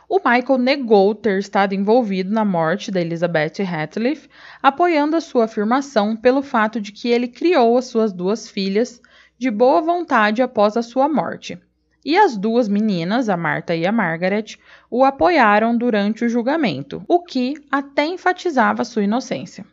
O 0.08 0.18
Michael 0.18 0.60
negou 0.60 1.16
ter 1.16 1.40
estado 1.40 1.74
envolvido 1.74 2.32
na 2.32 2.46
morte 2.46 2.92
da 2.92 3.02
Elizabeth 3.02 3.54
Hatliff, 3.68 4.30
apoiando 4.62 5.16
a 5.16 5.22
sua 5.22 5.46
afirmação 5.46 6.16
pelo 6.16 6.44
fato 6.44 6.80
de 6.80 6.92
que 6.92 7.10
ele 7.10 7.28
criou 7.28 7.76
as 7.76 7.86
suas 7.86 8.14
duas 8.14 8.48
filhas 8.48 9.02
de 9.40 9.50
boa 9.50 9.82
vontade 9.82 10.44
após 10.44 10.78
a 10.78 10.84
sua 10.84 11.10
morte. 11.10 11.60
E 12.06 12.16
as 12.16 12.38
duas 12.38 12.68
meninas, 12.68 13.30
a 13.30 13.36
Marta 13.36 13.76
e 13.76 13.88
a 13.88 13.92
Margaret, 13.92 14.60
o 14.92 15.04
apoiaram 15.04 15.76
durante 15.76 16.24
o 16.24 16.30
julgamento, 16.30 17.04
o 17.08 17.24
que 17.24 17.56
até 17.72 18.06
enfatizava 18.06 18.86
sua 18.86 19.04
inocência. 19.04 19.66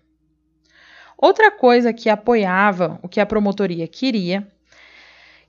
Outra 1.19 1.51
coisa 1.51 1.93
que 1.93 2.09
apoiava 2.09 2.99
o 3.03 3.09
que 3.09 3.21
a 3.21 3.27
promotoria 3.27 3.87
queria, 3.87 4.49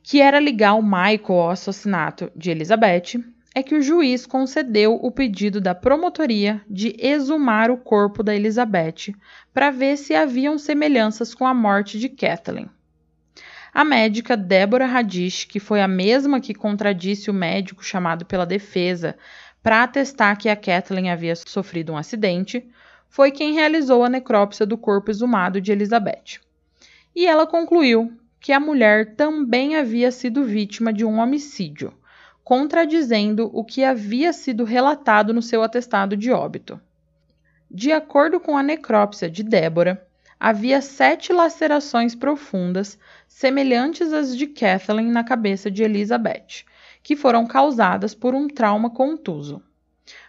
que 0.03 0.21
era 0.21 0.41
ligar 0.41 0.73
o 0.73 0.84
Michael 0.84 1.39
ao 1.39 1.51
assassinato 1.51 2.29
de 2.36 2.51
Elizabeth, 2.51 3.23
é 3.55 3.63
que 3.63 3.75
o 3.75 3.81
juiz 3.81 4.25
concedeu 4.25 4.95
o 4.95 5.09
pedido 5.09 5.61
da 5.61 5.73
promotoria 5.73 6.61
de 6.69 6.95
exumar 6.99 7.71
o 7.71 7.77
corpo 7.77 8.21
da 8.21 8.36
Elizabeth 8.36 9.15
para 9.53 9.71
ver 9.71 9.95
se 9.95 10.13
haviam 10.13 10.57
semelhanças 10.57 11.34
com 11.34 11.47
a 11.47 11.53
morte 11.53 11.97
de 11.97 12.09
Kathleen. 12.09 12.69
A 13.74 13.84
médica 13.84 14.38
Deborah 14.38 14.86
Radish, 14.86 15.45
que 15.45 15.59
foi 15.59 15.82
a 15.82 15.88
mesma 15.88 16.39
que 16.39 16.53
contradisse 16.53 17.32
o 17.32 17.34
médico 17.34 17.84
chamado 17.84 18.26
pela 18.26 18.45
defesa 18.45 19.17
para 19.63 19.84
atestar 19.84 20.38
que 20.38 20.49
a 20.49 20.55
Kathleen 20.55 21.09
havia 21.09 21.36
sofrido 21.36 21.93
um 21.93 21.97
acidente, 21.97 22.67
foi 23.09 23.32
quem 23.32 23.53
realizou 23.53 24.03
a 24.03 24.09
necrópsia 24.09 24.65
do 24.65 24.78
corpo 24.78 25.09
exumado 25.09 25.59
de 25.59 25.71
Elizabeth. 25.71 26.39
E 27.15 27.26
ela 27.26 27.47
concluiu 27.47 28.13
que 28.39 28.51
a 28.51 28.59
mulher 28.59 29.15
também 29.15 29.76
havia 29.76 30.11
sido 30.11 30.43
vítima 30.43 30.91
de 30.91 31.05
um 31.05 31.17
homicídio 31.17 31.93
contradizendo 32.43 33.49
o 33.53 33.63
que 33.63 33.84
havia 33.84 34.34
sido 34.34 34.63
relatado 34.63 35.34
no 35.34 35.41
seu 35.41 35.63
atestado 35.63 36.17
de 36.17 36.32
óbito. 36.32 36.80
De 37.71 37.91
acordo 37.91 38.39
com 38.39 38.57
a 38.57 38.61
necrópsia 38.61 39.30
de 39.30 39.43
Débora, 39.43 40.05
havia 40.43 40.81
sete 40.81 41.31
lacerações 41.31 42.13
profundas, 42.13 42.99
semelhantes 43.29 44.11
às 44.11 44.35
de 44.35 44.45
Kathleen 44.45 45.09
na 45.09 45.23
cabeça 45.23 45.71
de 45.71 45.83
Elizabeth, 45.83 46.65
que 47.01 47.15
foram 47.15 47.47
causadas 47.47 48.13
por 48.13 48.35
um 48.35 48.49
trauma 48.49 48.89
contuso. 48.89 49.63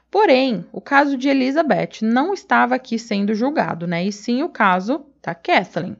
Porém, 0.09 0.65
o 0.71 0.81
caso 0.81 1.19
de 1.19 1.29
Elizabeth 1.29 2.03
não 2.03 2.33
estava 2.33 2.77
aqui 2.77 2.97
sendo 2.97 3.35
julgado, 3.35 3.89
né? 3.89 4.05
E 4.05 4.13
sim 4.13 4.45
o 4.45 4.49
caso 4.49 5.05
da 5.21 5.35
Kathleen. 5.35 5.97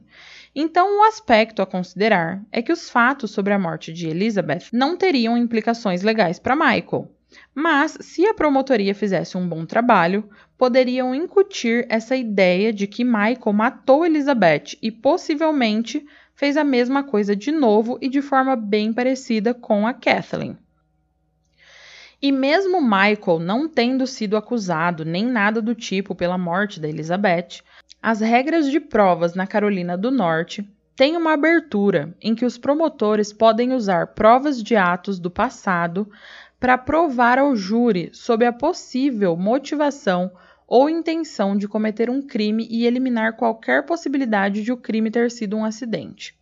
Então, 0.55 1.01
o 1.01 1.03
aspecto 1.03 1.61
a 1.61 1.65
considerar 1.65 2.41
é 2.53 2.61
que 2.61 2.71
os 2.71 2.89
fatos 2.89 3.31
sobre 3.31 3.51
a 3.51 3.59
morte 3.59 3.91
de 3.91 4.07
Elizabeth 4.07 4.67
não 4.71 4.95
teriam 4.95 5.37
implicações 5.37 6.03
legais 6.03 6.39
para 6.39 6.55
Michael. 6.55 7.11
Mas, 7.53 7.97
se 7.99 8.25
a 8.25 8.33
promotoria 8.33 8.95
fizesse 8.95 9.37
um 9.37 9.45
bom 9.45 9.65
trabalho, 9.65 10.29
poderiam 10.57 11.13
incutir 11.13 11.85
essa 11.89 12.15
ideia 12.15 12.71
de 12.71 12.87
que 12.87 13.03
Michael 13.03 13.53
matou 13.53 14.05
Elizabeth 14.05 14.77
e 14.81 14.91
possivelmente 14.91 16.05
fez 16.33 16.57
a 16.57 16.63
mesma 16.63 17.03
coisa 17.03 17.35
de 17.35 17.51
novo 17.51 17.97
e 18.01 18.09
de 18.09 18.21
forma 18.21 18.55
bem 18.55 18.93
parecida 18.93 19.53
com 19.53 19.87
a 19.87 19.93
Kathleen. 19.93 20.57
E 22.21 22.31
mesmo 22.31 22.81
Michael 22.81 23.39
não 23.39 23.67
tendo 23.67 24.07
sido 24.07 24.37
acusado 24.37 25.05
nem 25.05 25.25
nada 25.25 25.61
do 25.61 25.75
tipo 25.75 26.15
pela 26.15 26.37
morte 26.37 26.79
da 26.79 26.87
Elizabeth, 26.87 27.61
as 28.01 28.21
regras 28.21 28.69
de 28.69 28.79
provas 28.79 29.35
na 29.35 29.45
Carolina 29.45 29.97
do 29.97 30.09
Norte 30.11 30.67
têm 30.95 31.17
uma 31.17 31.33
abertura 31.33 32.15
em 32.21 32.33
que 32.33 32.45
os 32.45 32.57
promotores 32.57 33.33
podem 33.33 33.73
usar 33.73 34.07
provas 34.07 34.63
de 34.63 34.75
atos 34.75 35.19
do 35.19 35.29
passado 35.29 36.09
para 36.59 36.77
provar 36.77 37.37
ao 37.37 37.55
júri 37.55 38.09
sobre 38.13 38.47
a 38.47 38.53
possível 38.53 39.35
motivação 39.35 40.31
ou 40.67 40.89
intenção 40.89 41.55
de 41.55 41.67
cometer 41.67 42.09
um 42.09 42.21
crime 42.21 42.67
e 42.69 42.85
eliminar 42.85 43.35
qualquer 43.35 43.85
possibilidade 43.85 44.63
de 44.63 44.71
o 44.71 44.77
crime 44.77 45.11
ter 45.11 45.29
sido 45.29 45.55
um 45.55 45.65
acidente. 45.65 46.35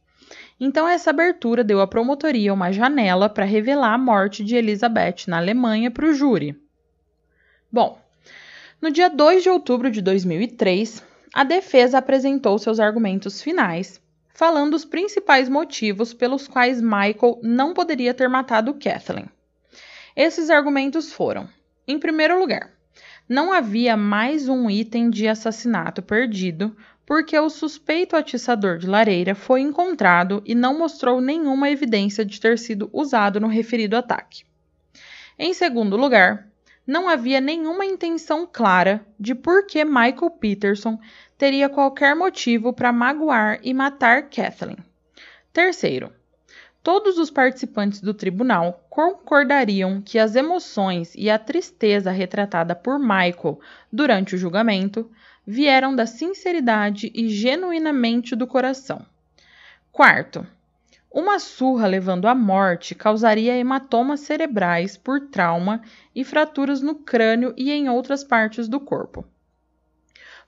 Então, 0.59 0.87
essa 0.87 1.09
abertura 1.09 1.63
deu 1.63 1.81
à 1.81 1.87
promotoria 1.87 2.53
uma 2.53 2.71
janela 2.71 3.27
para 3.27 3.45
revelar 3.45 3.93
a 3.93 3.97
morte 3.97 4.43
de 4.43 4.55
Elizabeth 4.55 5.25
na 5.27 5.37
Alemanha 5.37 5.91
para 5.91 6.05
o 6.05 6.13
júri. 6.13 6.55
Bom, 7.71 7.99
no 8.81 8.91
dia 8.91 9.09
2 9.09 9.43
de 9.43 9.49
outubro 9.49 9.89
de 9.89 10.01
2003, 10.01 11.03
a 11.33 11.43
defesa 11.43 11.97
apresentou 11.97 12.59
seus 12.59 12.79
argumentos 12.79 13.41
finais, 13.41 13.99
falando 14.33 14.73
os 14.73 14.85
principais 14.85 15.49
motivos 15.49 16.13
pelos 16.13 16.47
quais 16.47 16.79
Michael 16.81 17.39
não 17.41 17.73
poderia 17.73 18.13
ter 18.13 18.29
matado 18.29 18.73
Kathleen. 18.75 19.29
Esses 20.15 20.49
argumentos 20.49 21.11
foram: 21.11 21.49
em 21.87 21.97
primeiro 21.97 22.39
lugar, 22.39 22.72
não 23.27 23.53
havia 23.53 23.95
mais 23.95 24.49
um 24.49 24.69
item 24.69 25.09
de 25.09 25.27
assassinato 25.27 26.01
perdido, 26.01 26.75
porque 27.05 27.37
o 27.37 27.49
suspeito 27.49 28.15
atiçador 28.15 28.77
de 28.77 28.87
lareira 28.87 29.35
foi 29.35 29.61
encontrado 29.61 30.41
e 30.45 30.55
não 30.55 30.77
mostrou 30.77 31.19
nenhuma 31.19 31.69
evidência 31.69 32.25
de 32.25 32.39
ter 32.39 32.57
sido 32.57 32.89
usado 32.93 33.39
no 33.39 33.47
referido 33.47 33.95
ataque. 33.95 34.43
Em 35.37 35.53
segundo 35.53 35.97
lugar, 35.97 36.47
não 36.85 37.07
havia 37.07 37.39
nenhuma 37.39 37.85
intenção 37.85 38.47
clara 38.51 39.05
de 39.19 39.33
por 39.33 39.65
que 39.65 39.83
Michael 39.85 40.29
Peterson 40.39 40.99
teria 41.37 41.69
qualquer 41.69 42.15
motivo 42.15 42.73
para 42.73 42.91
magoar 42.91 43.59
e 43.63 43.73
matar 43.73 44.29
Kathleen. 44.29 44.77
Terceiro, 45.51 46.11
todos 46.83 47.17
os 47.17 47.31
participantes 47.31 48.01
do 48.01 48.13
tribunal 48.13 48.85
concordariam 48.89 50.01
que 50.01 50.19
as 50.19 50.35
emoções 50.35 51.13
e 51.15 51.29
a 51.29 51.39
tristeza 51.39 52.11
retratada 52.11 52.75
por 52.75 52.99
Michael 52.99 53.59
durante 53.91 54.35
o 54.35 54.37
julgamento 54.37 55.09
vieram 55.47 55.95
da 55.95 56.05
sinceridade 56.05 57.09
e 57.15 57.29
genuinamente 57.29 58.35
do 58.35 58.45
coração. 58.45 59.05
Quarto, 59.93 60.45
uma 61.09 61.39
surra 61.39 61.87
levando 61.87 62.27
à 62.27 62.35
morte 62.35 62.93
causaria 62.93 63.55
hematomas 63.55 64.19
cerebrais 64.21 64.97
por 64.97 65.21
trauma 65.27 65.81
e 66.13 66.23
fraturas 66.23 66.81
no 66.81 66.95
crânio 66.95 67.53
e 67.55 67.71
em 67.71 67.87
outras 67.87 68.23
partes 68.23 68.67
do 68.67 68.79
corpo. 68.79 69.25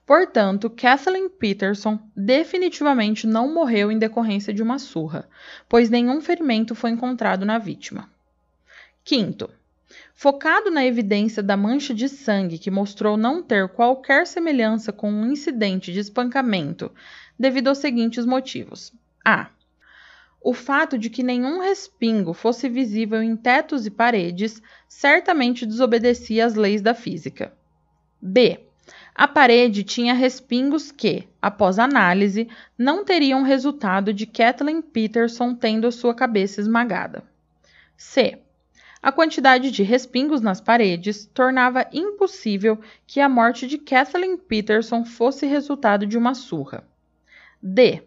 Portanto, 0.06 0.70
Kathleen 0.70 1.28
Peterson 1.28 1.98
definitivamente 2.16 3.26
não 3.26 3.52
morreu 3.52 3.90
em 3.90 3.98
decorrência 3.98 4.54
de 4.54 4.62
uma 4.62 4.78
surra, 4.78 5.28
pois 5.68 5.90
nenhum 5.90 6.20
ferimento 6.20 6.74
foi 6.74 6.90
encontrado 6.90 7.44
na 7.44 7.58
vítima. 7.58 8.08
Quinto, 9.04 9.50
Focado 10.14 10.70
na 10.70 10.84
evidência 10.84 11.42
da 11.42 11.56
mancha 11.56 11.94
de 11.94 12.08
sangue 12.08 12.58
que 12.58 12.70
mostrou 12.70 13.16
não 13.16 13.42
ter 13.42 13.68
qualquer 13.68 14.26
semelhança 14.26 14.92
com 14.92 15.10
um 15.10 15.30
incidente 15.30 15.92
de 15.92 16.00
espancamento, 16.00 16.90
devido 17.38 17.68
aos 17.68 17.78
seguintes 17.78 18.24
motivos: 18.24 18.92
a. 19.24 19.50
O 20.40 20.52
fato 20.54 20.98
de 20.98 21.10
que 21.10 21.22
nenhum 21.22 21.60
respingo 21.60 22.32
fosse 22.32 22.68
visível 22.68 23.22
em 23.22 23.36
tetos 23.36 23.84
e 23.86 23.90
paredes 23.90 24.62
certamente 24.88 25.66
desobedecia 25.66 26.46
às 26.46 26.54
leis 26.54 26.80
da 26.80 26.94
física. 26.94 27.52
B. 28.20 28.65
A 29.18 29.26
parede 29.26 29.82
tinha 29.82 30.12
respingos 30.12 30.92
que, 30.92 31.26
após 31.40 31.78
análise, 31.78 32.50
não 32.76 33.02
teriam 33.02 33.42
resultado 33.42 34.12
de 34.12 34.26
Kathleen 34.26 34.82
Peterson 34.82 35.54
tendo 35.54 35.90
sua 35.90 36.14
cabeça 36.14 36.60
esmagada. 36.60 37.24
C. 37.96 38.38
A 39.02 39.10
quantidade 39.10 39.70
de 39.70 39.82
respingos 39.82 40.42
nas 40.42 40.60
paredes 40.60 41.24
tornava 41.32 41.86
impossível 41.94 42.78
que 43.06 43.18
a 43.18 43.26
morte 43.26 43.66
de 43.66 43.78
Kathleen 43.78 44.36
Peterson 44.36 45.02
fosse 45.02 45.46
resultado 45.46 46.06
de 46.06 46.18
uma 46.18 46.34
surra. 46.34 46.86
D. 47.62 48.02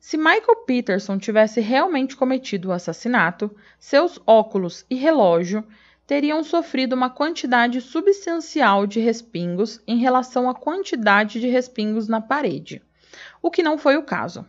Se 0.00 0.16
Michael 0.16 0.64
Peterson 0.66 1.18
tivesse 1.18 1.60
realmente 1.60 2.16
cometido 2.16 2.70
o 2.70 2.72
assassinato, 2.72 3.54
seus 3.78 4.18
óculos 4.26 4.84
e 4.90 4.96
relógio 4.96 5.64
teriam 6.12 6.44
sofrido 6.44 6.92
uma 6.92 7.08
quantidade 7.08 7.80
substancial 7.80 8.86
de 8.86 9.00
respingos 9.00 9.80
em 9.86 9.96
relação 9.96 10.46
à 10.46 10.54
quantidade 10.54 11.40
de 11.40 11.48
respingos 11.48 12.06
na 12.06 12.20
parede, 12.20 12.82
o 13.40 13.50
que 13.50 13.62
não 13.62 13.78
foi 13.78 13.96
o 13.96 14.02
caso. 14.02 14.44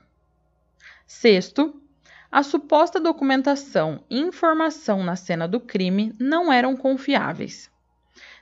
Sexto, 1.08 1.82
a 2.30 2.44
suposta 2.44 3.00
documentação 3.00 4.04
e 4.10 4.20
informação 4.20 5.06
na 5.06 5.16
cena 5.16 5.48
do 5.48 5.58
crime 5.58 6.14
não 6.20 6.52
eram 6.52 6.76
confiáveis. 6.76 7.72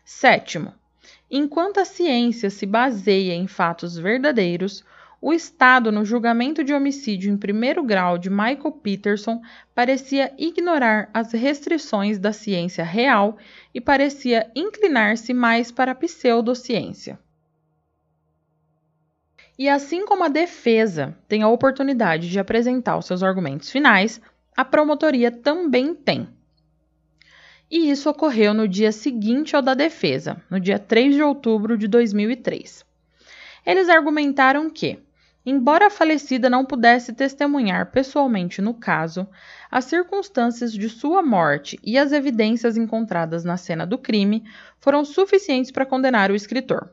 Sétimo, 0.03 0.73
enquanto 1.29 1.79
a 1.79 1.85
ciência 1.85 2.49
se 2.49 2.65
baseia 2.65 3.35
em 3.35 3.45
fatos 3.45 3.95
verdadeiros, 3.95 4.83
o 5.21 5.31
Estado, 5.31 5.91
no 5.91 6.03
julgamento 6.03 6.63
de 6.63 6.73
homicídio 6.73 7.31
em 7.31 7.37
primeiro 7.37 7.83
grau 7.83 8.17
de 8.17 8.27
Michael 8.27 8.71
Peterson, 8.81 9.39
parecia 9.75 10.33
ignorar 10.35 11.11
as 11.13 11.31
restrições 11.31 12.17
da 12.17 12.33
ciência 12.33 12.83
real 12.83 13.37
e 13.71 13.79
parecia 13.79 14.49
inclinar-se 14.55 15.31
mais 15.31 15.71
para 15.71 15.91
a 15.91 15.95
pseudociência. 15.95 17.19
E 19.59 19.69
assim 19.69 20.07
como 20.07 20.23
a 20.23 20.27
defesa 20.27 21.15
tem 21.27 21.43
a 21.43 21.47
oportunidade 21.47 22.27
de 22.27 22.39
apresentar 22.39 22.97
os 22.97 23.05
seus 23.05 23.21
argumentos 23.21 23.69
finais, 23.69 24.19
a 24.57 24.65
promotoria 24.65 25.29
também 25.29 25.93
tem. 25.93 26.27
E 27.69 27.91
isso 27.91 28.09
ocorreu 28.09 28.55
no 28.55 28.67
dia 28.67 28.91
seguinte 28.91 29.55
ao 29.55 29.61
da 29.61 29.75
defesa, 29.75 30.41
no 30.49 30.59
dia 30.59 30.79
3 30.79 31.13
de 31.13 31.21
outubro 31.21 31.77
de 31.77 31.87
2003. 31.87 32.83
Eles 33.65 33.87
argumentaram 33.87 34.69
que, 34.69 34.99
embora 35.45 35.87
a 35.87 35.89
falecida 35.89 36.49
não 36.49 36.65
pudesse 36.65 37.13
testemunhar 37.13 37.91
pessoalmente 37.91 38.61
no 38.61 38.73
caso, 38.73 39.27
as 39.69 39.85
circunstâncias 39.85 40.71
de 40.73 40.87
sua 40.87 41.21
morte 41.21 41.79
e 41.83 41.97
as 41.97 42.11
evidências 42.11 42.77
encontradas 42.77 43.43
na 43.43 43.57
cena 43.57 43.85
do 43.85 43.97
crime 43.97 44.43
foram 44.79 45.03
suficientes 45.03 45.71
para 45.71 45.85
condenar 45.85 46.31
o 46.31 46.35
escritor. 46.35 46.91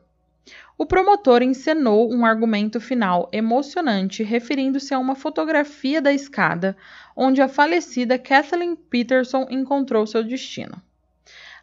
O 0.77 0.85
promotor 0.85 1.43
encenou 1.43 2.09
um 2.09 2.25
argumento 2.25 2.79
final 2.79 3.27
emocionante 3.33 4.23
referindo-se 4.23 4.93
a 4.93 4.99
uma 4.99 5.13
fotografia 5.13 6.01
da 6.01 6.13
escada 6.13 6.75
onde 7.15 7.41
a 7.41 7.49
falecida 7.49 8.17
Kathleen 8.17 8.75
Peterson 8.75 9.45
encontrou 9.49 10.07
seu 10.07 10.23
destino. 10.23 10.81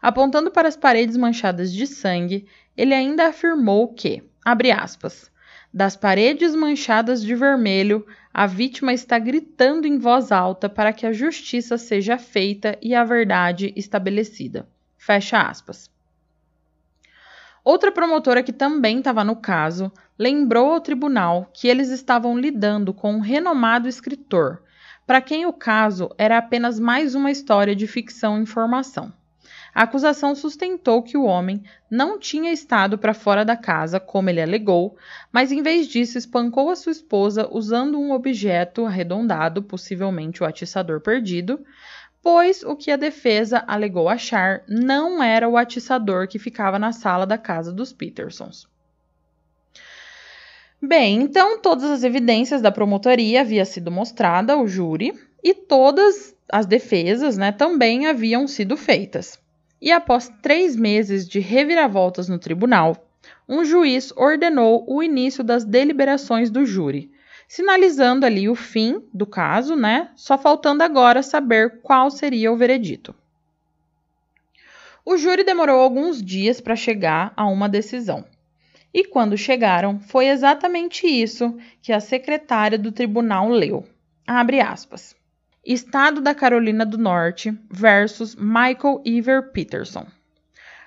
Apontando 0.02 0.50
para 0.50 0.68
as 0.68 0.76
paredes 0.76 1.16
manchadas 1.16 1.72
de 1.72 1.86
sangue, 1.86 2.46
ele 2.76 2.92
ainda 2.92 3.28
afirmou 3.28 3.88
que, 3.88 4.22
abre 4.44 4.70
aspas, 4.70 5.30
das 5.72 5.96
paredes 5.96 6.54
manchadas 6.54 7.22
de 7.22 7.34
vermelho, 7.34 8.06
a 8.32 8.46
vítima 8.46 8.92
está 8.92 9.18
gritando 9.18 9.86
em 9.86 9.98
voz 9.98 10.32
alta 10.32 10.68
para 10.68 10.92
que 10.92 11.06
a 11.06 11.12
justiça 11.12 11.76
seja 11.76 12.18
feita 12.18 12.78
e 12.80 12.94
a 12.94 13.04
verdade 13.04 13.72
estabelecida. 13.76 14.68
Fecha 14.96 15.40
aspas. 15.40 15.90
Outra 17.64 17.90
promotora 17.90 18.42
que 18.42 18.52
também 18.52 18.98
estava 18.98 19.24
no 19.24 19.36
caso 19.36 19.90
lembrou 20.18 20.72
ao 20.72 20.80
tribunal 20.80 21.50
que 21.52 21.66
eles 21.66 21.90
estavam 21.90 22.38
lidando 22.38 22.94
com 22.94 23.14
um 23.14 23.20
renomado 23.20 23.88
escritor, 23.88 24.62
para 25.06 25.20
quem 25.20 25.46
o 25.46 25.52
caso 25.52 26.10
era 26.16 26.38
apenas 26.38 26.78
mais 26.78 27.14
uma 27.14 27.30
história 27.30 27.74
de 27.74 27.86
ficção 27.86 28.38
e 28.38 28.42
informação. 28.42 29.12
A 29.76 29.82
acusação 29.82 30.34
sustentou 30.34 31.02
que 31.02 31.18
o 31.18 31.24
homem 31.24 31.62
não 31.90 32.18
tinha 32.18 32.50
estado 32.50 32.96
para 32.96 33.12
fora 33.12 33.44
da 33.44 33.54
casa, 33.54 34.00
como 34.00 34.30
ele 34.30 34.40
alegou, 34.40 34.96
mas 35.30 35.52
em 35.52 35.60
vez 35.60 35.86
disso 35.86 36.16
espancou 36.16 36.70
a 36.70 36.74
sua 36.74 36.92
esposa 36.92 37.46
usando 37.52 38.00
um 38.00 38.12
objeto 38.12 38.86
arredondado, 38.86 39.62
possivelmente 39.62 40.42
o 40.42 40.46
atiçador 40.46 41.02
perdido, 41.02 41.62
pois 42.22 42.62
o 42.62 42.74
que 42.74 42.90
a 42.90 42.96
defesa 42.96 43.64
alegou 43.66 44.08
achar 44.08 44.62
não 44.66 45.22
era 45.22 45.46
o 45.46 45.58
atiçador 45.58 46.26
que 46.26 46.38
ficava 46.38 46.78
na 46.78 46.90
sala 46.90 47.26
da 47.26 47.36
casa 47.36 47.70
dos 47.70 47.92
Petersons. 47.92 48.66
Bem, 50.80 51.20
então 51.20 51.60
todas 51.60 51.90
as 51.90 52.02
evidências 52.02 52.62
da 52.62 52.72
promotoria 52.72 53.42
haviam 53.42 53.66
sido 53.66 53.90
mostrada 53.90 54.54
ao 54.54 54.66
júri 54.66 55.12
e 55.44 55.52
todas 55.52 56.34
as 56.50 56.64
defesas 56.64 57.36
né, 57.36 57.52
também 57.52 58.06
haviam 58.06 58.48
sido 58.48 58.74
feitas. 58.74 59.38
E 59.80 59.92
após 59.92 60.28
três 60.42 60.74
meses 60.74 61.28
de 61.28 61.38
reviravoltas 61.38 62.28
no 62.28 62.38
tribunal, 62.38 62.96
um 63.48 63.64
juiz 63.64 64.12
ordenou 64.16 64.84
o 64.88 65.02
início 65.02 65.44
das 65.44 65.64
deliberações 65.64 66.50
do 66.50 66.64
júri, 66.64 67.10
sinalizando 67.46 68.26
ali 68.26 68.48
o 68.48 68.54
fim 68.54 69.02
do 69.12 69.26
caso, 69.26 69.76
né? 69.76 70.10
Só 70.16 70.36
faltando 70.36 70.82
agora 70.82 71.22
saber 71.22 71.80
qual 71.82 72.10
seria 72.10 72.50
o 72.50 72.56
veredito. 72.56 73.14
O 75.04 75.16
júri 75.16 75.44
demorou 75.44 75.80
alguns 75.80 76.20
dias 76.20 76.60
para 76.60 76.74
chegar 76.74 77.32
a 77.36 77.46
uma 77.46 77.68
decisão. 77.68 78.24
E 78.92 79.04
quando 79.04 79.36
chegaram, 79.36 80.00
foi 80.00 80.26
exatamente 80.26 81.06
isso 81.06 81.56
que 81.80 81.92
a 81.92 82.00
secretária 82.00 82.78
do 82.78 82.90
tribunal 82.90 83.48
leu. 83.48 83.86
Abre 84.26 84.60
aspas. 84.60 85.14
Estado 85.66 86.20
da 86.20 86.34
Carolina 86.34 86.86
do 86.86 86.96
Norte 86.96 87.52
versus 87.70 88.36
Michael 88.36 89.02
Iver 89.04 89.50
Peterson. 89.50 90.06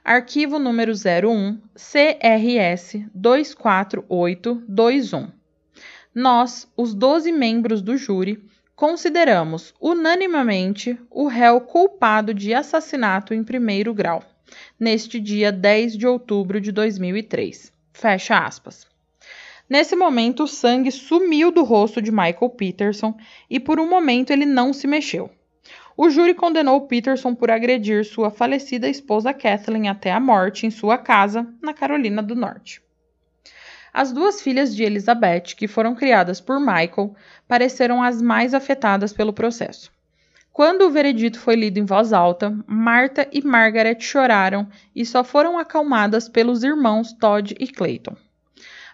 Arquivo 0.04 0.58
número 0.58 0.94
01 0.94 1.60
CRS 1.76 3.06
24821 3.14 5.40
nós, 6.14 6.68
os 6.76 6.96
12 6.96 7.32
membros 7.32 7.82
do 7.82 7.96
júri, 7.96 8.44
consideramos 8.76 9.74
unanimemente 9.80 11.00
o 11.10 11.28
réu 11.28 11.62
culpado 11.62 12.34
de 12.34 12.54
assassinato 12.54 13.34
em 13.34 13.44
primeiro 13.44 13.94
grau, 13.94 14.24
neste 14.80 15.20
dia 15.20 15.52
10 15.52 15.98
de 15.98 16.08
outubro 16.08 16.60
de 16.60 16.72
2003. 16.72 17.72
Fecha 17.94 18.40
aspas. 18.40 18.89
Nesse 19.70 19.96
momento, 19.96 20.44
o 20.44 20.48
sangue 20.48 20.92
sumiu 20.92 21.52
do 21.52 21.64
rosto 21.64 22.02
de 22.02 22.12
Michael 22.12 22.50
Peterson 22.58 23.16
e 23.48 23.60
por 23.60 23.80
um 23.80 23.88
momento 23.88 24.32
ele 24.32 24.46
não 24.46 24.74
se 24.74 24.88
mexeu. 24.88 25.30
O 25.96 26.10
júri 26.10 26.34
condenou 26.34 26.88
Peterson 26.88 27.36
por 27.36 27.52
agredir 27.52 28.04
sua 28.04 28.32
falecida 28.32 28.90
esposa 28.90 29.34
Kathleen 29.34 29.88
até 29.88 30.12
a 30.12 30.20
morte 30.20 30.66
em 30.66 30.72
sua 30.72 30.98
casa, 30.98 31.46
na 31.62 31.74
Carolina 31.74 32.24
do 32.24 32.36
Norte. 32.36 32.82
As 33.94 34.12
duas 34.12 34.42
filhas 34.42 34.76
de 34.76 34.84
Elizabeth, 34.84 35.56
que 35.56 35.68
foram 35.68 35.94
criadas 35.94 36.40
por 36.40 36.60
Michael, 36.60 37.14
pareceram 37.48 38.02
as 38.02 38.22
mais 38.22 38.54
afetadas 38.54 39.14
pelo 39.14 39.34
processo. 39.34 39.92
Quando 40.54 40.84
o 40.84 40.90
veredito 40.90 41.40
foi 41.40 41.56
lido 41.56 41.80
em 41.80 41.86
voz 41.86 42.12
alta, 42.12 42.58
Martha 42.66 43.28
e 43.32 43.42
Margaret 43.42 44.00
choraram 44.00 44.68
e 44.96 45.06
só 45.06 45.24
foram 45.24 45.60
acalmadas 45.60 46.28
pelos 46.28 46.64
irmãos 46.64 47.14
Todd 47.14 47.56
e 47.60 47.68
Clayton. 47.68 48.16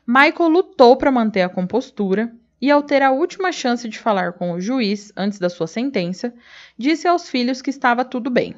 Michael 0.08 0.49
lutou 0.49 0.95
para 0.95 1.12
manter 1.12 1.41
a 1.41 1.49
compostura 1.49 2.32
e, 2.62 2.70
ao 2.70 2.84
ter 2.84 3.01
a 3.01 3.12
última 3.12 3.51
chance 3.51 3.89
de 3.89 3.97
falar 3.97 4.34
com 4.34 4.51
o 4.51 4.62
juiz 4.62 5.12
antes 5.18 5.39
da 5.39 5.49
sua 5.49 5.66
sentença, 5.66 6.32
disse 6.78 7.08
aos 7.08 7.28
filhos 7.28 7.60
que 7.60 7.72
estava 7.72 8.06
tudo 8.06 8.30
bem. 8.30 8.56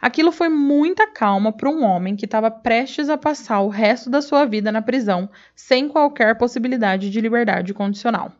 Aquilo 0.00 0.32
foi 0.32 0.48
muita 0.48 1.06
calma 1.06 1.52
para 1.52 1.70
um 1.70 1.84
homem 1.84 2.16
que 2.16 2.24
estava 2.24 2.50
prestes 2.50 3.08
a 3.08 3.16
passar 3.16 3.60
o 3.60 3.68
resto 3.68 4.10
da 4.10 4.20
sua 4.20 4.44
vida 4.44 4.72
na 4.72 4.82
prisão 4.82 5.30
sem 5.54 5.88
qualquer 5.88 6.36
possibilidade 6.36 7.08
de 7.08 7.20
liberdade 7.20 7.72
condicional. 7.72 8.32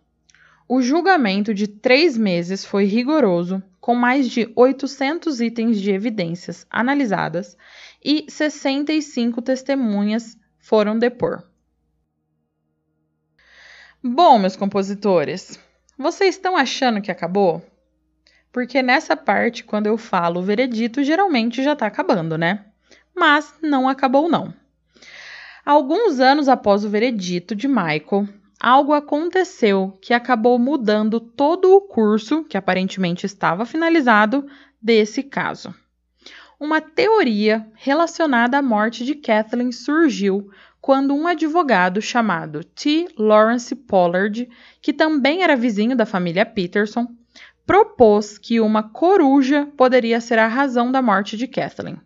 O 0.69 0.83
julgamento 0.83 1.55
de 1.55 1.69
três 1.69 2.19
meses 2.19 2.65
foi 2.65 2.85
rigoroso, 2.85 3.63
com 3.81 3.95
mais 3.95 4.29
de 4.29 4.51
800 4.57 5.41
itens 5.41 5.81
de 5.81 5.93
evidências 5.93 6.67
analisadas 6.69 7.57
e 8.05 8.27
65 8.29 9.41
testemunhas 9.41 10.37
foram 10.59 10.99
depor. 10.99 11.45
Bom, 14.07 14.39
meus 14.39 14.55
compositores, 14.55 15.59
vocês 15.97 16.35
estão 16.35 16.59
achando 16.59 17.01
que 17.01 17.11
acabou? 17.11 17.65
Porque 18.53 18.83
nessa 18.83 19.17
parte, 19.17 19.65
quando 19.65 19.87
eu 19.87 19.97
falo 19.97 20.41
o 20.41 20.43
veredito, 20.43 21.03
geralmente 21.03 21.63
já 21.63 21.73
está 21.73 21.87
acabando, 21.87 22.37
né? 22.37 22.67
Mas 23.17 23.55
não 23.63 23.89
acabou, 23.89 24.29
não. 24.29 24.53
Alguns 25.65 26.21
anos 26.21 26.51
após 26.51 26.85
o 26.85 26.91
veredito 26.91 27.57
de 27.57 27.67
Michael, 27.67 28.29
algo 28.61 28.93
aconteceu 28.93 29.99
que 30.03 30.13
acabou 30.13 30.59
mudando 30.59 31.19
todo 31.19 31.75
o 31.75 31.81
curso, 31.81 32.45
que 32.45 32.59
aparentemente 32.59 33.25
estava 33.25 33.65
finalizado, 33.65 34.47
desse 34.83 35.23
caso. 35.23 35.75
Uma 36.61 36.79
teoria 36.79 37.67
relacionada 37.75 38.59
à 38.59 38.63
morte 38.63 39.03
de 39.03 39.15
Kathleen 39.15 39.73
surgiu 39.73 40.51
quando 40.85 41.15
um 41.15 41.27
advogado 41.27 42.03
chamado 42.03 42.63
T. 42.63 43.09
Lawrence 43.17 43.75
Pollard, 43.75 44.47
que 44.83 44.93
também 44.93 45.43
era 45.43 45.57
vizinho 45.57 45.97
da 45.97 46.05
família 46.05 46.45
Peterson, 46.45 47.07
propôs 47.65 48.37
que 48.37 48.61
uma 48.61 48.83
coruja 48.83 49.67
poderia 49.79 50.21
ser 50.21 50.39
a 50.39 50.47
razão 50.47 50.93
da 50.93 51.01
morte 51.01 51.39
de 51.39 51.49
Kathleen. 51.49 51.97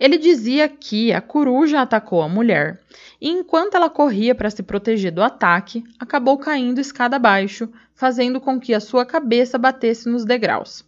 Ele 0.00 0.16
dizia 0.16 0.66
que 0.66 1.12
a 1.12 1.20
coruja 1.20 1.82
atacou 1.82 2.22
a 2.22 2.28
mulher 2.28 2.80
e, 3.20 3.28
enquanto 3.28 3.74
ela 3.74 3.90
corria 3.90 4.34
para 4.34 4.48
se 4.48 4.62
proteger 4.62 5.12
do 5.12 5.22
ataque, 5.22 5.84
acabou 5.98 6.38
caindo 6.38 6.80
escada 6.80 7.16
abaixo, 7.16 7.68
fazendo 7.94 8.40
com 8.40 8.58
que 8.58 8.72
a 8.72 8.80
sua 8.80 9.04
cabeça 9.04 9.58
batesse 9.58 10.08
nos 10.08 10.24
degraus. 10.24 10.86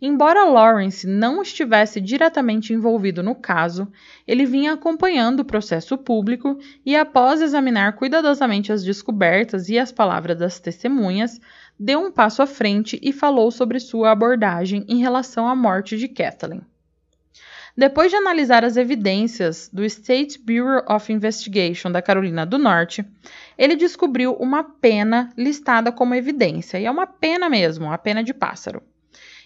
Embora 0.00 0.44
Lawrence 0.44 1.04
não 1.08 1.42
estivesse 1.42 2.00
diretamente 2.00 2.72
envolvido 2.72 3.20
no 3.20 3.34
caso, 3.34 3.90
ele 4.28 4.46
vinha 4.46 4.72
acompanhando 4.72 5.40
o 5.40 5.44
processo 5.44 5.98
público 5.98 6.56
e, 6.86 6.94
após 6.94 7.42
examinar 7.42 7.94
cuidadosamente 7.94 8.72
as 8.72 8.84
descobertas 8.84 9.68
e 9.68 9.76
as 9.76 9.90
palavras 9.90 10.38
das 10.38 10.60
testemunhas, 10.60 11.40
deu 11.76 11.98
um 11.98 12.12
passo 12.12 12.42
à 12.42 12.46
frente 12.46 12.98
e 13.02 13.12
falou 13.12 13.50
sobre 13.50 13.80
sua 13.80 14.12
abordagem 14.12 14.84
em 14.88 15.00
relação 15.00 15.48
à 15.48 15.56
morte 15.56 15.96
de 15.96 16.06
Kathleen. 16.06 16.62
Depois 17.76 18.10
de 18.10 18.16
analisar 18.16 18.64
as 18.64 18.76
evidências 18.76 19.68
do 19.72 19.84
State 19.84 20.38
Bureau 20.38 20.84
of 20.88 21.12
Investigation 21.12 21.90
da 21.90 22.02
Carolina 22.02 22.46
do 22.46 22.58
Norte, 22.58 23.04
ele 23.56 23.74
descobriu 23.74 24.32
uma 24.34 24.62
pena 24.62 25.32
listada 25.36 25.90
como 25.90 26.14
evidência, 26.14 26.78
e 26.78 26.86
é 26.86 26.90
uma 26.90 27.06
pena 27.06 27.48
mesmo, 27.48 27.92
a 27.92 27.98
pena 27.98 28.22
de 28.22 28.34
pássaro. 28.34 28.82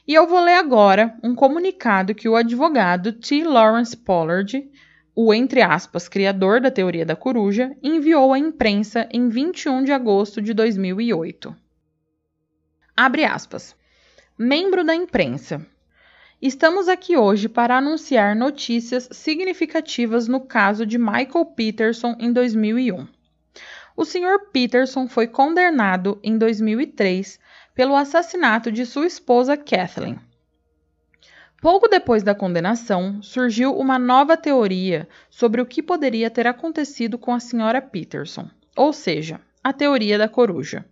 E 0.06 0.14
eu 0.14 0.26
vou 0.26 0.40
ler 0.40 0.54
agora 0.54 1.16
um 1.22 1.34
comunicado 1.34 2.14
que 2.14 2.28
o 2.28 2.34
advogado 2.34 3.12
T. 3.12 3.44
Lawrence 3.44 3.96
Pollard, 3.96 4.68
o 5.14 5.32
entre 5.32 5.62
aspas 5.62 6.08
criador 6.08 6.60
da 6.60 6.72
teoria 6.72 7.06
da 7.06 7.14
coruja, 7.14 7.76
enviou 7.80 8.32
à 8.32 8.38
imprensa 8.38 9.08
em 9.12 9.28
21 9.28 9.84
de 9.84 9.92
agosto 9.92 10.42
de 10.42 10.52
2008. 10.52 11.54
Abre 12.96 13.24
aspas. 13.24 13.76
Membro 14.36 14.82
da 14.82 14.94
imprensa. 14.94 15.64
Estamos 16.40 16.88
aqui 16.88 17.16
hoje 17.16 17.48
para 17.48 17.78
anunciar 17.78 18.34
notícias 18.34 19.08
significativas 19.12 20.26
no 20.26 20.40
caso 20.40 20.84
de 20.84 20.98
Michael 20.98 21.46
Peterson 21.54 22.16
em 22.18 22.32
2001. 22.32 23.06
O 23.96 24.04
Sr. 24.04 24.50
Peterson 24.52 25.06
foi 25.06 25.28
condenado 25.28 26.18
em 26.24 26.36
2003 26.36 27.38
pelo 27.74 27.96
assassinato 27.96 28.70
de 28.70 28.84
sua 28.84 29.06
esposa 29.06 29.56
Kathleen. 29.56 30.18
Pouco 31.60 31.86
depois 31.86 32.24
da 32.24 32.34
condenação, 32.34 33.22
surgiu 33.22 33.76
uma 33.76 33.98
nova 33.98 34.36
teoria 34.36 35.08
sobre 35.30 35.60
o 35.60 35.66
que 35.66 35.80
poderia 35.80 36.28
ter 36.28 36.46
acontecido 36.46 37.16
com 37.16 37.32
a 37.32 37.38
senhora 37.38 37.80
Peterson, 37.80 38.50
ou 38.76 38.92
seja, 38.92 39.40
a 39.62 39.72
teoria 39.72 40.18
da 40.18 40.28
coruja. 40.28 40.84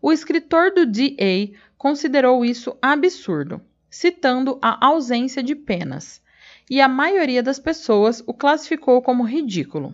O 0.00 0.12
escritor 0.12 0.70
do 0.72 0.86
DA 0.86 1.58
considerou 1.76 2.44
isso 2.44 2.76
absurdo, 2.80 3.60
citando 3.90 4.58
a 4.62 4.86
ausência 4.86 5.42
de 5.42 5.56
penas, 5.56 6.22
e 6.70 6.80
a 6.80 6.86
maioria 6.86 7.42
das 7.42 7.58
pessoas 7.58 8.22
o 8.26 8.32
classificou 8.32 9.02
como 9.02 9.24
ridículo. 9.24 9.92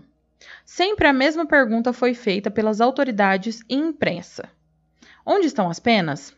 Sempre 0.63 1.09
a 1.09 1.13
mesma 1.13 1.47
pergunta 1.47 1.93
foi 1.93 2.13
feita 2.13 2.51
pelas 2.51 2.83
autoridades 2.83 3.63
e 3.67 3.75
imprensa: 3.75 4.51
Onde 5.29 5.49
estão 5.49 5.69
as 5.69 5.81
penas? 5.81 6.33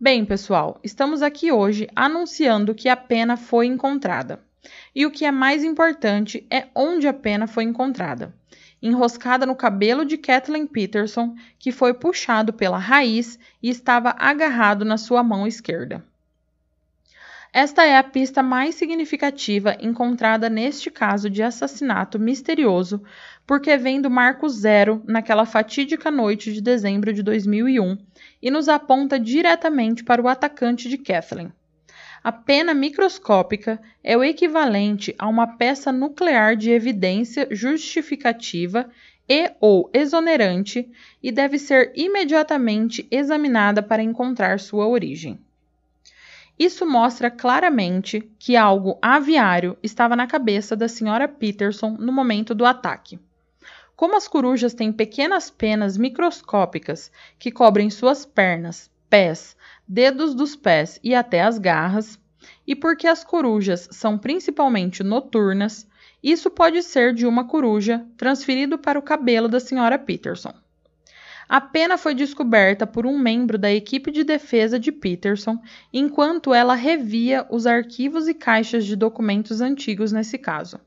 Bem, 0.00 0.24
pessoal, 0.24 0.80
estamos 0.82 1.22
aqui 1.22 1.52
hoje 1.52 1.88
anunciando 1.94 2.74
que 2.74 2.88
a 2.88 2.96
pena 2.96 3.36
foi 3.36 3.66
encontrada. 3.66 4.42
E 4.92 5.06
o 5.06 5.10
que 5.12 5.24
é 5.24 5.30
mais 5.30 5.62
importante 5.62 6.44
é 6.50 6.66
onde 6.74 7.06
a 7.06 7.12
pena 7.12 7.46
foi 7.46 7.62
encontrada. 7.62 8.34
Enroscada 8.82 9.46
no 9.46 9.54
cabelo 9.54 10.04
de 10.04 10.18
Kathleen 10.18 10.66
Peterson, 10.66 11.36
que 11.60 11.70
foi 11.70 11.94
puxado 11.94 12.52
pela 12.52 12.76
raiz 12.76 13.38
e 13.62 13.70
estava 13.70 14.16
agarrado 14.18 14.84
na 14.84 14.96
sua 14.96 15.22
mão 15.22 15.46
esquerda. 15.46 16.04
Esta 17.52 17.84
é 17.84 17.96
a 17.96 18.02
pista 18.02 18.42
mais 18.42 18.74
significativa 18.74 19.76
encontrada 19.80 20.50
neste 20.50 20.90
caso 20.90 21.30
de 21.30 21.42
assassinato 21.42 22.18
misterioso, 22.18 23.02
porque 23.48 23.78
vem 23.78 23.98
do 23.98 24.10
marco 24.10 24.46
zero 24.46 25.02
naquela 25.06 25.46
fatídica 25.46 26.10
noite 26.10 26.52
de 26.52 26.60
dezembro 26.60 27.14
de 27.14 27.22
2001 27.22 27.96
e 28.42 28.50
nos 28.50 28.68
aponta 28.68 29.18
diretamente 29.18 30.04
para 30.04 30.20
o 30.20 30.28
atacante 30.28 30.86
de 30.86 30.98
Kathleen. 30.98 31.50
A 32.22 32.30
pena 32.30 32.74
microscópica 32.74 33.80
é 34.04 34.14
o 34.18 34.22
equivalente 34.22 35.14
a 35.18 35.26
uma 35.26 35.56
peça 35.56 35.90
nuclear 35.90 36.56
de 36.56 36.70
evidência 36.70 37.48
justificativa 37.50 38.90
e 39.26 39.50
ou 39.62 39.88
exonerante 39.94 40.86
e 41.22 41.32
deve 41.32 41.58
ser 41.58 41.90
imediatamente 41.96 43.08
examinada 43.10 43.82
para 43.82 44.02
encontrar 44.02 44.60
sua 44.60 44.86
origem. 44.86 45.40
Isso 46.58 46.84
mostra 46.84 47.30
claramente 47.30 48.30
que 48.38 48.56
algo 48.56 48.98
aviário 49.00 49.78
estava 49.82 50.14
na 50.14 50.26
cabeça 50.26 50.76
da 50.76 50.86
senhora 50.86 51.26
Peterson 51.26 51.96
no 51.98 52.12
momento 52.12 52.54
do 52.54 52.66
ataque. 52.66 53.18
Como 53.98 54.16
as 54.16 54.28
corujas 54.28 54.74
têm 54.74 54.92
pequenas 54.92 55.50
penas 55.50 55.98
microscópicas 55.98 57.10
que 57.36 57.50
cobrem 57.50 57.90
suas 57.90 58.24
pernas, 58.24 58.88
pés, 59.10 59.56
dedos 59.88 60.36
dos 60.36 60.54
pés 60.54 61.00
e 61.02 61.16
até 61.16 61.42
as 61.42 61.58
garras, 61.58 62.16
e 62.64 62.76
porque 62.76 63.08
as 63.08 63.24
corujas 63.24 63.88
são 63.90 64.16
principalmente 64.16 65.02
noturnas, 65.02 65.84
isso 66.22 66.48
pode 66.48 66.80
ser 66.84 67.12
de 67.12 67.26
uma 67.26 67.48
coruja 67.48 68.06
transferido 68.16 68.78
para 68.78 69.00
o 69.00 69.02
cabelo 69.02 69.48
da 69.48 69.58
senhora 69.58 69.98
Peterson. 69.98 70.54
A 71.48 71.60
pena 71.60 71.98
foi 71.98 72.14
descoberta 72.14 72.86
por 72.86 73.04
um 73.04 73.18
membro 73.18 73.58
da 73.58 73.72
equipe 73.72 74.12
de 74.12 74.22
defesa 74.22 74.78
de 74.78 74.92
Peterson 74.92 75.60
enquanto 75.92 76.54
ela 76.54 76.76
revia 76.76 77.44
os 77.50 77.66
arquivos 77.66 78.28
e 78.28 78.34
caixas 78.34 78.86
de 78.86 78.94
documentos 78.94 79.60
antigos 79.60 80.12
nesse 80.12 80.38
caso. 80.38 80.78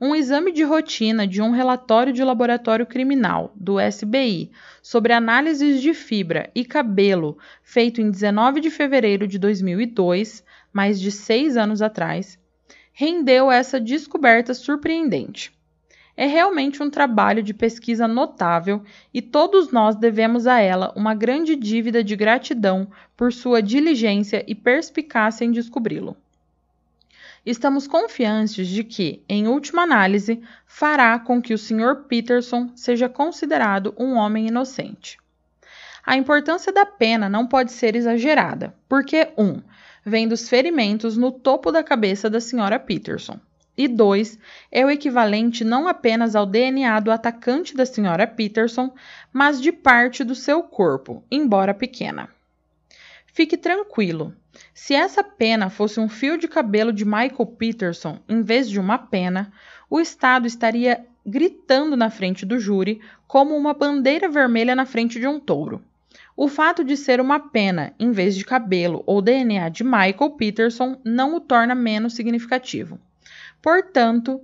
Um 0.00 0.14
exame 0.14 0.52
de 0.52 0.62
rotina 0.62 1.26
de 1.26 1.42
um 1.42 1.50
relatório 1.50 2.12
de 2.12 2.22
laboratório 2.22 2.86
criminal 2.86 3.52
do 3.56 3.80
SBI 3.80 4.48
sobre 4.80 5.12
análises 5.12 5.82
de 5.82 5.92
fibra 5.92 6.48
e 6.54 6.64
cabelo, 6.64 7.36
feito 7.64 8.00
em 8.00 8.08
19 8.08 8.60
de 8.60 8.70
fevereiro 8.70 9.26
de 9.26 9.40
2002, 9.40 10.44
mais 10.72 11.00
de 11.00 11.10
seis 11.10 11.56
anos 11.56 11.82
atrás, 11.82 12.38
rendeu 12.92 13.50
essa 13.50 13.80
descoberta 13.80 14.54
surpreendente. 14.54 15.52
é 16.16 16.26
realmente 16.26 16.80
um 16.80 16.90
trabalho 16.90 17.42
de 17.42 17.52
pesquisa 17.52 18.06
notável 18.06 18.82
e 19.12 19.20
todos 19.20 19.72
nós 19.72 19.96
devemos 19.96 20.46
a 20.46 20.60
ela 20.60 20.92
uma 20.94 21.12
grande 21.12 21.56
dívida 21.56 22.04
de 22.04 22.14
gratidão 22.14 22.88
por 23.16 23.32
sua 23.32 23.60
diligência 23.60 24.44
e 24.46 24.54
perspicácia 24.54 25.44
em 25.44 25.50
descobri-lo. 25.50 26.16
Estamos 27.50 27.86
confiantes 27.86 28.68
de 28.68 28.84
que, 28.84 29.24
em 29.26 29.48
última 29.48 29.80
análise, 29.80 30.42
fará 30.66 31.18
com 31.18 31.40
que 31.40 31.54
o 31.54 31.56
Sr. 31.56 32.04
Peterson 32.06 32.70
seja 32.76 33.08
considerado 33.08 33.94
um 33.96 34.16
homem 34.16 34.48
inocente. 34.48 35.16
A 36.04 36.14
importância 36.14 36.70
da 36.70 36.84
pena 36.84 37.26
não 37.26 37.46
pode 37.46 37.72
ser 37.72 37.96
exagerada, 37.96 38.74
porque 38.86 39.32
1. 39.38 39.42
Um, 39.42 39.62
vem 40.04 40.28
dos 40.28 40.46
ferimentos 40.46 41.16
no 41.16 41.32
topo 41.32 41.72
da 41.72 41.82
cabeça 41.82 42.28
da 42.28 42.36
Sra. 42.36 42.78
Peterson 42.78 43.40
e 43.78 43.88
2 43.88 44.38
é 44.70 44.84
o 44.84 44.90
equivalente 44.90 45.64
não 45.64 45.88
apenas 45.88 46.36
ao 46.36 46.44
DNA 46.44 47.00
do 47.00 47.10
atacante 47.10 47.74
da 47.74 47.86
senhora 47.86 48.26
Peterson, 48.26 48.92
mas 49.32 49.58
de 49.58 49.72
parte 49.72 50.22
do 50.22 50.34
seu 50.34 50.62
corpo, 50.64 51.24
embora 51.30 51.72
pequena. 51.72 52.28
Fique 53.32 53.56
tranquilo. 53.56 54.34
Se 54.74 54.94
essa 54.94 55.22
pena 55.22 55.70
fosse 55.70 56.00
um 56.00 56.08
fio 56.08 56.38
de 56.38 56.48
cabelo 56.48 56.92
de 56.92 57.04
Michael 57.04 57.46
Peterson 57.58 58.18
em 58.28 58.42
vez 58.42 58.68
de 58.68 58.78
uma 58.78 58.98
pena, 58.98 59.52
o 59.90 60.00
Estado 60.00 60.46
estaria 60.46 61.04
gritando 61.24 61.96
na 61.96 62.10
frente 62.10 62.46
do 62.46 62.58
júri 62.58 63.00
como 63.26 63.56
uma 63.56 63.74
bandeira 63.74 64.28
vermelha 64.28 64.74
na 64.74 64.86
frente 64.86 65.20
de 65.20 65.26
um 65.26 65.38
touro. 65.38 65.82
O 66.36 66.48
fato 66.48 66.84
de 66.84 66.96
ser 66.96 67.20
uma 67.20 67.38
pena 67.40 67.92
em 67.98 68.12
vez 68.12 68.36
de 68.36 68.44
cabelo 68.44 69.02
ou 69.06 69.20
DNA 69.20 69.68
de 69.68 69.84
Michael 69.84 70.30
Peterson 70.36 71.00
não 71.04 71.34
o 71.34 71.40
torna 71.40 71.74
menos 71.74 72.14
significativo. 72.14 72.98
Portanto, 73.60 74.40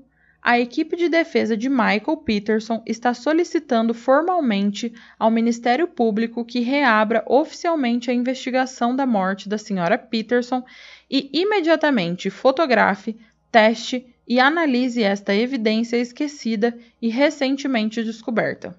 a 0.46 0.60
equipe 0.60 0.94
de 0.94 1.08
defesa 1.08 1.56
de 1.56 1.70
Michael 1.70 2.18
Peterson 2.18 2.82
está 2.84 3.14
solicitando 3.14 3.94
formalmente 3.94 4.92
ao 5.18 5.30
Ministério 5.30 5.88
Público 5.88 6.44
que 6.44 6.60
reabra 6.60 7.24
oficialmente 7.26 8.10
a 8.10 8.14
investigação 8.14 8.94
da 8.94 9.06
morte 9.06 9.48
da 9.48 9.56
senhora 9.56 9.96
Peterson 9.96 10.62
e 11.10 11.30
imediatamente 11.32 12.28
fotografe, 12.28 13.16
teste 13.50 14.06
e 14.28 14.38
analise 14.38 15.02
esta 15.02 15.34
evidência 15.34 15.96
esquecida 15.96 16.76
e 17.00 17.08
recentemente 17.08 18.04
descoberta. 18.04 18.78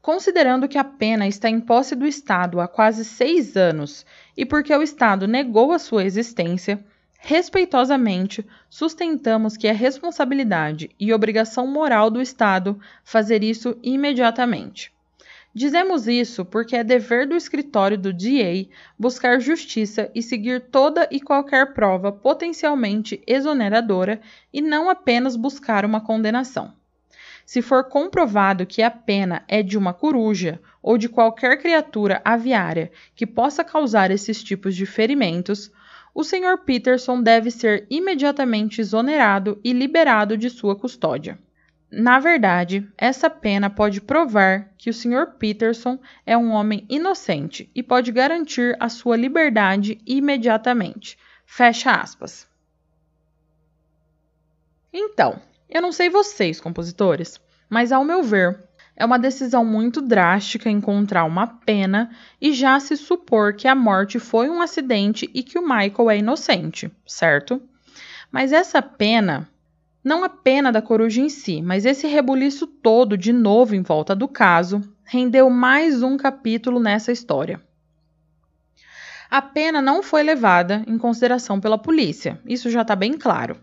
Considerando 0.00 0.66
que 0.66 0.78
a 0.78 0.84
pena 0.84 1.28
está 1.28 1.50
em 1.50 1.60
posse 1.60 1.94
do 1.94 2.06
Estado 2.06 2.58
há 2.58 2.66
quase 2.66 3.04
seis 3.04 3.54
anos 3.54 4.06
e 4.34 4.46
porque 4.46 4.74
o 4.74 4.82
Estado 4.82 5.28
negou 5.28 5.72
a 5.72 5.78
sua 5.78 6.06
existência, 6.06 6.82
Respeitosamente, 7.22 8.44
sustentamos 8.68 9.56
que 9.56 9.68
é 9.68 9.72
responsabilidade 9.72 10.90
e 10.98 11.12
obrigação 11.12 11.66
moral 11.66 12.10
do 12.10 12.20
Estado 12.20 12.80
fazer 13.04 13.44
isso 13.44 13.76
imediatamente. 13.82 14.92
Dizemos 15.54 16.08
isso 16.08 16.44
porque 16.44 16.76
é 16.76 16.82
dever 16.82 17.28
do 17.28 17.36
escritório 17.36 17.98
do 17.98 18.12
DA 18.12 18.66
buscar 18.98 19.40
justiça 19.40 20.10
e 20.14 20.22
seguir 20.22 20.60
toda 20.70 21.08
e 21.10 21.20
qualquer 21.20 21.74
prova 21.74 22.10
potencialmente 22.10 23.22
exoneradora 23.26 24.20
e 24.52 24.62
não 24.62 24.88
apenas 24.88 25.36
buscar 25.36 25.84
uma 25.84 26.00
condenação. 26.00 26.72
Se 27.44 27.60
for 27.60 27.84
comprovado 27.84 28.64
que 28.64 28.80
a 28.80 28.90
pena 28.90 29.42
é 29.48 29.60
de 29.60 29.76
uma 29.76 29.92
coruja 29.92 30.60
ou 30.80 30.96
de 30.96 31.08
qualquer 31.08 31.60
criatura 31.60 32.22
aviária 32.24 32.92
que 33.14 33.26
possa 33.26 33.64
causar 33.64 34.10
esses 34.12 34.42
tipos 34.42 34.74
de 34.74 34.86
ferimentos, 34.86 35.70
o 36.14 36.24
Sr. 36.24 36.58
Peterson 36.64 37.22
deve 37.22 37.50
ser 37.50 37.86
imediatamente 37.90 38.80
exonerado 38.80 39.60
e 39.62 39.72
liberado 39.72 40.36
de 40.36 40.50
sua 40.50 40.74
custódia. 40.76 41.38
Na 41.90 42.20
verdade, 42.20 42.88
essa 42.96 43.28
pena 43.28 43.68
pode 43.68 44.00
provar 44.00 44.72
que 44.78 44.88
o 44.88 44.94
Sr. 44.94 45.34
Peterson 45.38 45.98
é 46.24 46.36
um 46.36 46.50
homem 46.50 46.86
inocente 46.88 47.68
e 47.74 47.82
pode 47.82 48.12
garantir 48.12 48.76
a 48.78 48.88
sua 48.88 49.16
liberdade 49.16 50.00
imediatamente. 50.06 51.18
Fecha 51.44 51.90
aspas. 51.90 52.48
Então, 54.92 55.40
eu 55.68 55.82
não 55.82 55.90
sei 55.90 56.08
vocês, 56.08 56.60
compositores, 56.60 57.40
mas 57.68 57.90
ao 57.90 58.04
meu 58.04 58.22
ver, 58.22 58.69
é 59.00 59.04
uma 59.06 59.18
decisão 59.18 59.64
muito 59.64 60.02
drástica 60.02 60.68
encontrar 60.68 61.24
uma 61.24 61.46
pena 61.46 62.10
e 62.38 62.52
já 62.52 62.78
se 62.78 62.98
supor 62.98 63.54
que 63.54 63.66
a 63.66 63.74
morte 63.74 64.18
foi 64.18 64.50
um 64.50 64.60
acidente 64.60 65.28
e 65.32 65.42
que 65.42 65.58
o 65.58 65.62
Michael 65.62 66.10
é 66.10 66.18
inocente, 66.18 66.92
certo? 67.06 67.62
Mas 68.30 68.52
essa 68.52 68.82
pena, 68.82 69.48
não 70.04 70.22
a 70.22 70.28
pena 70.28 70.70
da 70.70 70.82
coruja 70.82 71.22
em 71.22 71.30
si, 71.30 71.62
mas 71.62 71.86
esse 71.86 72.06
rebuliço 72.06 72.66
todo 72.66 73.16
de 73.16 73.32
novo 73.32 73.74
em 73.74 73.80
volta 73.80 74.14
do 74.14 74.28
caso, 74.28 74.82
rendeu 75.02 75.48
mais 75.48 76.02
um 76.02 76.18
capítulo 76.18 76.78
nessa 76.78 77.10
história. 77.10 77.58
A 79.30 79.40
pena 79.40 79.80
não 79.80 80.02
foi 80.02 80.22
levada 80.22 80.84
em 80.86 80.98
consideração 80.98 81.58
pela 81.58 81.78
polícia, 81.78 82.38
isso 82.44 82.68
já 82.68 82.82
está 82.82 82.94
bem 82.94 83.14
claro. 83.14 83.56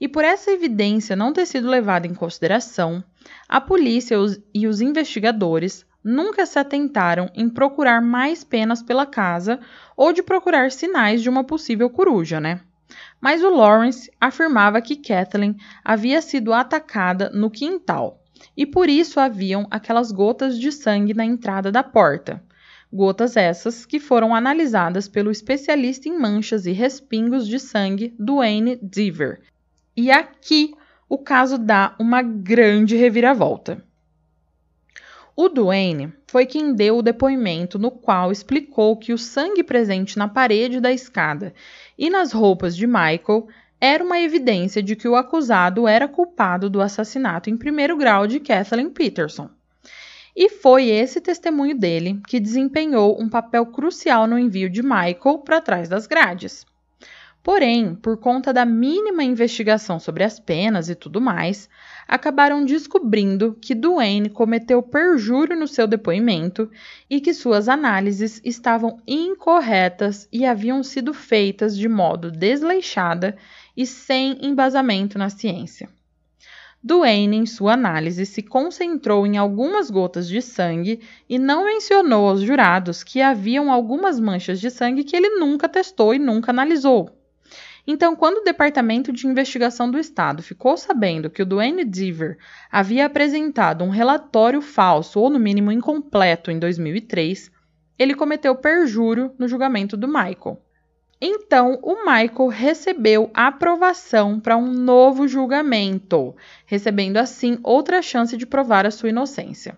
E 0.00 0.08
por 0.08 0.24
essa 0.24 0.50
evidência 0.50 1.14
não 1.14 1.32
ter 1.32 1.46
sido 1.46 1.68
levada 1.68 2.06
em 2.06 2.14
consideração, 2.14 3.02
a 3.48 3.60
polícia 3.60 4.16
e 4.54 4.66
os 4.66 4.80
investigadores 4.80 5.84
nunca 6.02 6.46
se 6.46 6.58
atentaram 6.58 7.30
em 7.34 7.48
procurar 7.48 8.00
mais 8.00 8.42
penas 8.42 8.82
pela 8.82 9.06
casa 9.06 9.60
ou 9.96 10.12
de 10.12 10.22
procurar 10.22 10.70
sinais 10.70 11.22
de 11.22 11.28
uma 11.28 11.44
possível 11.44 11.90
coruja, 11.90 12.40
né? 12.40 12.60
Mas 13.20 13.42
o 13.42 13.50
Lawrence 13.50 14.10
afirmava 14.20 14.80
que 14.80 14.96
Kathleen 14.96 15.56
havia 15.84 16.20
sido 16.22 16.52
atacada 16.52 17.30
no 17.30 17.50
quintal 17.50 18.20
e 18.56 18.66
por 18.66 18.88
isso 18.88 19.20
haviam 19.20 19.66
aquelas 19.70 20.10
gotas 20.10 20.58
de 20.58 20.72
sangue 20.72 21.14
na 21.14 21.24
entrada 21.24 21.70
da 21.70 21.82
porta. 21.82 22.42
Gotas 22.92 23.36
essas 23.36 23.86
que 23.86 24.00
foram 24.00 24.34
analisadas 24.34 25.06
pelo 25.06 25.30
especialista 25.30 26.08
em 26.08 26.18
manchas 26.18 26.66
e 26.66 26.72
respingos 26.72 27.46
de 27.46 27.60
sangue 27.60 28.12
Duane 28.18 28.76
Deaver, 28.82 29.40
e 30.00 30.10
aqui 30.10 30.72
o 31.06 31.18
caso 31.18 31.58
dá 31.58 31.94
uma 31.98 32.22
grande 32.22 32.96
reviravolta. 32.96 33.84
O 35.36 35.46
Duane 35.46 36.10
foi 36.26 36.46
quem 36.46 36.74
deu 36.74 36.96
o 36.96 37.02
depoimento 37.02 37.78
no 37.78 37.90
qual 37.90 38.32
explicou 38.32 38.96
que 38.96 39.12
o 39.12 39.18
sangue 39.18 39.62
presente 39.62 40.18
na 40.18 40.26
parede 40.26 40.80
da 40.80 40.90
escada 40.90 41.52
e 41.98 42.08
nas 42.08 42.32
roupas 42.32 42.74
de 42.74 42.86
Michael 42.86 43.46
era 43.78 44.02
uma 44.02 44.18
evidência 44.18 44.82
de 44.82 44.96
que 44.96 45.06
o 45.06 45.16
acusado 45.16 45.86
era 45.86 46.08
culpado 46.08 46.70
do 46.70 46.80
assassinato 46.80 47.50
em 47.50 47.56
primeiro 47.58 47.94
grau 47.94 48.26
de 48.26 48.40
Kathleen 48.40 48.88
Peterson. 48.88 49.50
E 50.34 50.48
foi 50.48 50.88
esse 50.88 51.20
testemunho 51.20 51.76
dele 51.76 52.22
que 52.26 52.40
desempenhou 52.40 53.20
um 53.20 53.28
papel 53.28 53.66
crucial 53.66 54.26
no 54.26 54.38
envio 54.38 54.70
de 54.70 54.82
Michael 54.82 55.42
para 55.44 55.60
trás 55.60 55.90
das 55.90 56.06
grades. 56.06 56.64
Porém, 57.42 57.94
por 57.94 58.18
conta 58.18 58.52
da 58.52 58.66
mínima 58.66 59.24
investigação 59.24 59.98
sobre 59.98 60.22
as 60.22 60.38
penas 60.38 60.90
e 60.90 60.94
tudo 60.94 61.22
mais, 61.22 61.70
acabaram 62.06 62.62
descobrindo 62.66 63.56
que 63.62 63.74
Duane 63.74 64.28
cometeu 64.28 64.82
perjúrio 64.82 65.56
no 65.56 65.66
seu 65.66 65.86
depoimento 65.86 66.70
e 67.08 67.18
que 67.18 67.32
suas 67.32 67.66
análises 67.66 68.42
estavam 68.44 68.98
incorretas 69.06 70.28
e 70.30 70.44
haviam 70.44 70.82
sido 70.82 71.14
feitas 71.14 71.74
de 71.78 71.88
modo 71.88 72.30
desleixada 72.30 73.38
e 73.74 73.86
sem 73.86 74.36
embasamento 74.44 75.18
na 75.18 75.30
ciência. 75.30 75.88
Duane, 76.82 77.36
em 77.36 77.46
sua 77.46 77.72
análise, 77.72 78.26
se 78.26 78.42
concentrou 78.42 79.26
em 79.26 79.38
algumas 79.38 79.90
gotas 79.90 80.28
de 80.28 80.42
sangue 80.42 81.00
e 81.26 81.38
não 81.38 81.64
mencionou 81.64 82.28
aos 82.28 82.42
jurados 82.42 83.02
que 83.02 83.22
haviam 83.22 83.72
algumas 83.72 84.20
manchas 84.20 84.60
de 84.60 84.70
sangue 84.70 85.04
que 85.04 85.16
ele 85.16 85.38
nunca 85.38 85.68
testou 85.68 86.12
e 86.14 86.18
nunca 86.18 86.50
analisou. 86.50 87.19
Então, 87.92 88.14
quando 88.14 88.36
o 88.38 88.44
Departamento 88.44 89.12
de 89.12 89.26
Investigação 89.26 89.90
do 89.90 89.98
Estado 89.98 90.44
ficou 90.44 90.76
sabendo 90.76 91.28
que 91.28 91.42
o 91.42 91.44
Duane 91.44 91.84
Deaver 91.84 92.38
havia 92.70 93.04
apresentado 93.04 93.82
um 93.82 93.88
relatório 93.88 94.62
falso 94.62 95.18
ou, 95.18 95.28
no 95.28 95.40
mínimo, 95.40 95.72
incompleto 95.72 96.52
em 96.52 96.58
2003, 96.60 97.50
ele 97.98 98.14
cometeu 98.14 98.54
perjúrio 98.54 99.34
no 99.36 99.48
julgamento 99.48 99.96
do 99.96 100.06
Michael. 100.06 100.62
Então, 101.20 101.80
o 101.82 102.04
Michael 102.04 102.46
recebeu 102.46 103.28
aprovação 103.34 104.38
para 104.38 104.56
um 104.56 104.70
novo 104.70 105.26
julgamento, 105.26 106.36
recebendo 106.66 107.16
assim 107.16 107.58
outra 107.60 108.00
chance 108.00 108.36
de 108.36 108.46
provar 108.46 108.86
a 108.86 108.92
sua 108.92 109.08
inocência. 109.08 109.76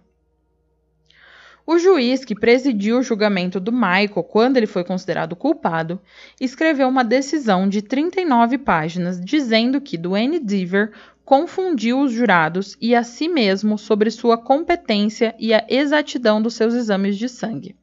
O 1.64 1.78
juiz 1.78 2.24
que 2.24 2.34
presidiu 2.34 2.98
o 2.98 3.02
julgamento 3.02 3.60
do 3.60 3.70
Michael 3.70 4.24
quando 4.28 4.56
ele 4.56 4.66
foi 4.66 4.82
considerado 4.82 5.36
culpado 5.36 6.00
escreveu 6.40 6.88
uma 6.88 7.04
decisão 7.04 7.68
de 7.68 7.80
39 7.80 8.58
páginas 8.58 9.20
dizendo 9.20 9.80
que 9.80 9.96
Duane 9.96 10.40
Deaver 10.40 10.92
confundiu 11.24 12.00
os 12.00 12.12
jurados 12.12 12.76
e 12.80 12.94
a 12.94 13.04
si 13.04 13.28
mesmo 13.28 13.78
sobre 13.78 14.10
sua 14.10 14.36
competência 14.36 15.34
e 15.38 15.54
a 15.54 15.64
exatidão 15.68 16.42
dos 16.42 16.54
seus 16.54 16.74
exames 16.74 17.16
de 17.16 17.28
sangue, 17.28 17.76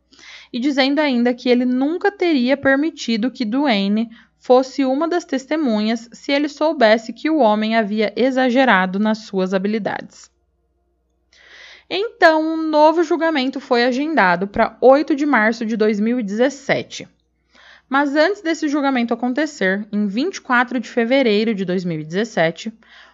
e 0.52 0.60
dizendo 0.60 1.00
ainda 1.00 1.34
que 1.34 1.48
ele 1.48 1.64
nunca 1.66 2.12
teria 2.12 2.58
permitido 2.58 3.32
que 3.32 3.46
Duane 3.46 4.10
fosse 4.38 4.84
uma 4.84 5.08
das 5.08 5.24
testemunhas 5.24 6.10
se 6.12 6.32
ele 6.32 6.50
soubesse 6.50 7.14
que 7.14 7.30
o 7.30 7.40
homem 7.40 7.78
havia 7.78 8.12
exagerado 8.16 9.00
nas 9.00 9.20
suas 9.20 9.54
habilidades. 9.54 10.30
Então, 11.90 12.54
um 12.54 12.58
novo 12.58 13.02
julgamento 13.02 13.60
foi 13.60 13.84
agendado 13.84 14.48
para 14.48 14.78
8 14.80 15.16
de 15.16 15.26
março 15.26 15.66
de 15.66 15.76
2017. 15.76 17.08
Mas 17.90 18.16
antes 18.16 18.44
desse 18.44 18.68
julgamento 18.68 19.12
acontecer, 19.12 19.88
em 19.92 20.06
24 20.06 20.80
de 20.80 20.88
fevereiro 20.88 21.56
de 21.56 21.66
2017, 21.66 22.72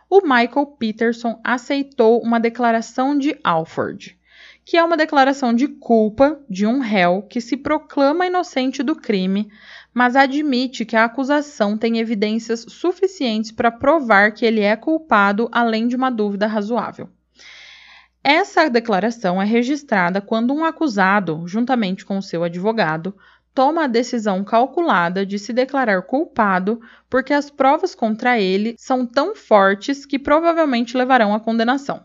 o 0.10 0.20
Michael 0.22 0.66
Peterson 0.78 1.40
aceitou 1.42 2.22
uma 2.22 2.38
declaração 2.38 3.18
de 3.18 3.40
Alford, 3.42 4.20
que 4.66 4.76
é 4.76 4.84
uma 4.84 4.98
declaração 4.98 5.54
de 5.54 5.70
culpa 5.70 6.38
de 6.50 6.66
um 6.66 6.80
réu 6.80 7.22
que 7.22 7.40
se 7.40 7.56
proclama 7.56 8.28
inocente 8.28 8.84
do 8.84 8.94
crime, 8.94 9.50
mas 9.94 10.18
admite 10.18 10.84
que 10.84 10.98
a 10.98 11.06
acusação 11.06 11.78
tem 11.78 12.00
evidências 12.00 12.66
suficientes 12.68 13.54
para 13.54 13.72
provar 13.72 14.34
que 14.34 14.46
ele 14.46 14.60
é 14.60 14.76
culpado, 14.76 15.48
além 15.50 15.88
de 15.88 15.96
uma 15.96 16.10
dúvida 16.10 16.46
razoável. 16.46 17.10
Essa 18.28 18.68
declaração 18.72 19.40
é 19.40 19.46
registrada 19.46 20.20
quando 20.20 20.52
um 20.52 20.66
acusado, 20.66 21.44
juntamente 21.46 22.04
com 22.04 22.20
seu 22.24 22.44
advogado, 22.44 23.16
toma 23.54 23.84
a 23.84 23.88
decisão 23.88 24.44
calculada 24.44 25.24
de 25.24 25.38
se 25.38 25.54
declarar 25.54 26.02
culpado 26.02 26.82
porque 27.08 27.32
as 27.32 27.52
provas 27.52 27.94
contra 27.94 28.40
ele 28.40 28.74
são 28.80 29.06
tão 29.06 29.36
fortes 29.36 30.08
que 30.08 30.18
provavelmente 30.18 30.98
levarão 30.98 31.36
à 31.36 31.40
condenação. 31.40 32.04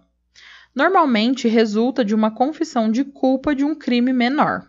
Normalmente 0.75 1.49
resulta 1.49 2.05
de 2.05 2.15
uma 2.15 2.31
confissão 2.31 2.91
de 2.91 3.03
culpa 3.03 3.55
de 3.55 3.65
um 3.65 3.75
crime 3.75 4.13
menor. 4.13 4.67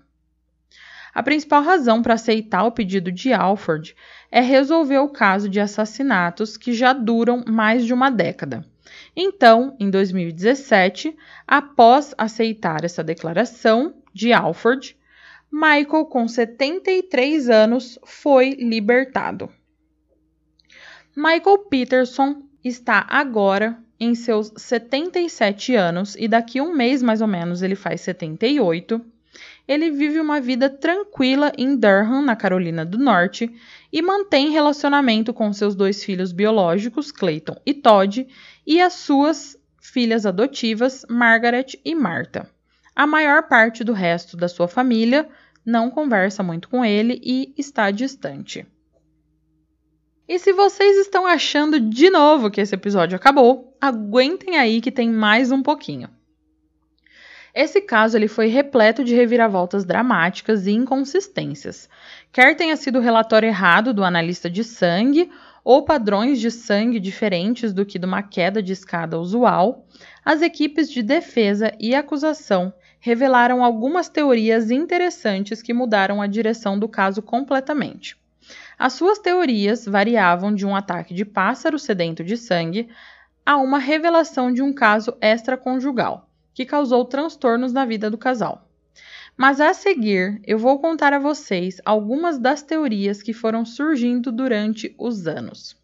A 1.14 1.22
principal 1.22 1.64
razão 1.64 2.02
para 2.02 2.14
aceitar 2.14 2.64
o 2.64 2.72
pedido 2.72 3.12
de 3.12 3.34
Alford 3.34 3.93
é 4.32 4.39
resolver 4.39 4.99
o 4.99 5.10
caso 5.10 5.49
de 5.49 5.60
assassinatos 5.60 6.56
que 6.56 6.72
já 6.72 6.93
duram 6.93 7.43
mais 7.45 7.86
de 7.86 7.93
uma 7.93 8.10
década. 8.10 8.70
Então, 9.16 9.76
em 9.80 9.89
2017, 9.89 11.16
após 11.45 12.14
aceitar 12.18 12.84
essa 12.84 13.03
declaração 13.03 13.95
de 14.14 14.32
Alford, 14.32 14.97
Michael, 15.51 16.05
com 16.05 16.28
73 16.28 17.49
anos, 17.49 17.99
foi 18.05 18.51
libertado. 18.51 19.49
Michael 21.16 21.57
Peterson 21.70 22.43
está 22.64 23.05
agora 23.09 23.78
em 23.99 24.16
seus 24.16 24.51
77 24.55 25.76
anos 25.76 26.16
e 26.16 26.28
daqui 26.28 26.62
um 26.62 26.74
mês 26.74 27.03
mais 27.03 27.22
ou 27.22 27.28
menos 27.28 27.62
ele 27.62 27.76
faz 27.76 27.99
78. 28.01 29.03
Ele 29.72 29.89
vive 29.89 30.19
uma 30.19 30.41
vida 30.41 30.69
tranquila 30.69 31.49
em 31.57 31.78
Durham, 31.78 32.22
na 32.22 32.36
Carolina 32.36 32.84
do 32.84 32.97
Norte, 32.97 33.49
e 33.89 34.01
mantém 34.01 34.49
relacionamento 34.49 35.34
com 35.34 35.53
seus 35.53 35.76
dois 35.76 36.03
filhos 36.03 36.34
biológicos, 36.34 37.09
Clayton 37.09 37.55
e 37.65 37.74
Todd, 37.74 38.28
e 38.67 38.82
as 38.82 38.91
suas 38.91 39.57
filhas 39.82 40.26
adotivas, 40.26 41.05
Margaret 41.09 41.80
e 41.86 41.95
Martha. 41.95 42.49
A 42.93 43.07
maior 43.07 43.43
parte 43.47 43.82
do 43.82 43.93
resto 43.93 44.36
da 44.36 44.49
sua 44.49 44.67
família 44.67 45.30
não 45.65 45.89
conversa 45.89 46.43
muito 46.43 46.67
com 46.67 46.84
ele 46.84 47.22
e 47.24 47.53
está 47.57 47.91
distante. 47.91 48.67
E 50.28 50.38
se 50.38 50.51
vocês 50.51 50.97
estão 50.97 51.26
achando 51.26 51.80
de 51.80 52.09
novo 52.09 52.51
que 52.51 52.59
esse 52.59 52.76
episódio 52.76 53.15
acabou, 53.15 53.74
aguentem 53.80 54.57
aí 54.57 54.82
que 54.82 54.91
tem 54.91 55.09
mais 55.09 55.49
um 55.49 55.63
pouquinho. 55.63 56.09
Esse 57.54 57.82
caso 57.82 58.18
ele 58.18 58.28
foi 58.28 58.47
repleto 58.47 59.04
de 59.04 59.14
reviravoltas 59.14 59.84
dramáticas 59.84 60.68
e 60.68 60.72
inconsistências. 60.72 61.89
Quer 62.32 62.56
tenha 62.56 62.78
sido 62.78 62.99
o 62.99 63.02
relatório 63.02 63.47
errado 63.47 63.93
do 63.93 64.04
analista 64.04 64.49
de 64.49 64.64
sangue 64.64 65.30
ou 65.64 65.84
padrões 65.84 66.39
de 66.39 66.49
sangue 66.49 66.99
diferentes 66.99 67.74
do 67.74 67.86
que 67.86 67.99
de 67.99 68.06
uma 68.06 68.24
queda 68.24 68.64
de 68.64 68.74
escada 68.74 69.20
usual, 69.20 69.86
as 70.24 70.41
equipes 70.41 70.89
de 70.89 71.04
defesa 71.04 71.74
e 71.80 71.93
acusação 71.93 72.74
revelaram 72.99 73.64
algumas 73.64 74.08
teorias 74.08 74.72
interessantes 74.72 75.62
que 75.62 75.74
mudaram 75.74 76.22
a 76.22 76.28
direção 76.28 76.78
do 76.78 76.88
caso 76.88 77.22
completamente. 77.22 78.16
As 78.78 78.93
suas 78.93 79.20
teorias 79.20 79.86
variavam 79.86 80.54
de 80.54 80.66
um 80.66 80.76
ataque 80.76 81.14
de 81.14 81.26
pássaro 81.26 81.78
sedento 81.78 82.24
de 82.24 82.38
sangue 82.38 82.89
a 83.45 83.58
uma 83.58 83.80
revelação 83.80 84.52
de 84.52 84.62
um 84.62 84.72
caso 84.72 85.16
extraconjugal, 85.20 86.30
que 86.54 86.66
causou 86.66 87.06
transtornos 87.06 87.74
na 87.74 87.86
vida 87.86 88.10
do 88.10 88.18
casal. 88.18 88.68
Mas 89.38 89.60
a 89.62 89.74
seguir, 89.74 90.41
eu 90.45 90.58
vou 90.60 90.80
contar 90.80 91.14
a 91.14 91.20
vocês 91.20 91.82
algumas 91.86 92.38
das 92.38 92.62
teorias 92.62 93.24
que 93.24 93.34
foram 93.34 93.66
surgindo 93.66 94.32
durante 94.32 94.93
os 94.97 95.28
anos. 95.28 95.76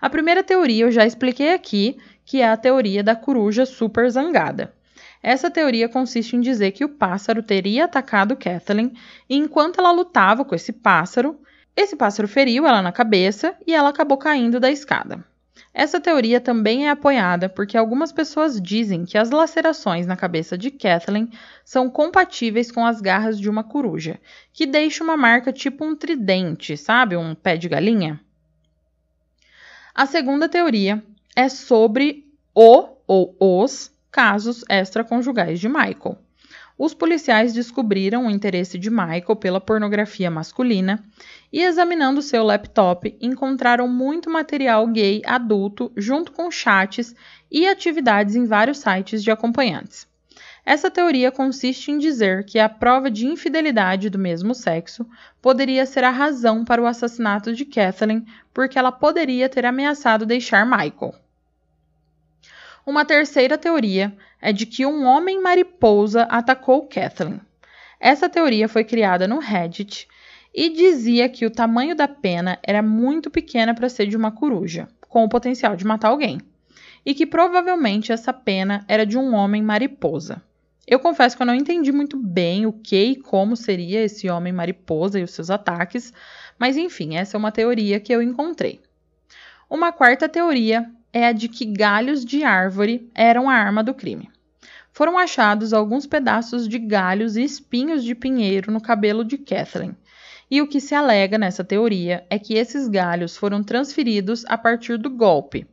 A 0.00 0.10
primeira 0.10 0.44
teoria 0.44 0.84
eu 0.84 0.90
já 0.90 1.06
expliquei 1.06 1.52
aqui, 1.52 1.96
que 2.24 2.40
é 2.40 2.48
a 2.48 2.56
teoria 2.56 3.02
da 3.02 3.16
coruja 3.16 3.64
super 3.64 4.10
zangada. 4.10 4.74
Essa 5.22 5.50
teoria 5.50 5.88
consiste 5.88 6.36
em 6.36 6.40
dizer 6.40 6.72
que 6.72 6.84
o 6.84 6.88
pássaro 6.88 7.42
teria 7.42 7.86
atacado 7.86 8.36
Kathleen 8.36 8.92
e 9.28 9.36
enquanto 9.36 9.80
ela 9.80 9.90
lutava 9.90 10.44
com 10.44 10.54
esse 10.54 10.72
pássaro, 10.72 11.40
esse 11.74 11.96
pássaro 11.96 12.28
feriu 12.28 12.66
ela 12.66 12.82
na 12.82 12.92
cabeça 12.92 13.56
e 13.66 13.74
ela 13.74 13.88
acabou 13.88 14.18
caindo 14.18 14.60
da 14.60 14.70
escada. 14.70 15.24
Essa 15.72 16.00
teoria 16.00 16.40
também 16.40 16.86
é 16.86 16.90
apoiada 16.90 17.48
porque 17.48 17.76
algumas 17.76 18.12
pessoas 18.12 18.60
dizem 18.60 19.04
que 19.04 19.16
as 19.16 19.30
lacerações 19.30 20.06
na 20.06 20.16
cabeça 20.16 20.58
de 20.58 20.70
Kathleen 20.70 21.30
são 21.64 21.88
compatíveis 21.88 22.70
com 22.70 22.84
as 22.84 23.00
garras 23.00 23.38
de 23.38 23.48
uma 23.48 23.62
coruja, 23.62 24.20
que 24.52 24.66
deixa 24.66 25.04
uma 25.04 25.16
marca 25.16 25.52
tipo 25.52 25.84
um 25.84 25.94
tridente, 25.94 26.76
sabe? 26.76 27.16
Um 27.16 27.34
pé 27.34 27.56
de 27.56 27.68
galinha. 27.68 28.20
A 29.94 30.06
segunda 30.06 30.48
teoria 30.48 31.02
é 31.36 31.48
sobre 31.48 32.26
o 32.54 32.88
ou 33.06 33.36
os 33.38 33.92
casos 34.10 34.64
extraconjugais 34.68 35.60
de 35.60 35.68
Michael. 35.68 36.18
Os 36.76 36.92
policiais 36.92 37.54
descobriram 37.54 38.26
o 38.26 38.30
interesse 38.30 38.76
de 38.76 38.90
Michael 38.90 39.36
pela 39.36 39.60
pornografia 39.60 40.28
masculina 40.28 41.04
e, 41.52 41.62
examinando 41.62 42.20
seu 42.20 42.42
laptop, 42.42 43.16
encontraram 43.20 43.86
muito 43.86 44.28
material 44.28 44.86
gay 44.88 45.22
adulto 45.24 45.92
junto 45.96 46.32
com 46.32 46.50
chats 46.50 47.14
e 47.50 47.68
atividades 47.68 48.34
em 48.34 48.44
vários 48.44 48.78
sites 48.78 49.22
de 49.22 49.30
acompanhantes. 49.30 50.08
Essa 50.66 50.90
teoria 50.90 51.30
consiste 51.30 51.92
em 51.92 51.98
dizer 51.98 52.44
que 52.44 52.58
a 52.58 52.68
prova 52.68 53.10
de 53.10 53.26
infidelidade 53.26 54.10
do 54.10 54.18
mesmo 54.18 54.54
sexo 54.54 55.06
poderia 55.40 55.86
ser 55.86 56.02
a 56.02 56.10
razão 56.10 56.64
para 56.64 56.82
o 56.82 56.86
assassinato 56.86 57.52
de 57.54 57.64
Kathleen, 57.64 58.24
porque 58.52 58.78
ela 58.78 58.90
poderia 58.90 59.48
ter 59.48 59.64
ameaçado 59.64 60.26
deixar 60.26 60.64
Michael. 60.64 61.14
Uma 62.86 63.04
terceira 63.04 63.56
teoria 63.56 64.14
é 64.44 64.52
de 64.52 64.66
que 64.66 64.84
um 64.84 65.06
homem 65.06 65.40
mariposa 65.40 66.24
atacou 66.24 66.86
Kathleen. 66.86 67.40
Essa 67.98 68.28
teoria 68.28 68.68
foi 68.68 68.84
criada 68.84 69.26
no 69.26 69.38
Reddit 69.38 70.06
e 70.54 70.68
dizia 70.68 71.30
que 71.30 71.46
o 71.46 71.50
tamanho 71.50 71.96
da 71.96 72.06
pena 72.06 72.58
era 72.62 72.82
muito 72.82 73.30
pequena 73.30 73.74
para 73.74 73.88
ser 73.88 74.06
de 74.06 74.14
uma 74.18 74.30
coruja, 74.30 74.86
com 75.08 75.24
o 75.24 75.28
potencial 75.30 75.74
de 75.74 75.86
matar 75.86 76.08
alguém, 76.08 76.42
e 77.06 77.14
que 77.14 77.24
provavelmente 77.24 78.12
essa 78.12 78.34
pena 78.34 78.84
era 78.86 79.06
de 79.06 79.16
um 79.16 79.34
homem 79.34 79.62
mariposa. 79.62 80.42
Eu 80.86 80.98
confesso 80.98 81.34
que 81.34 81.42
eu 81.42 81.46
não 81.46 81.54
entendi 81.54 81.90
muito 81.90 82.18
bem 82.18 82.66
o 82.66 82.72
que 82.72 83.02
e 83.02 83.16
como 83.16 83.56
seria 83.56 84.02
esse 84.02 84.28
homem 84.28 84.52
mariposa 84.52 85.18
e 85.18 85.22
os 85.22 85.30
seus 85.30 85.48
ataques, 85.48 86.12
mas 86.58 86.76
enfim, 86.76 87.16
essa 87.16 87.34
é 87.34 87.38
uma 87.38 87.50
teoria 87.50 87.98
que 87.98 88.14
eu 88.14 88.20
encontrei. 88.20 88.82
Uma 89.70 89.90
quarta 89.90 90.28
teoria 90.28 90.86
é 91.14 91.28
a 91.28 91.32
de 91.32 91.48
que 91.48 91.64
galhos 91.64 92.22
de 92.22 92.44
árvore 92.44 93.10
eram 93.14 93.48
a 93.48 93.54
arma 93.54 93.82
do 93.82 93.94
crime. 93.94 94.33
Foram 94.94 95.18
achados 95.18 95.72
alguns 95.72 96.06
pedaços 96.06 96.68
de 96.68 96.78
galhos 96.78 97.36
e 97.36 97.42
espinhos 97.42 98.04
de 98.04 98.14
pinheiro 98.14 98.70
no 98.70 98.80
cabelo 98.80 99.24
de 99.24 99.36
Kathleen. 99.36 99.96
E 100.48 100.62
o 100.62 100.68
que 100.68 100.80
se 100.80 100.94
alega 100.94 101.36
nessa 101.36 101.64
teoria 101.64 102.24
é 102.30 102.38
que 102.38 102.54
esses 102.54 102.86
galhos 102.86 103.36
foram 103.36 103.60
transferidos 103.60 104.44
a 104.46 104.56
partir 104.56 104.96
do 104.96 105.10
golpe. 105.10 105.66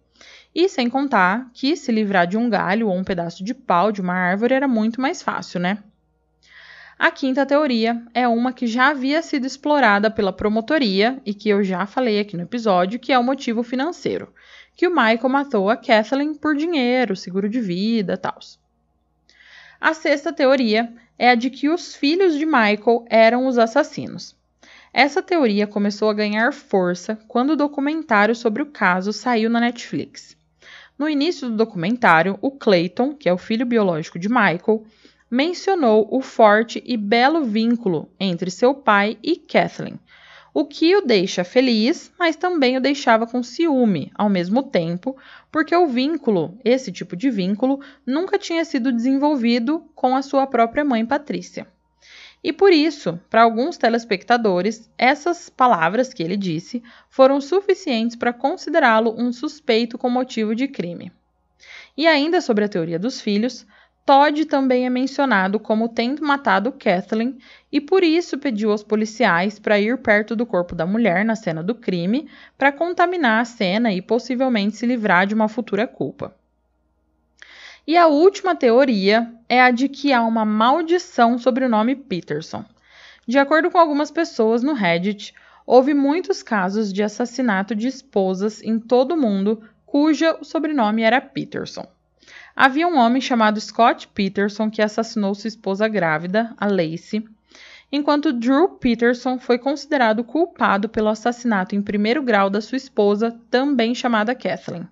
E 0.55 0.67
sem 0.67 0.89
contar 0.89 1.51
que 1.53 1.75
se 1.75 1.91
livrar 1.91 2.25
de 2.25 2.35
um 2.35 2.49
galho 2.49 2.87
ou 2.87 2.97
um 2.97 3.03
pedaço 3.03 3.43
de 3.43 3.53
pau 3.53 3.91
de 3.91 4.01
uma 4.01 4.15
árvore 4.15 4.55
era 4.55 4.67
muito 4.67 4.99
mais 4.99 5.21
fácil, 5.21 5.59
né? 5.59 5.83
A 6.97 7.11
quinta 7.11 7.45
teoria 7.45 8.01
é 8.15 8.27
uma 8.27 8.51
que 8.51 8.65
já 8.65 8.89
havia 8.89 9.21
sido 9.21 9.45
explorada 9.45 10.09
pela 10.09 10.33
promotoria 10.33 11.21
e 11.23 11.31
que 11.31 11.47
eu 11.47 11.63
já 11.63 11.85
falei 11.85 12.19
aqui 12.19 12.35
no 12.35 12.43
episódio, 12.43 12.99
que 12.99 13.13
é 13.13 13.19
o 13.19 13.23
motivo 13.23 13.61
financeiro 13.61 14.33
que 14.75 14.87
o 14.87 14.89
Michael 14.89 15.29
matou 15.29 15.69
a 15.69 15.77
Kathleen 15.77 16.33
por 16.33 16.55
dinheiro, 16.55 17.15
seguro 17.15 17.49
de 17.49 17.59
vida, 17.59 18.17
tal. 18.17 18.39
A 19.81 19.95
sexta 19.95 20.31
teoria 20.31 20.93
é 21.17 21.31
a 21.31 21.33
de 21.33 21.49
que 21.49 21.67
os 21.67 21.95
filhos 21.95 22.37
de 22.37 22.45
Michael 22.45 23.03
eram 23.09 23.47
os 23.47 23.57
assassinos. 23.57 24.35
Essa 24.93 25.23
teoria 25.23 25.65
começou 25.65 26.07
a 26.07 26.13
ganhar 26.13 26.53
força 26.53 27.19
quando 27.27 27.53
o 27.53 27.55
documentário 27.55 28.35
sobre 28.35 28.61
o 28.61 28.67
caso 28.67 29.11
saiu 29.11 29.49
na 29.49 29.59
Netflix. 29.59 30.37
No 30.99 31.09
início 31.09 31.49
do 31.49 31.55
documentário, 31.55 32.37
o 32.43 32.51
Clayton, 32.51 33.15
que 33.15 33.27
é 33.27 33.33
o 33.33 33.39
filho 33.39 33.65
biológico 33.65 34.19
de 34.19 34.29
Michael, 34.29 34.85
mencionou 35.31 36.07
o 36.11 36.21
forte 36.21 36.83
e 36.85 36.95
belo 36.95 37.43
vínculo 37.43 38.07
entre 38.19 38.51
seu 38.51 38.75
pai 38.75 39.17
e 39.23 39.35
Kathleen, 39.35 39.99
o 40.53 40.65
que 40.65 40.95
o 40.95 41.01
deixa 41.01 41.43
feliz, 41.43 42.11
mas 42.19 42.35
também 42.35 42.77
o 42.77 42.81
deixava 42.81 43.25
com 43.25 43.41
ciúme 43.41 44.11
ao 44.15 44.29
mesmo 44.29 44.63
tempo, 44.63 45.15
porque 45.51 45.75
o 45.75 45.87
vínculo, 45.87 46.57
esse 46.63 46.91
tipo 46.91 47.15
de 47.15 47.29
vínculo, 47.29 47.79
nunca 48.05 48.37
tinha 48.37 48.65
sido 48.65 48.91
desenvolvido 48.91 49.85
com 49.95 50.15
a 50.15 50.21
sua 50.21 50.45
própria 50.45 50.83
mãe 50.83 51.05
Patrícia. 51.05 51.67
E 52.43 52.51
por 52.51 52.73
isso, 52.73 53.19
para 53.29 53.43
alguns 53.43 53.77
telespectadores, 53.77 54.89
essas 54.97 55.47
palavras 55.49 56.11
que 56.11 56.23
ele 56.23 56.35
disse 56.35 56.81
foram 57.07 57.39
suficientes 57.39 58.15
para 58.15 58.33
considerá-lo 58.33 59.13
um 59.17 59.31
suspeito 59.31 59.97
com 59.97 60.09
motivo 60.09 60.55
de 60.55 60.67
crime. 60.67 61.11
E 61.95 62.07
ainda 62.07 62.41
sobre 62.41 62.65
a 62.65 62.69
teoria 62.69 62.97
dos 62.97 63.21
filhos, 63.21 63.65
Todd 64.11 64.43
também 64.43 64.85
é 64.85 64.89
mencionado 64.89 65.57
como 65.57 65.87
tendo 65.87 66.21
matado 66.21 66.73
Kathleen 66.73 67.37
e 67.71 67.79
por 67.79 68.03
isso 68.03 68.37
pediu 68.37 68.69
aos 68.69 68.83
policiais 68.83 69.57
para 69.57 69.79
ir 69.79 69.97
perto 69.99 70.35
do 70.35 70.45
corpo 70.45 70.75
da 70.75 70.85
mulher 70.85 71.23
na 71.23 71.33
cena 71.33 71.63
do 71.63 71.73
crime 71.73 72.27
para 72.57 72.73
contaminar 72.73 73.39
a 73.39 73.45
cena 73.45 73.93
e 73.93 74.01
possivelmente 74.01 74.75
se 74.75 74.85
livrar 74.85 75.25
de 75.25 75.33
uma 75.33 75.47
futura 75.47 75.87
culpa. 75.87 76.35
E 77.87 77.95
a 77.95 78.07
última 78.07 78.53
teoria 78.53 79.33
é 79.47 79.61
a 79.61 79.71
de 79.71 79.87
que 79.87 80.11
há 80.11 80.21
uma 80.25 80.43
maldição 80.43 81.37
sobre 81.37 81.63
o 81.63 81.69
nome 81.69 81.95
Peterson. 81.95 82.65
De 83.25 83.39
acordo 83.39 83.71
com 83.71 83.77
algumas 83.77 84.11
pessoas 84.11 84.61
no 84.61 84.73
Reddit, 84.73 85.33
houve 85.65 85.93
muitos 85.93 86.43
casos 86.43 86.91
de 86.91 87.01
assassinato 87.01 87.73
de 87.73 87.87
esposas 87.87 88.61
em 88.61 88.77
todo 88.77 89.13
o 89.13 89.17
mundo 89.17 89.63
cuja 89.85 90.37
o 90.41 90.43
sobrenome 90.43 91.01
era 91.01 91.21
Peterson. 91.21 91.87
Havia 92.55 92.87
um 92.87 92.97
homem 92.97 93.21
chamado 93.21 93.59
Scott 93.59 94.07
Peterson 94.09 94.69
que 94.69 94.81
assassinou 94.81 95.33
sua 95.33 95.47
esposa 95.47 95.87
grávida, 95.87 96.53
a 96.57 96.67
Lacey, 96.67 97.23
enquanto 97.91 98.33
Drew 98.33 98.69
Peterson 98.69 99.39
foi 99.39 99.57
considerado 99.57 100.23
culpado 100.23 100.89
pelo 100.89 101.09
assassinato 101.09 101.75
em 101.75 101.81
primeiro 101.81 102.21
grau 102.21 102.49
da 102.49 102.61
sua 102.61 102.75
esposa, 102.75 103.37
também 103.49 103.95
chamada 103.95 104.35
Kathleen. 104.35 104.87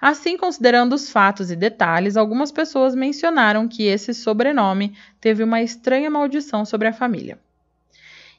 Assim, 0.00 0.38
considerando 0.38 0.94
os 0.94 1.10
fatos 1.10 1.50
e 1.50 1.56
detalhes, 1.56 2.16
algumas 2.16 2.50
pessoas 2.50 2.94
mencionaram 2.94 3.68
que 3.68 3.82
esse 3.82 4.14
sobrenome 4.14 4.96
teve 5.20 5.42
uma 5.42 5.60
estranha 5.60 6.10
maldição 6.10 6.64
sobre 6.64 6.88
a 6.88 6.92
família. 6.92 7.38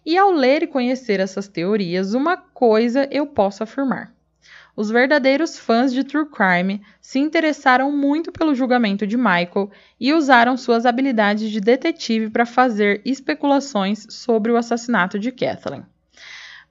E 0.04 0.18
ao 0.18 0.32
ler 0.32 0.64
e 0.64 0.68
conhecer 0.68 1.20
essas 1.20 1.48
teorias, 1.48 2.16
uma 2.16 2.36
coisa 2.36 3.08
eu 3.12 3.28
posso 3.28 3.62
afirmar 3.62 4.12
os 4.76 4.90
verdadeiros 4.90 5.60
fãs 5.60 5.94
de 5.94 6.04
True 6.04 6.26
Crime 6.26 6.82
se 7.02 7.20
interessaram 7.20 7.92
muito 7.92 8.32
pelo 8.32 8.56
julgamento 8.56 9.06
de 9.06 9.18
Michael 9.18 9.70
e 10.00 10.14
usaram 10.14 10.56
suas 10.58 10.86
habilidades 10.86 11.50
de 11.50 11.60
detetive 11.60 12.30
para 12.30 12.46
fazer 12.46 13.02
especulações 13.06 14.06
sobre 14.10 14.52
o 14.52 14.58
assassinato 14.58 15.20
de 15.20 15.32
Kathleen. 15.32 15.86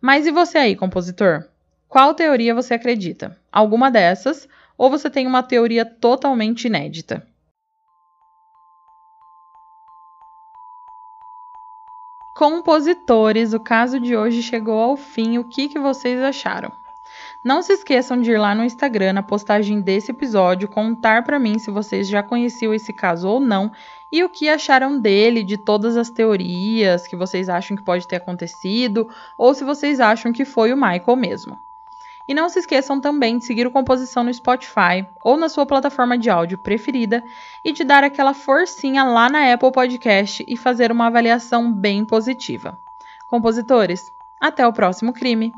Mas 0.01 0.26
e 0.26 0.30
você 0.30 0.59
aí, 0.59 0.76
compositor? 0.76 1.44
Qual 1.88 2.14
teoria 2.14 2.55
você 2.55 2.74
acredita? 2.74 3.36
Alguma 3.53 3.90
dessas? 3.90 4.48
Ou 4.78 4.88
você 4.88 5.11
tem 5.11 5.26
uma 5.26 5.42
teoria 5.42 5.84
totalmente 5.84 6.66
inédita? 6.66 7.26
Compositores, 12.34 13.53
o 13.53 13.61
caso 13.61 14.01
de 14.01 14.16
hoje 14.16 14.42
chegou 14.42 14.80
ao 14.80 14.96
fim. 14.96 15.36
O 15.36 15.48
que, 15.51 15.68
que 15.68 15.78
vocês 15.78 16.22
acharam? 16.22 16.80
Não 17.43 17.62
se 17.62 17.72
esqueçam 17.72 18.20
de 18.20 18.32
ir 18.32 18.38
lá 18.38 18.55
no 18.55 18.62
Instagram 18.62 19.14
na 19.14 19.22
postagem 19.22 19.80
desse 19.80 20.11
episódio 20.11 20.68
contar 20.68 21.24
para 21.24 21.38
mim 21.38 21.59
se 21.59 21.70
vocês 21.70 22.07
já 22.07 22.22
conheciam 22.22 22.74
esse 22.74 22.93
caso 22.93 23.26
ou 23.26 23.41
não 23.41 23.72
e 24.12 24.22
o 24.22 24.28
que 24.28 24.47
acharam 24.47 25.01
dele, 25.01 25.43
de 25.43 25.57
todas 25.57 25.97
as 25.97 26.11
teorias 26.11 27.07
que 27.07 27.16
vocês 27.16 27.49
acham 27.49 27.74
que 27.78 27.82
pode 27.82 28.07
ter 28.07 28.16
acontecido 28.16 29.09
ou 29.38 29.55
se 29.55 29.64
vocês 29.64 30.01
acham 30.01 30.34
que 30.34 30.45
foi 30.45 30.70
o 30.70 30.76
Michael 30.76 31.16
mesmo. 31.16 31.59
E 32.28 32.34
não 32.34 32.51
se 32.51 32.59
esqueçam 32.59 33.01
também 33.01 33.38
de 33.38 33.47
seguir 33.47 33.66
o 33.66 33.70
Composição 33.70 34.22
no 34.22 34.34
Spotify 34.34 35.07
ou 35.24 35.38
na 35.38 35.49
sua 35.49 35.64
plataforma 35.64 36.18
de 36.18 36.28
áudio 36.28 36.59
preferida 36.59 37.24
e 37.64 37.72
de 37.72 37.84
dar 37.84 38.05
aquela 38.05 38.34
forcinha 38.34 39.03
lá 39.03 39.30
na 39.30 39.51
Apple 39.51 39.72
Podcast 39.72 40.45
e 40.47 40.59
fazer 40.59 40.93
uma 40.93 41.07
avaliação 41.07 41.72
bem 41.72 42.05
positiva. 42.05 42.78
Compositores, 43.26 44.12
até 44.38 44.66
o 44.66 44.72
próximo 44.74 45.14
crime! 45.14 45.55